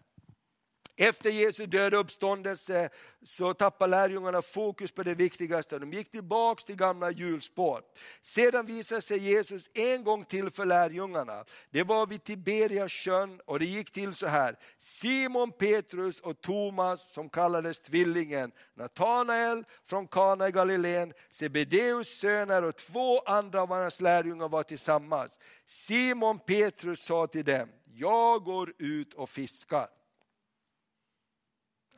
Efter 1.01 1.29
Jesu 1.29 1.65
död 1.65 1.93
och 1.93 1.99
uppståndelse 1.99 2.89
så 3.23 3.53
tappade 3.53 3.91
lärjungarna 3.91 4.41
fokus 4.41 4.91
på 4.91 5.03
det 5.03 5.13
viktigaste. 5.13 5.79
De 5.79 5.93
gick 5.93 6.11
tillbaka 6.11 6.63
till 6.65 6.75
gamla 6.75 7.11
hjulspår. 7.11 7.81
Sedan 8.21 8.65
visade 8.65 9.01
sig 9.01 9.17
Jesus 9.17 9.69
en 9.73 10.03
gång 10.03 10.23
till 10.23 10.49
för 10.49 10.65
lärjungarna. 10.65 11.45
Det 11.71 11.83
var 11.83 12.07
vid 12.07 12.23
Tiberias 12.23 12.91
sjön 12.91 13.41
och 13.45 13.59
det 13.59 13.65
gick 13.65 13.91
till 13.91 14.13
så 14.13 14.27
här. 14.27 14.55
Simon 14.77 15.51
Petrus 15.51 16.19
och 16.19 16.41
Thomas 16.41 17.13
som 17.13 17.29
kallades 17.29 17.81
tvillingen, 17.81 18.51
Natanael 18.75 19.63
från 19.85 20.07
Kana 20.07 20.47
i 20.47 20.51
Galileen, 20.51 21.13
Sebedeus 21.29 22.07
söner 22.07 22.63
och 22.63 22.75
två 22.75 23.19
andra 23.19 23.61
av 23.61 23.69
hans 23.69 24.01
lärjungar 24.01 24.49
var 24.49 24.63
tillsammans. 24.63 25.39
Simon 25.65 26.39
Petrus 26.39 26.99
sa 26.99 27.27
till 27.27 27.45
dem, 27.45 27.69
jag 27.93 28.43
går 28.43 28.73
ut 28.77 29.13
och 29.13 29.29
fiskar. 29.29 29.98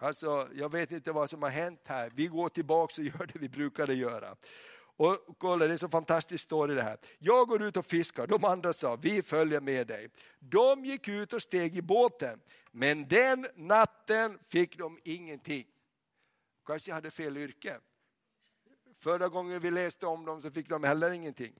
Alltså, 0.01 0.47
jag 0.53 0.71
vet 0.71 0.91
inte 0.91 1.11
vad 1.11 1.29
som 1.29 1.43
har 1.43 1.49
hänt 1.49 1.81
här. 1.85 2.11
Vi 2.15 2.27
går 2.27 2.49
tillbaka 2.49 3.01
och 3.01 3.05
gör 3.05 3.25
det 3.33 3.39
vi 3.39 3.49
brukade 3.49 3.93
göra. 3.93 4.35
Och 4.97 5.17
kolla, 5.37 5.67
det 5.67 5.73
är 5.73 5.77
så 5.77 5.89
fantastiskt 5.89 6.43
story 6.43 6.75
det 6.75 6.81
här. 6.81 6.97
Jag 7.19 7.47
går 7.47 7.63
ut 7.63 7.77
och 7.77 7.85
fiskar, 7.85 8.27
de 8.27 8.45
andra 8.45 8.73
sa, 8.73 8.95
vi 8.95 9.21
följer 9.21 9.61
med 9.61 9.87
dig. 9.87 10.09
De 10.39 10.85
gick 10.85 11.07
ut 11.07 11.33
och 11.33 11.41
steg 11.41 11.77
i 11.77 11.81
båten, 11.81 12.39
men 12.71 13.07
den 13.07 13.47
natten 13.55 14.39
fick 14.47 14.77
de 14.77 14.99
ingenting. 15.03 15.67
Kanske 16.65 16.93
hade 16.93 17.11
fel 17.11 17.37
yrke. 17.37 17.77
Förra 18.99 19.29
gången 19.29 19.59
vi 19.59 19.71
läste 19.71 20.05
om 20.05 20.25
dem 20.25 20.41
så 20.41 20.51
fick 20.51 20.69
de 20.69 20.83
heller 20.83 21.11
ingenting. 21.11 21.53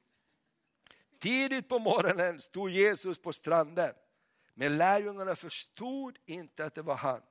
Tidigt 1.20 1.70
på 1.70 1.80
morgonen 1.80 2.42
stod 2.42 2.70
Jesus 2.70 3.22
på 3.22 3.34
stranden, 3.34 3.94
men 4.54 4.78
lärjungarna 4.78 5.36
förstod 5.36 6.18
inte 6.26 6.66
att 6.66 6.76
det 6.76 6.82
var 6.82 6.96
han. 6.96 7.22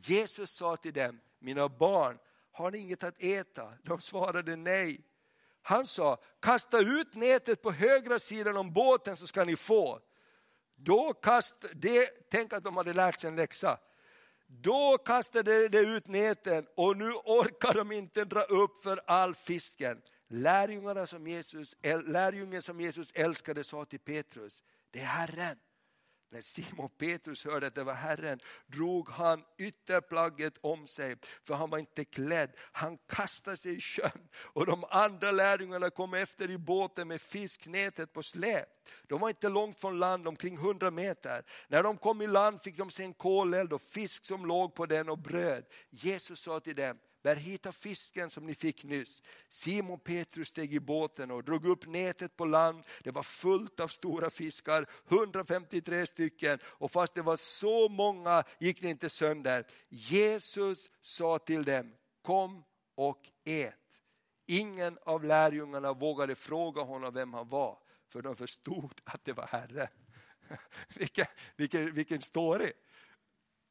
Jesus 0.00 0.50
sa 0.50 0.76
till 0.76 0.92
dem, 0.92 1.20
mina 1.38 1.68
barn, 1.68 2.18
har 2.52 2.70
ni 2.70 2.78
inget 2.78 3.04
att 3.04 3.22
äta? 3.22 3.72
De 3.82 4.00
svarade 4.00 4.56
nej. 4.56 5.00
Han 5.62 5.86
sa, 5.86 6.20
kasta 6.40 6.78
ut 6.78 7.14
nätet 7.14 7.62
på 7.62 7.70
högra 7.70 8.18
sidan 8.18 8.56
om 8.56 8.72
båten 8.72 9.16
så 9.16 9.26
ska 9.26 9.44
ni 9.44 9.56
få. 9.56 10.00
Då 10.76 11.12
kast, 11.12 11.54
det, 11.74 12.30
tänk 12.30 12.52
att 12.52 12.64
de 12.64 12.76
hade 12.76 12.92
lärt 12.92 13.20
sig 13.20 13.28
en 13.28 13.36
läxa. 13.36 13.78
Då 14.46 14.98
kastade 14.98 15.68
de 15.68 15.78
ut 15.78 16.06
näten 16.06 16.66
och 16.76 16.96
nu 16.96 17.10
orkar 17.12 17.74
de 17.74 17.92
inte 17.92 18.24
dra 18.24 18.42
upp 18.42 18.82
för 18.82 19.00
all 19.06 19.34
fisken. 19.34 20.02
Lärjungarna 20.28 21.06
som 21.06 21.26
Jesus, 21.26 21.76
lärjungen 22.06 22.62
som 22.62 22.80
Jesus 22.80 23.12
älskade 23.12 23.64
sa 23.64 23.84
till 23.84 24.00
Petrus, 24.00 24.64
det 24.90 25.00
är 25.00 25.04
Herren. 25.04 25.56
När 26.32 26.40
Simon 26.40 26.90
Petrus 26.98 27.44
hörde 27.44 27.66
att 27.66 27.74
det 27.74 27.84
var 27.84 27.94
Herren 27.94 28.40
drog 28.66 29.08
han 29.08 29.44
ytterplagget 29.58 30.54
om 30.60 30.86
sig, 30.86 31.16
för 31.42 31.54
han 31.54 31.70
var 31.70 31.78
inte 31.78 32.04
klädd. 32.04 32.50
Han 32.72 32.98
kastade 33.08 33.56
sig 33.56 33.76
i 33.76 33.80
sjön 33.80 34.28
och 34.34 34.66
de 34.66 34.84
andra 34.90 35.30
lärjungarna 35.30 35.90
kom 35.90 36.14
efter 36.14 36.50
i 36.50 36.58
båten 36.58 37.08
med 37.08 37.20
fisknätet 37.20 38.12
på 38.12 38.22
släp. 38.22 38.68
De 39.06 39.20
var 39.20 39.28
inte 39.28 39.48
långt 39.48 39.80
från 39.80 39.98
land, 39.98 40.28
omkring 40.28 40.54
100 40.54 40.90
meter. 40.90 41.44
När 41.68 41.82
de 41.82 41.96
kom 41.96 42.22
i 42.22 42.26
land 42.26 42.62
fick 42.62 42.78
de 42.78 42.90
se 42.90 43.02
en 43.02 43.14
koleld 43.14 43.72
och 43.72 43.82
fisk 43.82 44.26
som 44.26 44.46
låg 44.46 44.74
på 44.74 44.86
den 44.86 45.08
och 45.08 45.18
bröd. 45.18 45.64
Jesus 45.90 46.40
sa 46.40 46.60
till 46.60 46.76
dem, 46.76 46.98
bär 47.22 47.36
hit 47.36 47.66
av 47.66 47.72
fisken 47.72 48.30
som 48.30 48.46
ni 48.46 48.54
fick 48.54 48.84
nyss. 48.84 49.22
Simon 49.48 49.98
Petrus 49.98 50.48
steg 50.48 50.74
i 50.74 50.80
båten 50.80 51.30
och 51.30 51.44
drog 51.44 51.66
upp 51.66 51.86
nätet 51.86 52.36
på 52.36 52.44
land. 52.44 52.84
Det 53.04 53.10
var 53.10 53.22
fullt 53.22 53.80
av 53.80 53.88
stora 53.88 54.30
fiskar, 54.30 54.86
153 55.08 56.06
stycken. 56.06 56.58
Och 56.64 56.92
fast 56.92 57.14
det 57.14 57.22
var 57.22 57.36
så 57.36 57.88
många 57.88 58.44
gick 58.58 58.82
det 58.82 58.88
inte 58.88 59.10
sönder. 59.10 59.66
Jesus 59.88 60.90
sa 61.00 61.38
till 61.38 61.64
dem, 61.64 61.92
kom 62.22 62.64
och 62.94 63.30
ät. 63.44 63.74
Ingen 64.46 64.98
av 65.02 65.24
lärjungarna 65.24 65.92
vågade 65.92 66.34
fråga 66.34 66.82
honom 66.82 67.14
vem 67.14 67.34
han 67.34 67.48
var, 67.48 67.78
för 68.08 68.22
de 68.22 68.36
förstod 68.36 69.00
att 69.04 69.24
det 69.24 69.32
var 69.32 69.46
Herren. 69.46 69.88
vilken, 70.96 71.26
vilken, 71.56 71.94
vilken 71.94 72.22
story! 72.22 72.72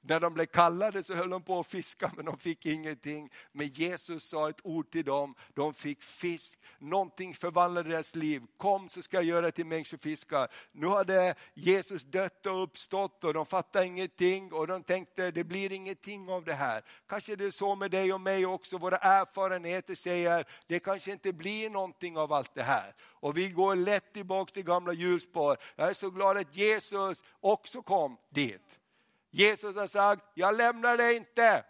När 0.02 0.20
de 0.20 0.34
blev 0.34 0.46
kallade 0.46 1.04
så 1.04 1.14
höll 1.14 1.30
de 1.30 1.44
på 1.44 1.60
att 1.60 1.68
fiska 1.68 2.12
men 2.16 2.26
de 2.26 2.38
fick 2.38 2.66
ingenting. 2.66 3.30
Men 3.52 3.68
Jesus 3.68 4.24
sa 4.24 4.50
ett 4.50 4.60
ord 4.64 4.92
till 4.92 5.06
dem, 5.06 5.36
de 5.54 5.74
fick 5.74 6.04
fisk. 6.04 6.60
Någonting 6.80 7.34
förvandlade 7.34 7.90
deras 7.90 8.16
liv. 8.16 8.42
Kom 8.58 8.90
så 8.90 9.02
ska 9.02 9.18
jag 9.18 9.24
göra 9.24 9.52
till 9.52 9.66
människofiskar. 9.66 10.52
Nu 10.72 10.88
hade 10.88 11.36
Jesus 11.54 12.04
dött 12.04 12.46
och 12.46 12.64
uppstått 12.64 13.24
och 13.24 13.34
de 13.34 13.46
fattade 13.46 13.86
ingenting 13.86 14.54
och 14.54 14.68
de 14.68 14.84
tänkte 14.84 15.32
det 15.32 15.44
blir 15.44 15.72
ingenting 15.72 16.30
av 16.30 16.46
det 16.46 16.54
här. 16.54 16.84
Kanske 17.08 17.36
det 17.36 17.46
är 17.46 17.52
så 17.52 17.76
med 17.76 17.92
dig 17.92 18.14
och 18.14 18.22
mig 18.22 18.46
också, 18.46 18.78
våra 18.78 18.98
erfarenheter 18.98 19.96
säger 19.96 20.46
det 20.68 20.80
kanske 20.80 21.12
inte 21.12 21.34
blir 21.34 21.70
någonting 21.70 22.18
av 22.18 22.34
allt 22.34 22.56
det 22.56 22.64
här. 22.64 22.96
Och 23.02 23.38
vi 23.38 23.50
går 23.50 23.76
lätt 23.76 24.14
tillbaka 24.14 24.54
till 24.54 24.64
gamla 24.64 24.94
hjulspår. 24.94 25.58
Jag 25.76 25.90
är 25.90 25.94
så 25.94 26.10
glad 26.10 26.38
att 26.38 26.56
Jesus 26.56 27.24
också 27.40 27.82
kom 27.82 28.18
dit. 28.30 28.80
Jesus 29.32 29.76
har 29.76 29.88
sagt, 29.88 30.24
jag 30.34 30.58
lämnar 30.58 30.98
dig 30.98 31.16
inte. 31.16 31.64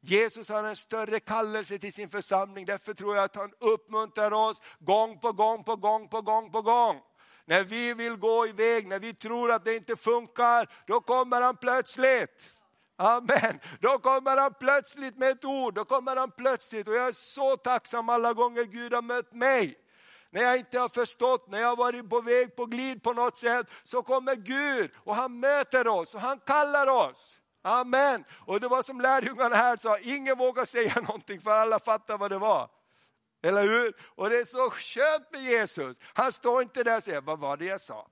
Jesus 0.00 0.48
har 0.48 0.64
en 0.64 0.76
större 0.76 1.20
kallelse 1.20 1.78
till 1.78 1.92
sin 1.92 2.08
församling, 2.08 2.64
därför 2.64 2.94
tror 2.94 3.16
jag 3.16 3.24
att 3.24 3.36
han 3.36 3.52
uppmuntrar 3.60 4.32
oss 4.32 4.62
gång 4.78 5.20
på 5.20 5.32
gång 5.32 5.64
på 5.64 5.76
gång 5.76 6.08
på 6.08 6.20
gång 6.20 6.52
på 6.52 6.62
gång. 6.62 7.00
När 7.44 7.64
vi 7.64 7.94
vill 7.94 8.16
gå 8.16 8.46
iväg, 8.46 8.86
när 8.86 8.98
vi 8.98 9.14
tror 9.14 9.52
att 9.52 9.64
det 9.64 9.76
inte 9.76 9.96
funkar, 9.96 10.68
då 10.86 11.00
kommer 11.00 11.40
han 11.40 11.56
plötsligt. 11.56 12.50
Amen. 12.96 13.60
Då 13.80 13.98
kommer 13.98 14.36
han 14.36 14.54
plötsligt 14.54 15.16
med 15.16 15.30
ett 15.30 15.44
ord, 15.44 15.74
då 15.74 15.84
kommer 15.84 16.16
han 16.16 16.30
plötsligt 16.30 16.88
och 16.88 16.94
jag 16.94 17.08
är 17.08 17.12
så 17.14 17.56
tacksam 17.56 18.08
alla 18.08 18.32
gånger 18.32 18.64
Gud 18.64 18.92
har 18.92 19.02
mött 19.02 19.32
mig. 19.32 19.87
När 20.30 20.42
jag 20.42 20.58
inte 20.58 20.78
har 20.78 20.88
förstått, 20.88 21.48
när 21.48 21.60
jag 21.60 21.68
har 21.68 21.76
varit 21.76 22.10
på 22.10 22.20
väg 22.20 22.56
på 22.56 22.66
glid 22.66 23.02
på 23.02 23.12
något 23.12 23.36
sätt, 23.36 23.70
så 23.82 24.02
kommer 24.02 24.34
Gud 24.34 24.90
och 24.96 25.14
han 25.14 25.40
möter 25.40 25.88
oss 25.88 26.14
och 26.14 26.20
han 26.20 26.40
kallar 26.40 26.86
oss. 26.86 27.38
Amen. 27.62 28.24
Och 28.46 28.60
det 28.60 28.68
var 28.68 28.82
som 28.82 29.00
lärjungarna 29.00 29.56
här 29.56 29.76
sa, 29.76 29.98
ingen 29.98 30.38
vågar 30.38 30.64
säga 30.64 30.94
någonting 31.00 31.40
för 31.40 31.50
alla 31.50 31.78
fattar 31.78 32.18
vad 32.18 32.30
det 32.30 32.38
var. 32.38 32.70
Eller 33.42 33.62
hur? 33.62 33.96
Och 34.02 34.30
det 34.30 34.36
är 34.36 34.44
så 34.44 34.70
skönt 34.70 35.32
med 35.32 35.40
Jesus. 35.40 35.96
Han 36.02 36.32
står 36.32 36.62
inte 36.62 36.82
där 36.82 36.96
och 36.96 37.02
säger, 37.02 37.20
vad 37.20 37.38
var 37.38 37.56
det 37.56 37.64
jag 37.64 37.80
sa? 37.80 38.08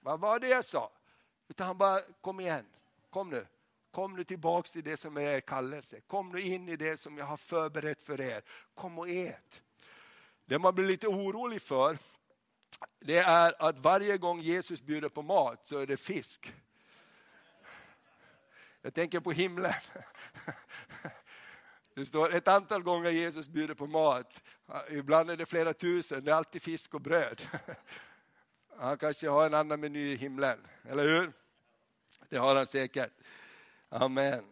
Vad 0.00 0.20
var 0.20 0.38
det 0.38 0.48
jag 0.48 0.64
sa? 0.64 0.92
Utan 1.48 1.66
han 1.66 1.78
bara, 1.78 2.00
kom 2.20 2.40
igen, 2.40 2.66
kom 3.10 3.30
nu. 3.30 3.46
Kom 3.90 4.16
nu 4.16 4.24
tillbaks 4.24 4.72
till 4.72 4.84
det 4.84 4.96
som 4.96 5.16
är 5.16 5.20
er 5.20 5.40
kallelse. 5.40 6.00
Kom 6.00 6.28
nu 6.28 6.40
in 6.40 6.68
i 6.68 6.76
det 6.76 6.96
som 6.96 7.18
jag 7.18 7.24
har 7.24 7.36
förberett 7.36 8.02
för 8.02 8.20
er. 8.20 8.42
Kom 8.74 8.98
och 8.98 9.08
ät. 9.08 9.62
Det 10.44 10.58
man 10.58 10.74
blir 10.74 10.86
lite 10.86 11.08
orolig 11.08 11.62
för, 11.62 11.98
det 13.00 13.18
är 13.18 13.62
att 13.62 13.78
varje 13.78 14.18
gång 14.18 14.40
Jesus 14.40 14.82
bjuder 14.82 15.08
på 15.08 15.22
mat 15.22 15.66
så 15.66 15.78
är 15.78 15.86
det 15.86 15.96
fisk. 15.96 16.54
Jag 18.82 18.94
tänker 18.94 19.20
på 19.20 19.32
himlen. 19.32 19.74
Det 21.94 22.06
står 22.06 22.34
ett 22.34 22.48
antal 22.48 22.82
gånger 22.82 23.10
Jesus 23.10 23.48
bjuder 23.48 23.74
på 23.74 23.86
mat. 23.86 24.42
Ibland 24.90 25.30
är 25.30 25.36
det 25.36 25.46
flera 25.46 25.74
tusen, 25.74 26.24
det 26.24 26.30
är 26.30 26.34
alltid 26.34 26.62
fisk 26.62 26.94
och 26.94 27.00
bröd. 27.00 27.42
Han 28.78 28.98
kanske 28.98 29.28
har 29.28 29.46
en 29.46 29.54
annan 29.54 29.80
meny 29.80 30.12
i 30.12 30.16
himlen, 30.16 30.66
eller 30.88 31.04
hur? 31.04 31.32
Det 32.28 32.36
har 32.36 32.56
han 32.56 32.66
säkert. 32.66 33.12
Amen. 33.88 34.44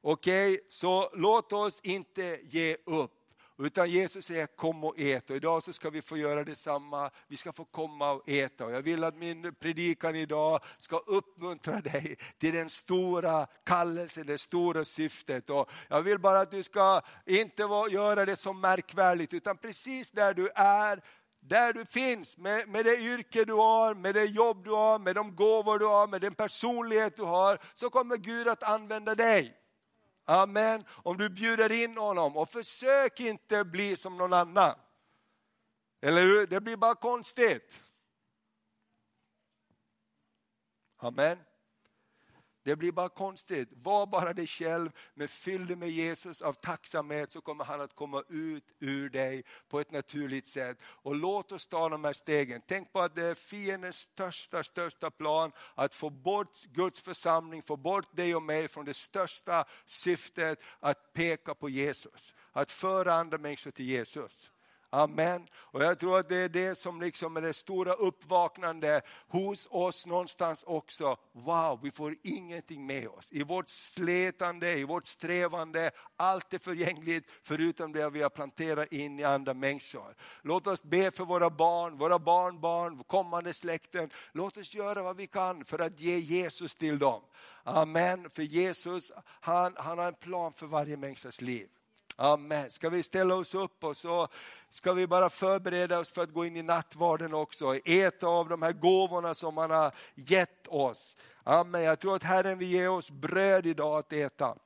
Okej, 0.00 0.52
okay, 0.52 0.64
så 0.68 1.10
låt 1.14 1.52
oss 1.52 1.80
inte 1.80 2.40
ge 2.42 2.76
upp. 2.84 3.19
Utan 3.60 3.90
Jesus 3.90 4.24
säger 4.24 4.46
kom 4.46 4.84
och 4.84 4.98
ät 4.98 5.30
och 5.30 5.36
idag 5.36 5.62
så 5.62 5.72
ska 5.72 5.90
vi 5.90 6.02
få 6.02 6.16
göra 6.16 6.44
detsamma. 6.44 7.10
Vi 7.28 7.36
ska 7.36 7.52
få 7.52 7.64
komma 7.64 8.10
och 8.10 8.28
äta. 8.28 8.64
Och 8.64 8.72
jag 8.72 8.82
vill 8.82 9.04
att 9.04 9.16
min 9.16 9.54
predikan 9.54 10.16
idag 10.16 10.60
ska 10.78 10.96
uppmuntra 10.96 11.80
dig 11.80 12.16
till 12.38 12.54
den 12.54 12.70
stora 12.70 13.46
kallelsen, 13.64 14.26
det 14.26 14.38
stora 14.38 14.84
syftet. 14.84 15.50
Och 15.50 15.70
jag 15.88 16.02
vill 16.02 16.18
bara 16.18 16.40
att 16.40 16.50
du 16.50 16.62
ska 16.62 17.00
inte 17.26 17.62
göra 17.90 18.24
det 18.24 18.36
så 18.36 18.52
märkvärdigt 18.52 19.34
utan 19.34 19.56
precis 19.56 20.10
där 20.10 20.34
du 20.34 20.48
är 20.54 21.02
där 21.40 21.72
du 21.72 21.84
finns, 21.84 22.38
med, 22.38 22.68
med 22.68 22.84
det 22.84 22.96
yrke 22.96 23.44
du 23.44 23.52
har, 23.52 23.94
med 23.94 24.14
det 24.14 24.24
jobb 24.24 24.64
du 24.64 24.70
har, 24.70 24.98
med 24.98 25.14
de 25.14 25.36
gåvor 25.36 25.78
du 25.78 25.86
har, 25.86 26.06
med 26.06 26.20
den 26.20 26.34
personlighet 26.34 27.16
du 27.16 27.22
har, 27.22 27.58
så 27.74 27.90
kommer 27.90 28.16
Gud 28.16 28.48
att 28.48 28.62
använda 28.62 29.14
dig. 29.14 29.59
Amen. 30.30 30.84
Om 30.88 31.16
du 31.16 31.28
bjuder 31.28 31.72
in 31.72 31.96
honom 31.96 32.36
och 32.36 32.48
försök 32.50 33.20
inte 33.20 33.64
bli 33.64 33.96
som 33.96 34.16
någon 34.16 34.32
annan. 34.32 34.78
Eller 36.00 36.22
hur? 36.22 36.46
Det 36.46 36.60
blir 36.60 36.76
bara 36.76 36.94
konstigt. 36.94 37.82
Amen. 40.96 41.38
Det 42.70 42.76
blir 42.76 42.92
bara 42.92 43.08
konstigt. 43.08 43.68
Var 43.72 44.06
bara 44.06 44.32
dig 44.32 44.46
själv, 44.46 44.90
men 45.14 45.28
fyll 45.28 45.66
dig 45.66 45.76
med 45.76 45.90
Jesus 45.90 46.42
av 46.42 46.52
tacksamhet 46.52 47.32
så 47.32 47.40
kommer 47.40 47.64
han 47.64 47.80
att 47.80 47.94
komma 47.94 48.22
ut 48.28 48.64
ur 48.78 49.08
dig 49.08 49.44
på 49.68 49.80
ett 49.80 49.90
naturligt 49.90 50.46
sätt. 50.46 50.78
Och 50.82 51.14
låt 51.14 51.52
oss 51.52 51.66
ta 51.66 51.88
de 51.88 52.04
här 52.04 52.12
stegen. 52.12 52.62
Tänk 52.66 52.92
på 52.92 53.00
att 53.00 53.14
det 53.14 53.24
är 53.24 53.34
fiendens 53.34 53.96
största, 53.96 54.62
största 54.62 55.10
plan 55.10 55.52
att 55.74 55.94
få 55.94 56.10
bort 56.10 56.64
Guds 56.64 57.00
församling, 57.00 57.62
få 57.62 57.76
bort 57.76 58.16
dig 58.16 58.34
och 58.34 58.42
mig 58.42 58.68
från 58.68 58.84
det 58.84 58.94
största 58.94 59.64
syftet 59.84 60.62
att 60.80 61.12
peka 61.12 61.54
på 61.54 61.68
Jesus. 61.68 62.34
Att 62.52 62.70
föra 62.70 63.14
andra 63.14 63.38
människor 63.38 63.70
till 63.70 63.86
Jesus. 63.86 64.50
Amen. 64.92 65.46
Och 65.54 65.82
jag 65.82 65.98
tror 65.98 66.18
att 66.18 66.28
det 66.28 66.36
är 66.36 66.48
det 66.48 66.78
som 66.78 67.00
liksom 67.00 67.36
är 67.36 67.40
det 67.40 67.52
stora 67.52 67.92
uppvaknande 67.92 69.02
hos 69.28 69.68
oss 69.70 70.06
någonstans 70.06 70.64
också. 70.66 71.16
Wow, 71.32 71.80
vi 71.82 71.90
får 71.90 72.16
ingenting 72.22 72.86
med 72.86 73.08
oss. 73.08 73.32
I 73.32 73.42
vårt 73.42 73.68
sletande, 73.68 74.78
i 74.78 74.84
vårt 74.84 75.06
strävande, 75.06 75.90
allt 76.16 76.54
är 76.54 76.58
förgängligt 76.58 77.24
förutom 77.42 77.92
det 77.92 78.10
vi 78.10 78.22
har 78.22 78.30
planterat 78.30 78.92
in 78.92 79.20
i 79.20 79.24
andra 79.24 79.54
människor. 79.54 80.14
Låt 80.42 80.66
oss 80.66 80.82
be 80.82 81.10
för 81.10 81.24
våra 81.24 81.50
barn, 81.50 81.98
våra 81.98 82.18
barnbarn, 82.18 83.04
kommande 83.04 83.54
släkten. 83.54 84.10
Låt 84.32 84.56
oss 84.56 84.74
göra 84.74 85.02
vad 85.02 85.16
vi 85.16 85.26
kan 85.26 85.64
för 85.64 85.78
att 85.78 86.00
ge 86.00 86.18
Jesus 86.18 86.76
till 86.76 86.98
dem. 86.98 87.22
Amen. 87.64 88.30
För 88.30 88.42
Jesus, 88.42 89.12
han, 89.24 89.74
han 89.76 89.98
har 89.98 90.06
en 90.06 90.14
plan 90.14 90.52
för 90.52 90.66
varje 90.66 90.96
människas 90.96 91.40
liv. 91.40 91.68
Amen. 92.22 92.70
Ska 92.70 92.88
vi 92.88 93.02
ställa 93.02 93.34
oss 93.34 93.54
upp 93.54 93.84
och 93.84 93.96
så 93.96 94.28
ska 94.70 94.92
vi 94.92 95.06
bara 95.06 95.30
förbereda 95.30 95.98
oss 95.98 96.10
för 96.10 96.22
att 96.22 96.32
gå 96.32 96.46
in 96.46 96.56
i 96.56 96.62
nattvarden 96.62 97.34
också, 97.34 97.76
äta 97.76 98.26
av 98.26 98.48
de 98.48 98.62
här 98.62 98.72
gåvorna 98.72 99.34
som 99.34 99.56
han 99.56 99.70
har 99.70 99.94
gett 100.14 100.66
oss. 100.68 101.16
Amen. 101.42 101.82
Jag 101.82 101.98
tror 101.98 102.16
att 102.16 102.22
Herren 102.22 102.58
vill 102.58 102.68
ge 102.68 102.88
oss 102.88 103.10
bröd 103.10 103.66
idag 103.66 103.98
att 103.98 104.12
äta. 104.12 104.56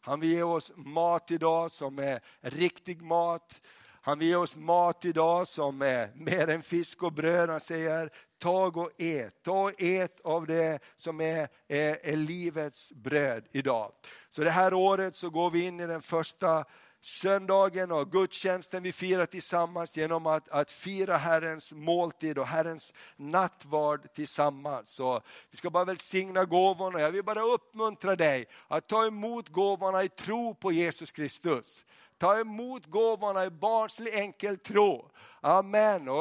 Han 0.00 0.20
vill 0.20 0.30
ge 0.30 0.42
oss 0.42 0.72
mat 0.74 1.30
idag 1.30 1.70
som 1.70 1.98
är 1.98 2.20
riktig 2.40 3.02
mat. 3.02 3.62
Han 4.06 4.18
vill 4.18 4.28
ge 4.28 4.36
oss 4.36 4.56
mat 4.56 5.04
idag 5.04 5.48
som 5.48 5.82
är 5.82 6.10
mer 6.14 6.50
än 6.50 6.62
fisk 6.62 7.02
och 7.02 7.12
bröd. 7.12 7.50
Han 7.50 7.60
säger, 7.60 8.10
tag 8.38 8.76
och 8.76 8.90
ät, 8.98 9.42
ta 9.42 9.62
och 9.62 9.72
ät 9.78 10.20
av 10.24 10.46
det 10.46 10.78
som 10.96 11.20
är, 11.20 11.48
är, 11.68 11.98
är 12.02 12.16
livets 12.16 12.92
bröd 12.92 13.44
idag. 13.52 13.92
Så 14.28 14.44
det 14.44 14.50
här 14.50 14.74
året 14.74 15.16
så 15.16 15.30
går 15.30 15.50
vi 15.50 15.66
in 15.66 15.80
i 15.80 15.86
den 15.86 16.02
första 16.02 16.64
söndagen 17.00 17.92
och 17.92 18.12
gudstjänsten 18.12 18.82
vi 18.82 18.92
firar 18.92 19.26
tillsammans 19.26 19.96
genom 19.96 20.26
att, 20.26 20.48
att 20.48 20.70
fira 20.70 21.16
Herrens 21.16 21.72
måltid 21.72 22.38
och 22.38 22.46
Herrens 22.46 22.94
nattvard 23.16 24.14
tillsammans. 24.14 24.90
Så 24.90 25.20
vi 25.50 25.56
ska 25.56 25.70
bara 25.70 25.84
välsigna 25.84 26.44
gåvorna. 26.44 27.00
Jag 27.00 27.10
vill 27.10 27.24
bara 27.24 27.42
uppmuntra 27.42 28.16
dig 28.16 28.46
att 28.68 28.86
ta 28.86 29.06
emot 29.06 29.48
gåvorna 29.48 30.04
i 30.04 30.08
tro 30.08 30.54
på 30.54 30.72
Jesus 30.72 31.12
Kristus. 31.12 31.84
Ta 32.18 32.40
emot 32.40 32.86
gåvorna 32.86 33.44
i 33.44 33.50
barnslig 33.50 34.14
enkel 34.14 34.58
tro. 34.58 35.10
Amen. 35.40 36.08
Och 36.08 36.18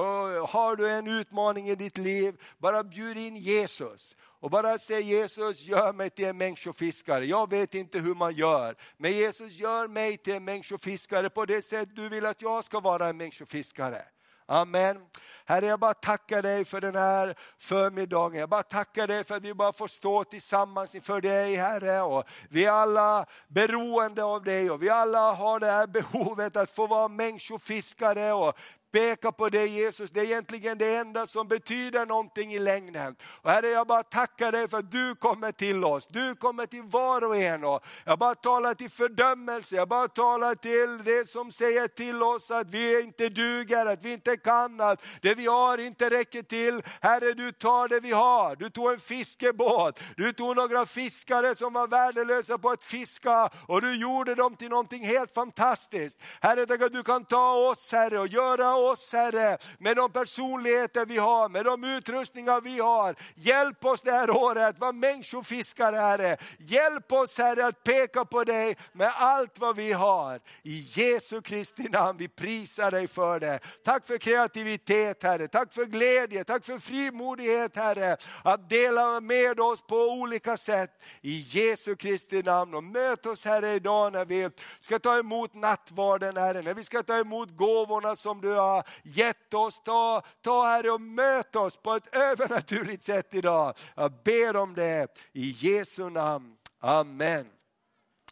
har 0.49 0.75
du 0.75 0.89
en 0.89 1.07
utmaning 1.07 1.69
i 1.69 1.75
ditt 1.75 1.97
liv, 1.97 2.35
bara 2.57 2.83
bjud 2.83 3.17
in 3.17 3.35
Jesus. 3.35 4.15
Och 4.43 4.49
bara 4.49 4.77
säg 4.77 5.01
Jesus, 5.01 5.67
gör 5.67 5.93
mig 5.93 6.09
till 6.09 6.25
en 6.25 6.37
människofiskare. 6.37 7.25
Jag 7.25 7.49
vet 7.49 7.75
inte 7.75 7.99
hur 7.99 8.15
man 8.15 8.35
gör, 8.35 8.75
men 8.97 9.11
Jesus 9.11 9.53
gör 9.53 9.87
mig 9.87 10.17
till 10.17 10.33
en 10.33 10.45
människofiskare 10.45 11.29
på 11.29 11.45
det 11.45 11.65
sätt 11.65 11.89
du 11.95 12.09
vill 12.09 12.25
att 12.25 12.41
jag 12.41 12.63
ska 12.63 12.79
vara 12.79 13.07
en 13.09 13.17
människofiskare. 13.17 14.01
Amen. 14.45 14.97
Herre, 15.45 15.65
jag 15.65 15.79
bara 15.79 15.93
tackar 15.93 16.41
dig 16.41 16.65
för 16.65 16.81
den 16.81 16.95
här 16.95 17.35
förmiddagen. 17.59 18.39
Jag 18.39 18.49
bara 18.49 18.63
tackar 18.63 19.07
dig 19.07 19.23
för 19.23 19.35
att 19.35 19.43
vi 19.43 19.53
bara 19.53 19.73
får 19.73 19.87
stå 19.87 20.23
tillsammans 20.23 20.95
inför 20.95 21.21
dig, 21.21 21.55
Herre. 21.55 22.01
Och 22.01 22.23
vi 22.49 22.65
är 22.65 22.71
alla 22.71 23.25
beroende 23.47 24.23
av 24.23 24.43
dig 24.43 24.71
och 24.71 24.83
vi 24.83 24.89
alla 24.89 25.31
har 25.31 25.59
det 25.59 25.71
här 25.71 25.87
behovet 25.87 26.55
att 26.55 26.71
få 26.71 26.87
vara 26.87 27.07
människofiskare 27.07 28.33
och 28.33 28.57
peka 28.93 29.31
på 29.31 29.49
dig 29.49 29.67
Jesus, 29.67 30.11
det 30.11 30.19
är 30.19 30.23
egentligen 30.23 30.77
det 30.77 30.95
enda 30.95 31.27
som 31.27 31.47
betyder 31.47 32.05
någonting 32.05 32.53
i 32.53 32.59
längden. 32.59 33.15
Och 33.25 33.51
Herre, 33.51 33.67
jag 33.67 33.87
bara 33.87 34.03
tackar 34.03 34.51
dig 34.51 34.67
för 34.67 34.77
att 34.77 34.91
du 34.91 35.15
kommer 35.15 35.51
till 35.51 35.83
oss, 35.83 36.07
du 36.07 36.35
kommer 36.35 36.65
till 36.65 36.81
var 36.81 37.23
och 37.23 37.37
en. 37.37 37.63
Och 37.63 37.83
jag 38.05 38.19
bara 38.19 38.35
talar 38.35 38.73
till 38.73 38.89
fördömelse, 38.89 39.75
jag 39.75 39.87
bara 39.87 40.07
talar 40.07 40.55
till 40.55 41.03
det 41.03 41.29
som 41.29 41.51
säger 41.51 41.87
till 41.87 42.23
oss 42.23 42.51
att 42.51 42.69
vi 42.69 43.01
inte 43.01 43.29
duger, 43.29 43.85
att 43.85 44.05
vi 44.05 44.13
inte 44.13 44.37
kan, 44.37 44.81
att 44.81 45.03
det 45.21 45.32
vi 45.35 45.45
har 45.45 45.77
inte 45.77 46.09
räcker 46.09 46.41
till. 46.41 46.81
Herre, 47.01 47.33
du 47.33 47.51
tar 47.51 47.87
det 47.87 47.99
vi 47.99 48.11
har. 48.11 48.55
Du 48.55 48.69
tog 48.69 48.91
en 48.91 48.99
fiskebåt, 48.99 49.99
du 50.17 50.33
tog 50.33 50.55
några 50.55 50.85
fiskare 50.85 51.55
som 51.55 51.73
var 51.73 51.87
värdelösa 51.87 52.57
på 52.57 52.69
att 52.69 52.83
fiska 52.83 53.49
och 53.67 53.81
du 53.81 53.95
gjorde 53.95 54.35
dem 54.35 54.55
till 54.55 54.69
någonting 54.69 55.05
helt 55.05 55.33
fantastiskt. 55.33 56.17
Herre, 56.41 56.65
tack 56.65 56.81
att 56.81 56.93
du 56.93 57.03
kan 57.03 57.25
ta 57.25 57.53
oss 57.53 57.91
Herre 57.91 58.19
och 58.19 58.27
göra 58.27 58.75
oss 58.75 59.13
Herre, 59.13 59.57
med 59.77 59.95
de 59.95 60.11
personligheter 60.11 61.05
vi 61.05 61.17
har, 61.17 61.49
med 61.49 61.65
de 61.65 61.83
utrustningar 61.83 62.61
vi 62.61 62.79
har. 62.79 63.15
Hjälp 63.35 63.85
oss 63.85 64.01
det 64.01 64.11
här 64.11 64.29
året, 64.29 64.79
var 64.79 64.93
människofiskare 64.93 65.95
Herre. 65.95 66.37
Hjälp 66.57 67.11
oss 67.11 67.37
Herre 67.37 67.65
att 67.65 67.83
peka 67.83 68.25
på 68.25 68.43
dig 68.43 68.77
med 68.93 69.11
allt 69.15 69.59
vad 69.59 69.75
vi 69.75 69.91
har. 69.91 70.39
I 70.63 70.79
Jesu 70.79 71.41
Kristi 71.41 71.83
namn, 71.83 72.17
vi 72.17 72.27
prisar 72.27 72.91
dig 72.91 73.07
för 73.07 73.39
det. 73.39 73.59
Tack 73.83 74.07
för 74.07 74.17
kreativitet 74.17 75.22
Herre, 75.23 75.47
tack 75.47 75.73
för 75.73 75.85
glädje, 75.85 76.43
tack 76.43 76.65
för 76.65 76.79
frimodighet 76.79 77.75
Herre. 77.75 78.17
Att 78.43 78.69
dela 78.69 79.21
med 79.21 79.59
oss 79.59 79.81
på 79.81 79.95
olika 79.95 80.57
sätt. 80.57 80.91
I 81.21 81.39
Jesu 81.39 81.95
Kristi 81.95 82.41
namn 82.41 82.73
och 82.73 82.83
möt 82.83 83.25
oss 83.25 83.45
Herre 83.45 83.73
idag 83.73 84.13
när 84.13 84.25
vi 84.25 84.49
ska 84.79 84.99
ta 84.99 85.17
emot 85.17 85.53
nattvarden 85.53 86.37
Herre, 86.37 86.61
när 86.61 86.73
vi 86.73 86.83
ska 86.83 87.03
ta 87.03 87.17
emot 87.17 87.49
gåvorna 87.49 88.15
som 88.15 88.41
du 88.41 88.53
har 88.53 88.87
gett 89.03 89.53
oss. 89.53 89.81
Ta, 89.83 90.23
ta 90.41 90.67
Herre 90.67 90.91
och 90.91 91.01
möt 91.01 91.55
oss 91.55 91.77
på 91.77 91.93
ett 91.93 92.15
övernaturligt 92.15 93.03
sätt 93.03 93.27
idag. 93.31 93.73
Jag 93.95 94.11
ber 94.23 94.55
om 94.55 94.73
det 94.73 95.07
i 95.33 95.55
Jesu 95.57 96.09
namn. 96.09 96.55
Amen. 96.79 97.45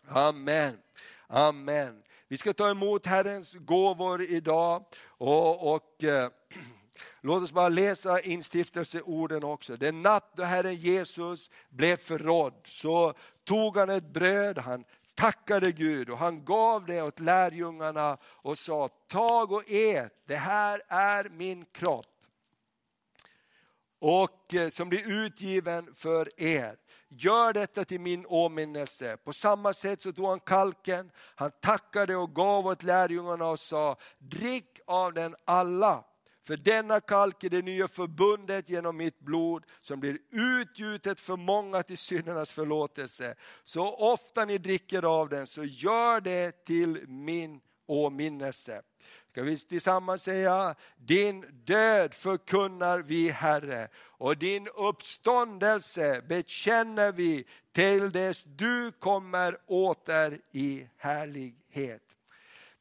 Amen. 0.08 0.78
Amen. 1.28 2.04
Vi 2.28 2.38
ska 2.38 2.54
ta 2.54 2.70
emot 2.70 3.06
Herrens 3.06 3.54
gåvor 3.54 4.22
idag 4.22 4.86
och, 5.08 5.74
och 5.74 6.04
eh, 6.04 6.30
låt 7.22 7.44
oss 7.44 7.52
bara 7.52 7.70
läsa 7.70 8.22
instiftelseorden 8.22 9.44
också. 9.44 9.78
Den 9.78 10.02
natt 10.02 10.32
då 10.36 10.44
Herren 10.44 10.76
Jesus 10.76 11.50
blev 11.70 11.96
förrådd 11.96 12.54
så 12.66 13.14
tog 13.44 13.78
han 13.78 13.90
ett 13.90 14.14
bröd, 14.14 14.58
han 14.58 14.84
tackade 15.16 15.72
Gud 15.72 16.10
och 16.10 16.18
han 16.18 16.46
gav 16.46 16.86
det 16.86 17.02
åt 17.02 17.20
lärjungarna 17.20 18.18
och 18.24 18.58
sa 18.58 18.88
tag 18.88 19.52
och 19.52 19.64
ät, 19.68 20.14
det 20.28 20.36
här 20.36 20.82
är 20.88 21.30
min 21.30 21.66
kropp. 21.66 22.06
Och 24.00 24.54
eh, 24.54 24.70
som 24.70 24.90
blir 24.90 25.12
utgiven 25.12 25.96
för 25.96 26.42
er. 26.42 26.76
Gör 27.10 27.54
detta 27.54 27.86
till 27.86 28.02
min 28.02 28.26
åminnelse. 28.26 29.18
På 29.18 29.34
samma 29.34 29.74
sätt 29.74 30.02
så 30.02 30.14
tog 30.14 30.26
han 30.26 30.40
kalken, 30.40 31.12
han 31.16 31.52
tackade 31.62 32.16
och 32.16 32.36
gav 32.36 32.68
åt 32.68 32.84
lärjungarna 32.84 33.46
och 33.46 33.60
sa, 33.60 33.96
drick 34.18 34.80
av 34.86 35.14
den 35.14 35.36
alla. 35.46 36.04
För 36.52 36.58
denna 36.58 37.00
kalk 37.00 37.44
är 37.44 37.50
det 37.50 37.62
nya 37.62 37.88
förbundet 37.88 38.70
genom 38.70 38.98
mitt 38.98 39.20
blod 39.20 39.64
som 39.80 40.00
blir 40.00 40.18
utgjutet 40.32 41.20
för 41.20 41.38
många 41.38 41.84
till 41.84 41.98
syndernas 41.98 42.52
förlåtelse. 42.52 43.36
Så 43.64 43.96
ofta 43.96 44.46
ni 44.46 44.58
dricker 44.58 45.04
av 45.04 45.30
den 45.30 45.48
så 45.48 45.64
gör 45.64 46.22
det 46.22 46.66
till 46.66 47.08
min 47.08 47.62
åminnelse. 47.88 48.82
Ska 49.32 49.44
vi 49.44 49.58
tillsammans 49.58 50.24
säga, 50.24 50.76
din 50.98 51.46
död 51.66 52.14
förkunnar 52.14 53.00
vi 53.00 53.30
Herre 53.30 53.88
och 53.96 54.38
din 54.38 54.68
uppståndelse 54.68 56.22
bekänner 56.30 57.12
vi 57.12 57.46
till 57.72 58.12
dess 58.12 58.44
du 58.44 58.92
kommer 58.92 59.58
åter 59.68 60.40
i 60.52 60.88
härlighet. 60.98 62.18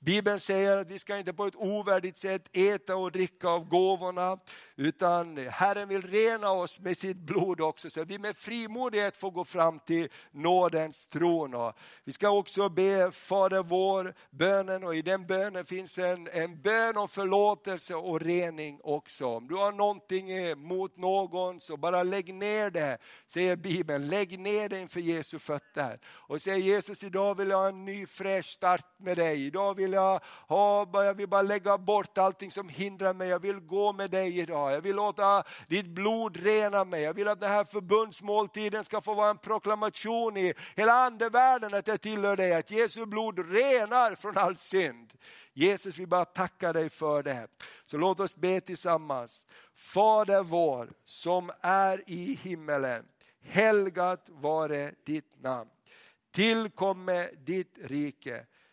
Bibeln 0.03 0.41
säger 0.41 0.77
att 0.77 0.91
vi 0.91 0.99
ska 0.99 1.19
inte 1.19 1.33
på 1.33 1.47
ett 1.47 1.57
ovärdigt 1.57 2.19
sätt 2.19 2.57
äta 2.57 2.97
och 2.97 3.13
dricka 3.13 3.49
av 3.49 3.69
gåvorna, 3.69 4.39
utan 4.77 5.37
Herren 5.37 5.89
vill 5.89 6.03
rena 6.03 6.51
oss 6.51 6.81
med 6.81 6.97
sitt 6.97 7.17
blod 7.17 7.61
också, 7.61 7.91
så 7.91 8.01
att 8.01 8.11
vi 8.11 8.19
med 8.19 8.37
frimodighet 8.37 9.17
får 9.17 9.31
gå 9.31 9.45
fram 9.45 9.79
till 9.79 10.09
nådens 10.31 11.07
tron. 11.07 11.73
Vi 12.05 12.13
ska 12.13 12.31
också 12.31 12.69
be 12.69 13.11
Fader 13.11 13.63
vår 13.63 14.15
bönen 14.31 14.85
och 14.85 14.95
i 14.95 15.03
den 15.03 15.27
bönen 15.27 15.65
finns 15.65 15.99
en, 15.99 16.29
en 16.33 16.63
bön 16.63 16.97
om 16.97 17.09
förlåtelse 17.09 17.95
och 17.95 18.21
rening 18.21 18.81
också. 18.83 19.27
Om 19.27 19.49
du 19.49 19.55
har 19.55 19.73
någonting 19.73 20.29
mot 20.57 20.97
någon 20.97 21.61
så 21.61 21.77
bara 21.77 22.03
lägg 22.03 22.35
ner 22.35 22.71
det, 22.71 22.99
säger 23.27 23.57
Bibeln. 23.57 24.09
Lägg 24.09 24.39
ner 24.39 24.69
det 24.69 24.81
inför 24.81 25.01
Jesu 25.01 25.39
fötter 25.39 25.99
och 26.07 26.43
säg 26.43 26.61
Jesus 26.61 27.05
idag 27.05 27.35
vill 27.35 27.49
jag 27.49 27.59
ha 27.59 27.69
en 27.69 27.85
ny 27.85 28.07
fräsch 28.07 28.47
start 28.47 28.87
med 28.99 29.17
dig. 29.17 29.47
Idag 29.47 29.75
vill 29.75 29.90
jag, 29.93 30.21
ha, 30.49 31.05
jag 31.05 31.15
vill 31.15 31.29
bara 31.29 31.43
lägga 31.43 31.79
bort 31.79 32.19
allting 32.19 32.51
som 32.51 32.69
hindrar 32.69 33.15
mig, 33.15 33.29
jag 33.29 33.39
vill 33.39 33.61
gå 33.61 33.93
med 33.93 34.11
dig 34.11 34.39
idag. 34.39 34.73
Jag 34.73 34.81
vill 34.81 34.97
låta 34.97 35.45
ditt 35.69 35.87
blod 35.87 36.37
rena 36.37 36.85
mig. 36.85 37.03
Jag 37.03 37.15
vill 37.15 37.29
att 37.29 37.41
den 37.41 37.51
här 37.51 37.65
förbundsmåltiden 37.65 38.85
ska 38.85 39.01
få 39.01 39.15
vara 39.15 39.31
en 39.31 39.39
proklamation 39.39 40.37
i 40.37 40.55
hela 40.77 40.93
andevärlden 40.93 41.75
att 41.75 41.87
jag 41.87 42.01
tillhör 42.01 42.37
dig. 42.37 42.55
Att 42.55 42.71
Jesu 42.71 43.07
blod 43.07 43.53
renar 43.53 44.15
från 44.15 44.39
all 44.39 44.57
synd. 44.57 45.13
Jesus, 45.53 45.99
vi 45.99 46.07
bara 46.07 46.25
tackar 46.25 46.73
dig 46.73 46.89
för 46.89 47.23
det. 47.23 47.47
Så 47.87 47.97
låt 47.97 48.21
oss 48.21 48.37
be 48.37 48.61
tillsammans. 48.61 49.47
Fader 49.75 50.43
vår 50.43 50.89
som 51.05 51.51
är 51.61 52.03
i 52.07 52.39
himmelen. 52.43 53.05
Helgat 53.43 54.27
vare 54.29 54.93
ditt 55.07 55.43
namn. 55.43 55.71
Tillkomme 56.33 57.29
ditt 57.47 57.79
rike. 57.85 58.47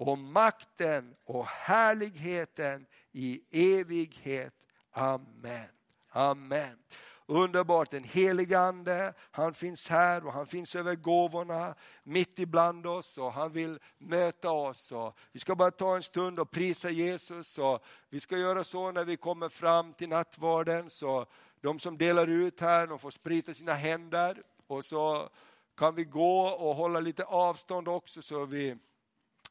och 0.00 0.18
makten 0.18 1.14
och 1.24 1.46
härligheten 1.46 2.86
i 3.12 3.40
evighet. 3.78 4.54
Amen. 4.92 5.68
Amen. 6.10 6.78
Underbart, 7.26 7.90
den 7.90 8.04
helige 8.04 8.58
Ande, 8.58 9.14
han 9.30 9.54
finns 9.54 9.88
här 9.88 10.26
och 10.26 10.32
han 10.32 10.46
finns 10.46 10.76
över 10.76 10.94
gåvorna 10.94 11.74
mitt 12.02 12.38
ibland 12.38 12.86
oss 12.86 13.18
och 13.18 13.32
han 13.32 13.52
vill 13.52 13.78
möta 13.98 14.50
oss. 14.50 14.92
Och 14.92 15.18
vi 15.32 15.40
ska 15.40 15.54
bara 15.54 15.70
ta 15.70 15.96
en 15.96 16.02
stund 16.02 16.40
och 16.40 16.50
prisa 16.50 16.90
Jesus. 16.90 17.58
Och 17.58 17.84
vi 18.08 18.20
ska 18.20 18.36
göra 18.36 18.64
så 18.64 18.92
när 18.92 19.04
vi 19.04 19.16
kommer 19.16 19.48
fram 19.48 19.92
till 19.92 20.08
nattvarden, 20.08 20.90
så 20.90 21.26
de 21.60 21.78
som 21.78 21.98
delar 21.98 22.26
ut 22.26 22.60
här, 22.60 22.86
de 22.86 22.98
får 22.98 23.10
sprita 23.10 23.54
sina 23.54 23.74
händer 23.74 24.42
och 24.66 24.84
så 24.84 25.28
kan 25.76 25.94
vi 25.94 26.04
gå 26.04 26.46
och 26.46 26.74
hålla 26.74 27.00
lite 27.00 27.24
avstånd 27.24 27.88
också 27.88 28.22
så 28.22 28.44
vi 28.44 28.76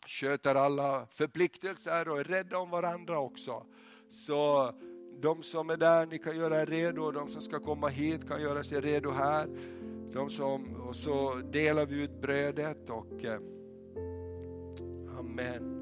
sköter 0.10 0.56
alla 0.56 1.08
förpliktelser 1.10 2.10
och 2.10 2.20
är 2.20 2.24
rädda 2.24 2.58
om 2.58 2.70
varandra 2.70 3.20
också. 3.20 3.66
Så 4.10 4.74
de 5.22 5.44
som 5.44 5.70
är 5.70 5.78
där, 5.78 6.06
ni 6.06 6.18
kan 6.18 6.38
göra 6.38 6.62
er 6.62 6.66
redo. 6.66 7.12
De 7.12 7.30
som 7.30 7.42
ska 7.42 7.60
komma 7.60 7.88
hit 7.88 8.28
kan 8.28 8.42
göra 8.42 8.64
sig 8.64 8.82
redo 8.82 9.12
här. 9.12 9.48
De 10.14 10.30
som, 10.30 10.76
och 10.76 10.96
så 10.96 11.34
delar 11.34 11.86
vi 11.86 12.04
ut 12.04 12.22
brödet 12.22 12.90
och 12.90 13.26
eh, 13.26 13.40
Amen. 15.20 15.76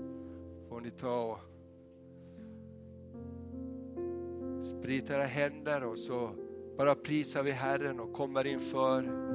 Får 0.70 0.82
ni 0.82 0.92
ta 0.92 1.22
och 1.22 1.40
sprita 4.66 5.16
era 5.16 5.24
händer 5.24 5.84
och 5.84 6.00
så 6.00 6.32
bara 6.78 6.96
prisar 6.96 7.44
vi 7.44 7.52
Herren 7.52 8.00
och 8.00 8.14
kommer 8.14 8.48
inför 8.48 9.27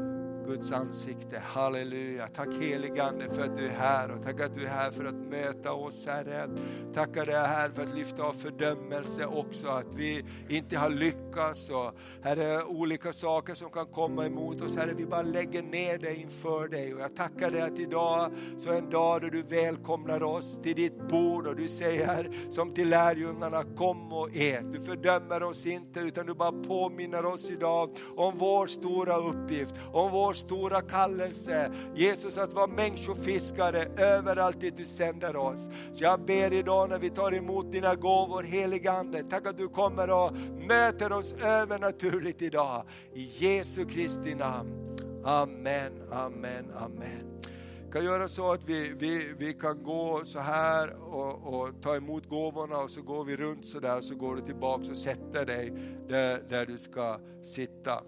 Guds 0.46 0.72
ansikte. 0.72 1.38
Halleluja. 1.38 2.28
Tack 2.28 2.48
heligande 2.60 3.28
för 3.28 3.42
att 3.42 3.56
du 3.56 3.66
är 3.66 3.72
här 3.72 4.10
och 4.10 4.22
tack 4.22 4.40
att 4.40 4.54
du 4.54 4.64
är 4.64 4.70
här 4.70 4.90
för 4.90 5.04
att 5.04 5.21
möta 5.32 5.72
oss 5.72 6.06
Herre. 6.06 6.48
Tackar 6.94 7.26
dig 7.26 7.34
här 7.34 7.70
för 7.70 7.82
att 7.82 7.94
lyfta 7.94 8.22
av 8.22 8.32
fördömelse 8.32 9.26
också, 9.26 9.68
att 9.68 9.94
vi 9.94 10.24
inte 10.48 10.78
har 10.78 10.90
lyckats 10.90 11.70
och 11.70 11.92
Herre, 12.22 12.64
olika 12.64 13.12
saker 13.12 13.54
som 13.54 13.70
kan 13.70 13.86
komma 13.86 14.26
emot 14.26 14.60
oss. 14.60 14.76
Herre, 14.76 14.94
vi 14.94 15.06
bara 15.06 15.22
lägger 15.22 15.62
ner 15.62 15.98
det 15.98 16.14
inför 16.14 16.68
dig 16.68 16.94
och 16.94 17.00
jag 17.00 17.16
tackar 17.16 17.50
dig 17.50 17.60
att 17.60 17.78
idag 17.78 18.32
så 18.58 18.70
är 18.70 18.78
en 18.78 18.90
dag 18.90 19.22
då 19.22 19.28
du 19.28 19.42
välkomnar 19.42 20.22
oss 20.22 20.60
till 20.62 20.74
ditt 20.74 21.08
bord 21.08 21.46
och 21.46 21.56
du 21.56 21.68
säger 21.68 22.30
som 22.50 22.74
till 22.74 22.88
lärjungarna, 22.88 23.64
kom 23.76 24.12
och 24.12 24.36
ät. 24.36 24.72
Du 24.72 24.80
fördömer 24.80 25.42
oss 25.42 25.66
inte 25.66 26.00
utan 26.00 26.26
du 26.26 26.34
bara 26.34 26.52
påminner 26.52 27.24
oss 27.24 27.50
idag 27.50 27.90
om 28.16 28.38
vår 28.38 28.66
stora 28.66 29.16
uppgift, 29.16 29.74
om 29.92 30.12
vår 30.12 30.32
stora 30.32 30.80
kallelse. 30.80 31.72
Jesus 31.94 32.38
att 32.38 32.52
vara 32.52 32.66
människofiskare 32.66 33.88
överallt 33.96 34.60
dit 34.60 34.76
du 34.76 34.86
sänder 34.86 35.21
oss. 35.36 35.68
Så 35.92 36.04
jag 36.04 36.20
ber 36.20 36.52
idag 36.52 36.88
när 36.88 36.98
vi 36.98 37.10
tar 37.10 37.34
emot 37.34 37.72
dina 37.72 37.94
gåvor, 37.94 38.42
heliga 38.42 38.92
Ande, 38.92 39.22
tack 39.22 39.46
att 39.46 39.56
du 39.56 39.68
kommer 39.68 40.10
och 40.10 40.32
möter 40.68 41.12
oss 41.12 41.32
övernaturligt 41.32 42.42
idag. 42.42 42.84
I 43.14 43.22
Jesu 43.22 43.84
Kristi 43.84 44.34
namn. 44.34 44.82
Amen, 45.24 45.92
amen, 46.10 46.72
amen 46.76 47.40
Vi 47.84 47.92
kan 47.92 48.04
göra 48.04 48.28
så 48.28 48.52
att 48.52 48.68
vi, 48.68 48.92
vi, 48.98 49.34
vi 49.38 49.52
kan 49.52 49.82
gå 49.82 50.24
så 50.24 50.38
här 50.38 50.96
och, 51.14 51.54
och, 51.54 51.82
ta 51.82 51.96
emot 51.96 52.28
gåvorna 52.28 52.78
och 52.78 52.90
så 52.90 53.02
går 53.02 53.24
vi 53.24 53.36
runt 53.36 53.66
så 53.66 53.80
där 53.80 53.96
och 53.96 54.04
så 54.04 54.14
går 54.14 54.36
du 54.36 54.42
tillbaka 54.42 54.90
och 54.90 54.96
sätter 54.96 55.46
dig 55.46 55.72
där, 56.08 56.42
där 56.48 56.66
du 56.66 56.78
ska 56.78 57.20
sitta. 57.42 58.02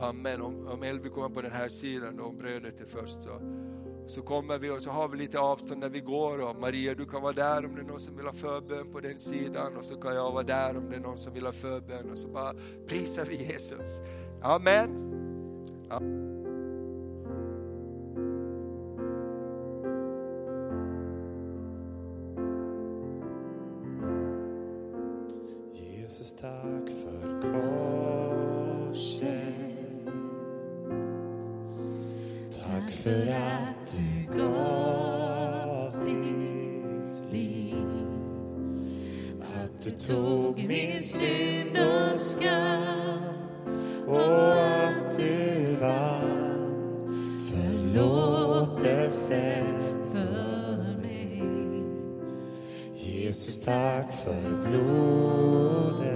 Amen. 0.00 0.42
Om, 0.42 0.66
om 0.66 0.82
Elvi 0.82 1.08
kommer 1.08 1.28
på 1.28 1.42
den 1.42 1.52
här 1.52 1.68
sidan, 1.68 2.20
om 2.20 2.38
brödet 2.38 2.80
är 2.80 2.84
först 2.84 3.22
så, 3.22 3.40
så 4.08 4.22
kommer 4.22 4.58
vi 4.58 4.70
och 4.70 4.82
så 4.82 4.90
har 4.90 5.08
vi 5.08 5.16
lite 5.16 5.38
avstånd 5.38 5.80
när 5.80 5.88
vi 5.88 6.00
går. 6.00 6.38
Och 6.40 6.56
Maria, 6.60 6.94
du 6.94 7.06
kan 7.06 7.22
vara 7.22 7.32
där 7.32 7.66
om 7.66 7.74
det 7.74 7.80
är 7.80 7.84
någon 7.84 8.00
som 8.00 8.16
vill 8.16 8.26
ha 8.26 8.32
förbön 8.32 8.92
på 8.92 9.00
den 9.00 9.18
sidan 9.18 9.76
och 9.76 9.84
så 9.84 9.96
kan 9.96 10.14
jag 10.14 10.32
vara 10.32 10.42
där 10.42 10.76
om 10.76 10.90
det 10.90 10.96
är 10.96 11.00
någon 11.00 11.18
som 11.18 11.34
vill 11.34 11.44
ha 11.44 11.52
förbön 11.52 12.10
och 12.10 12.18
så 12.18 12.28
bara 12.28 12.54
prisar 12.86 13.24
vi 13.24 13.36
Jesus. 13.36 14.00
Amen. 14.42 15.14
Amen. 15.90 16.37
för 54.28 54.70
blodet. 54.70 56.08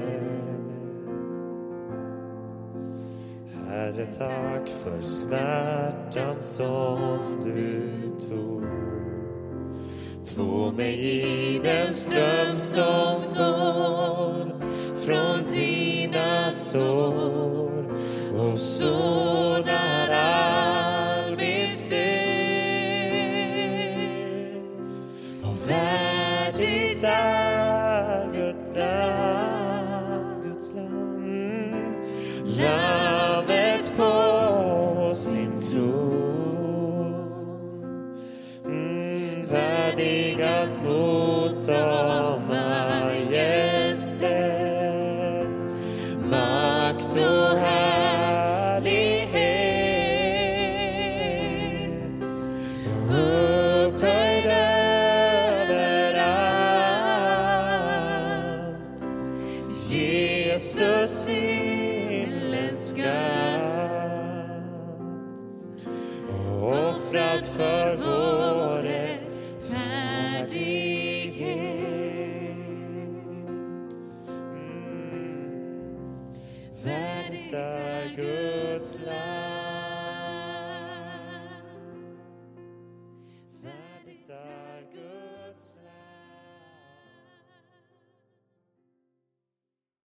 Herre, 3.68 4.06
tack 4.06 4.68
för 4.68 5.02
smärtan 5.02 6.40
som 6.40 7.08
du 7.44 7.88
tog. 8.28 8.62
Två 10.24 10.72
mig 10.72 11.00
i 11.00 11.58
den 11.58 11.94
ström 11.94 12.58
som 12.58 13.22
går 13.34 14.60
från 14.94 15.46
dina 15.52 16.50
sår 16.50 17.84
och 18.36 18.58
sådana 18.58 19.91